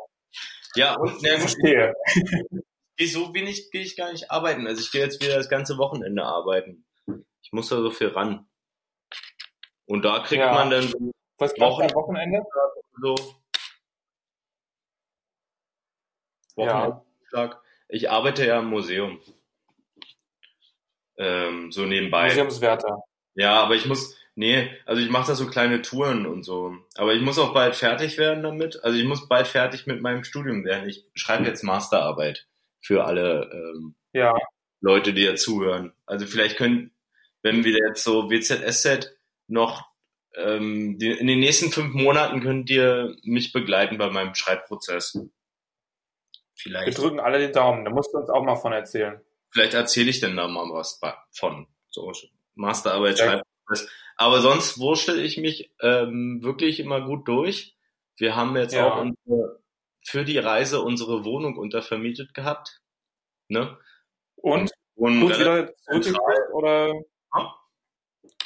Ja, 0.75 0.95
und 0.97 1.23
na, 1.23 1.39
verstehe 1.39 1.95
so 3.05 3.35
wenig 3.35 3.71
gehe 3.71 3.83
ich 3.83 3.97
gar 3.97 4.11
nicht 4.13 4.31
arbeiten. 4.31 4.67
Also 4.67 4.81
ich 4.81 4.91
gehe 4.91 5.03
jetzt 5.03 5.23
wieder 5.23 5.37
das 5.37 5.49
ganze 5.49 5.77
Wochenende 5.77 6.25
arbeiten. 6.25 6.87
Ich 7.43 7.53
muss 7.53 7.69
da 7.69 7.77
so 7.77 7.91
viel 7.91 8.09
ran. 8.09 8.49
Und 9.85 10.05
da 10.05 10.21
kriegt 10.21 10.41
ja. 10.41 10.53
man 10.53 10.71
dann 10.71 10.89
so 10.89 11.13
Was 11.39 11.53
Wochen 11.61 11.83
am 11.83 11.95
Wochenende? 11.95 12.43
So. 13.01 13.15
Wochenende. 16.57 17.03
Ja. 17.33 17.61
Ich 17.89 18.11
arbeite 18.11 18.47
ja 18.47 18.59
im 18.59 18.67
Museum. 18.67 19.21
Ähm, 21.19 21.71
so 21.73 21.85
nebenbei. 21.87 22.29
Museumswärter. 22.29 23.03
Ja, 23.35 23.63
aber 23.63 23.75
ich 23.75 23.87
muss, 23.87 24.17
nee, 24.35 24.71
also 24.85 25.01
ich 25.03 25.11
mache 25.11 25.29
da 25.29 25.35
so 25.35 25.47
kleine 25.47 25.83
Touren 25.83 26.27
und 26.27 26.43
so. 26.43 26.75
Aber 26.97 27.15
ich 27.15 27.23
muss 27.23 27.39
auch 27.39 27.55
bald 27.55 27.77
fertig 27.77 28.19
werden 28.19 28.43
damit. 28.43 28.83
Also 28.83 28.99
ich 28.99 29.05
muss 29.05 29.29
bald 29.29 29.47
fertig 29.47 29.87
mit 29.87 30.01
meinem 30.01 30.25
Studium 30.25 30.65
werden. 30.65 30.89
Ich 30.89 31.07
schreibe 31.15 31.45
jetzt 31.45 31.63
Masterarbeit 31.63 32.47
für 32.81 33.05
alle 33.05 33.51
ähm, 33.53 33.95
ja. 34.13 34.35
Leute, 34.81 35.13
die 35.13 35.23
ja 35.23 35.37
zuhören. 35.37 35.93
Also 36.07 36.27
vielleicht 36.27 36.57
können, 36.57 36.93
wenn 37.43 37.65
wir 37.65 37.73
jetzt 37.73 38.03
so 38.03 38.31
WZSZ 38.31 39.17
noch 39.49 39.87
ähm, 40.37 40.99
die, 40.99 41.11
in 41.11 41.27
den 41.27 41.41
nächsten 41.41 41.71
fünf 41.71 41.95
Monaten 41.95 42.41
könnt 42.41 42.69
ihr 42.71 43.17
mich 43.23 43.53
begleiten 43.53 43.99
bei 43.99 44.11
meinem 44.11 44.35
Schreibprozess. 44.35 45.19
Vielleicht. 46.57 46.87
Wir 46.87 46.95
drücken 46.95 47.21
alle 47.21 47.39
den 47.39 47.53
Daumen. 47.53 47.85
Da 47.85 47.91
musst 47.91 48.13
du 48.13 48.19
uns 48.19 48.31
auch 48.31 48.43
mal 48.43 48.57
von 48.57 48.73
erzählen. 48.73 49.21
Vielleicht 49.51 49.75
erzähle 49.75 50.11
ich 50.11 50.21
denn 50.21 50.37
da 50.37 50.49
mal 50.49 50.69
was 50.73 51.01
von. 51.33 51.67
So 51.89 52.13
Masterarbeit, 52.55 53.19
ja. 53.19 53.25
Schreibprozess. 53.27 53.91
Aber 54.17 54.41
sonst 54.41 54.79
wurschtel 54.79 55.23
ich 55.23 55.37
mich 55.37 55.73
ähm, 55.81 56.43
wirklich 56.43 56.81
immer 56.81 57.03
gut 57.03 57.29
durch. 57.29 57.77
Wir 58.17 58.35
haben 58.35 58.57
jetzt 58.57 58.73
ja. 58.73 58.91
auch 58.91 59.01
unsere 59.01 59.61
für 60.07 60.25
die 60.25 60.39
Reise 60.39 60.81
unsere 60.83 61.25
Wohnung 61.25 61.57
untervermietet 61.59 62.33
gehabt. 62.33 62.81
Ne? 63.49 63.77
Und? 64.37 64.71
Und 64.95 65.21
gut 65.21 65.39
wieder 65.39 65.75
zurückgekriegt 65.77 66.55
oder 66.55 66.93
ja? 67.35 67.55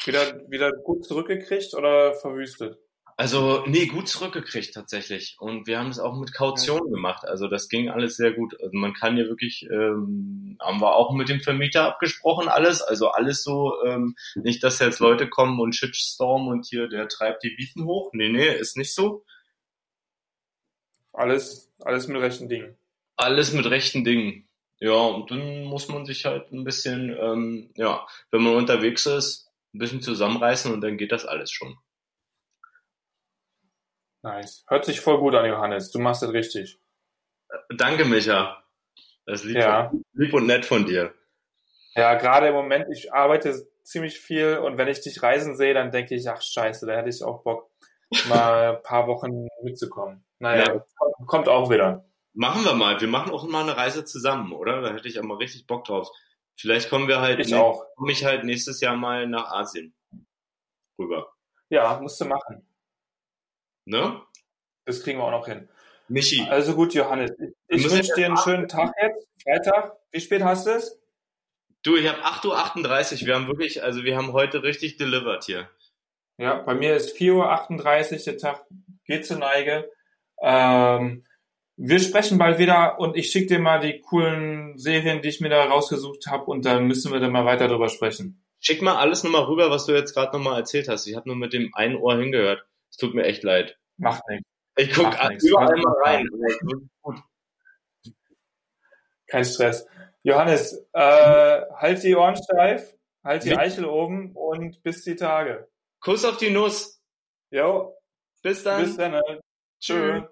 wieder, 0.04 0.50
wieder 0.50 0.72
gut 0.72 1.04
zurückgekriegt 1.04 1.74
oder 1.74 2.14
verwüstet? 2.14 2.78
Also, 3.20 3.64
nee, 3.66 3.84
gut 3.84 4.08
zurückgekriegt 4.08 4.72
tatsächlich. 4.72 5.36
Und 5.38 5.66
wir 5.66 5.78
haben 5.78 5.90
es 5.90 5.98
auch 5.98 6.16
mit 6.18 6.32
Kaution 6.32 6.80
ja. 6.86 6.94
gemacht. 6.94 7.26
Also 7.28 7.48
das 7.48 7.68
ging 7.68 7.90
alles 7.90 8.16
sehr 8.16 8.32
gut. 8.32 8.58
Also 8.58 8.70
man 8.72 8.94
kann 8.94 9.16
hier 9.16 9.26
wirklich, 9.26 9.68
ähm, 9.70 10.56
haben 10.58 10.80
wir 10.80 10.94
auch 10.96 11.12
mit 11.12 11.28
dem 11.28 11.42
Vermieter 11.42 11.84
abgesprochen, 11.84 12.48
alles. 12.48 12.80
Also 12.80 13.08
alles 13.08 13.44
so, 13.44 13.74
ähm, 13.84 14.16
nicht, 14.36 14.64
dass 14.64 14.78
jetzt 14.78 15.00
Leute 15.00 15.28
kommen 15.28 15.60
und 15.60 15.76
Shitstorm 15.76 16.48
und 16.48 16.64
hier, 16.64 16.88
der 16.88 17.08
treibt 17.08 17.42
die 17.42 17.50
Bieten 17.50 17.84
hoch. 17.84 18.08
Nee, 18.14 18.30
nee, 18.30 18.56
ist 18.56 18.78
nicht 18.78 18.94
so. 18.94 19.22
Alles, 21.12 21.70
alles 21.80 22.08
mit 22.08 22.22
rechten 22.22 22.48
Dingen. 22.48 22.78
Alles 23.16 23.52
mit 23.52 23.66
rechten 23.66 24.02
Dingen. 24.02 24.48
Ja, 24.78 24.94
und 24.94 25.30
dann 25.30 25.64
muss 25.64 25.88
man 25.88 26.06
sich 26.06 26.24
halt 26.24 26.50
ein 26.52 26.64
bisschen, 26.64 27.14
ähm, 27.20 27.70
ja, 27.76 28.06
wenn 28.30 28.42
man 28.42 28.54
unterwegs 28.54 29.04
ist, 29.04 29.50
ein 29.74 29.78
bisschen 29.78 30.00
zusammenreißen 30.00 30.72
und 30.72 30.80
dann 30.80 30.96
geht 30.96 31.12
das 31.12 31.26
alles 31.26 31.52
schon. 31.52 31.76
Nice. 34.22 34.64
Hört 34.68 34.84
sich 34.84 35.00
voll 35.00 35.18
gut 35.18 35.34
an, 35.34 35.46
Johannes. 35.46 35.90
Du 35.90 35.98
machst 35.98 36.22
das 36.22 36.32
richtig. 36.32 36.78
Danke, 37.76 38.04
Micha. 38.04 38.62
Das 39.26 39.40
ist 39.40 39.46
lieb, 39.46 39.56
ja. 39.56 39.92
lieb 40.12 40.34
und 40.34 40.46
nett 40.46 40.64
von 40.64 40.86
dir. 40.86 41.14
Ja, 41.94 42.14
gerade 42.14 42.48
im 42.48 42.54
Moment, 42.54 42.86
ich 42.92 43.12
arbeite 43.12 43.66
ziemlich 43.82 44.18
viel 44.18 44.58
und 44.58 44.78
wenn 44.78 44.88
ich 44.88 45.00
dich 45.00 45.22
reisen 45.22 45.56
sehe, 45.56 45.74
dann 45.74 45.90
denke 45.90 46.14
ich, 46.14 46.28
ach 46.28 46.40
scheiße, 46.40 46.86
da 46.86 46.96
hätte 46.96 47.08
ich 47.08 47.22
auch 47.22 47.42
Bock, 47.42 47.70
mal 48.28 48.76
ein 48.76 48.82
paar 48.82 49.06
Wochen 49.06 49.48
mitzukommen. 49.62 50.24
Naja, 50.38 50.74
ja. 50.74 50.84
kommt 51.26 51.48
auch 51.48 51.70
wieder. 51.70 52.04
Machen 52.32 52.64
wir 52.64 52.74
mal. 52.74 53.00
Wir 53.00 53.08
machen 53.08 53.32
auch 53.32 53.46
mal 53.48 53.62
eine 53.62 53.76
Reise 53.76 54.04
zusammen, 54.04 54.52
oder? 54.52 54.80
Da 54.82 54.92
hätte 54.92 55.08
ich 55.08 55.18
auch 55.18 55.24
mal 55.24 55.36
richtig 55.36 55.66
Bock 55.66 55.84
drauf. 55.84 56.08
Vielleicht 56.56 56.90
kommen 56.90 57.08
wir 57.08 57.20
halt, 57.20 57.40
ich 57.40 57.54
auch. 57.54 57.84
komme 57.96 58.12
ich 58.12 58.24
halt 58.24 58.44
nächstes 58.44 58.80
Jahr 58.80 58.96
mal 58.96 59.26
nach 59.26 59.50
Asien 59.50 59.94
rüber. 60.98 61.32
Ja, 61.68 61.98
musst 62.00 62.20
du 62.20 62.26
machen. 62.26 62.69
Ne? 63.84 64.20
Das 64.84 65.02
kriegen 65.02 65.18
wir 65.18 65.24
auch 65.24 65.30
noch 65.30 65.46
hin. 65.46 65.68
Michi. 66.08 66.46
Also 66.48 66.74
gut, 66.74 66.94
Johannes. 66.94 67.30
Ich, 67.68 67.84
ich 67.84 67.90
wünsche 67.90 68.14
dir 68.14 68.26
einen 68.26 68.36
schönen 68.36 68.68
Tag 68.68 68.92
jetzt. 69.00 69.28
Freitag. 69.42 69.96
Wie 70.10 70.20
spät 70.20 70.42
hast 70.42 70.66
du 70.66 70.70
es? 70.70 71.00
Du, 71.82 71.96
ich 71.96 72.08
habe 72.08 72.22
8.38 72.24 73.22
Uhr. 73.22 73.26
Wir 73.28 73.34
haben 73.36 73.46
wirklich, 73.46 73.82
also 73.82 74.02
wir 74.02 74.16
haben 74.16 74.32
heute 74.32 74.62
richtig 74.62 74.96
delivered 74.96 75.44
hier. 75.44 75.70
Ja, 76.36 76.54
bei 76.54 76.74
mir 76.74 76.96
ist 76.96 77.16
4.38 77.16 78.12
Uhr, 78.12 78.18
der 78.24 78.38
Tag 78.38 78.66
geht 79.04 79.26
zur 79.26 79.38
Neige. 79.38 79.90
Ähm, 80.42 81.24
wir 81.76 82.00
sprechen 82.00 82.38
bald 82.38 82.58
wieder 82.58 82.98
und 82.98 83.16
ich 83.16 83.30
schicke 83.30 83.46
dir 83.46 83.58
mal 83.58 83.80
die 83.80 84.00
coolen 84.00 84.76
Serien, 84.76 85.22
die 85.22 85.28
ich 85.28 85.40
mir 85.40 85.48
da 85.48 85.64
rausgesucht 85.64 86.26
habe 86.26 86.44
und 86.46 86.64
dann 86.66 86.86
müssen 86.86 87.12
wir 87.12 87.20
dann 87.20 87.32
mal 87.32 87.46
weiter 87.46 87.68
drüber 87.68 87.88
sprechen. 87.88 88.42
Schick 88.58 88.82
mal 88.82 88.96
alles 88.96 89.24
nochmal 89.24 89.44
rüber, 89.44 89.70
was 89.70 89.86
du 89.86 89.92
jetzt 89.92 90.12
gerade 90.12 90.36
nochmal 90.36 90.58
erzählt 90.58 90.88
hast. 90.88 91.06
Ich 91.06 91.16
habe 91.16 91.28
nur 91.28 91.36
mit 91.36 91.54
dem 91.54 91.74
einen 91.74 91.96
Ohr 91.96 92.18
hingehört. 92.18 92.66
Es 92.90 92.96
tut 92.96 93.14
mir 93.14 93.24
echt 93.24 93.42
leid. 93.42 93.76
Macht 93.96 94.22
nichts. 94.28 94.48
Ich 94.76 94.92
gucke 94.92 95.16
überall 95.42 95.76
mal 95.76 95.96
rein. 96.04 96.28
Kein 99.26 99.44
Stress. 99.44 99.86
Johannes, 100.22 100.86
äh, 100.92 101.60
halt 101.76 102.02
die 102.02 102.14
Ohren 102.14 102.36
steif, 102.36 102.94
halt 103.24 103.44
die 103.44 103.56
Eichel 103.56 103.84
oben 103.84 104.32
und 104.34 104.82
bis 104.82 105.02
die 105.02 105.16
Tage. 105.16 105.68
Kuss 106.00 106.24
auf 106.24 106.36
die 106.36 106.50
Nuss. 106.50 107.00
Jo. 107.50 107.96
Bis 108.42 108.62
dann. 108.62 108.82
Bis 108.82 108.96
dann. 108.96 109.20
Tschüss. 109.80 110.24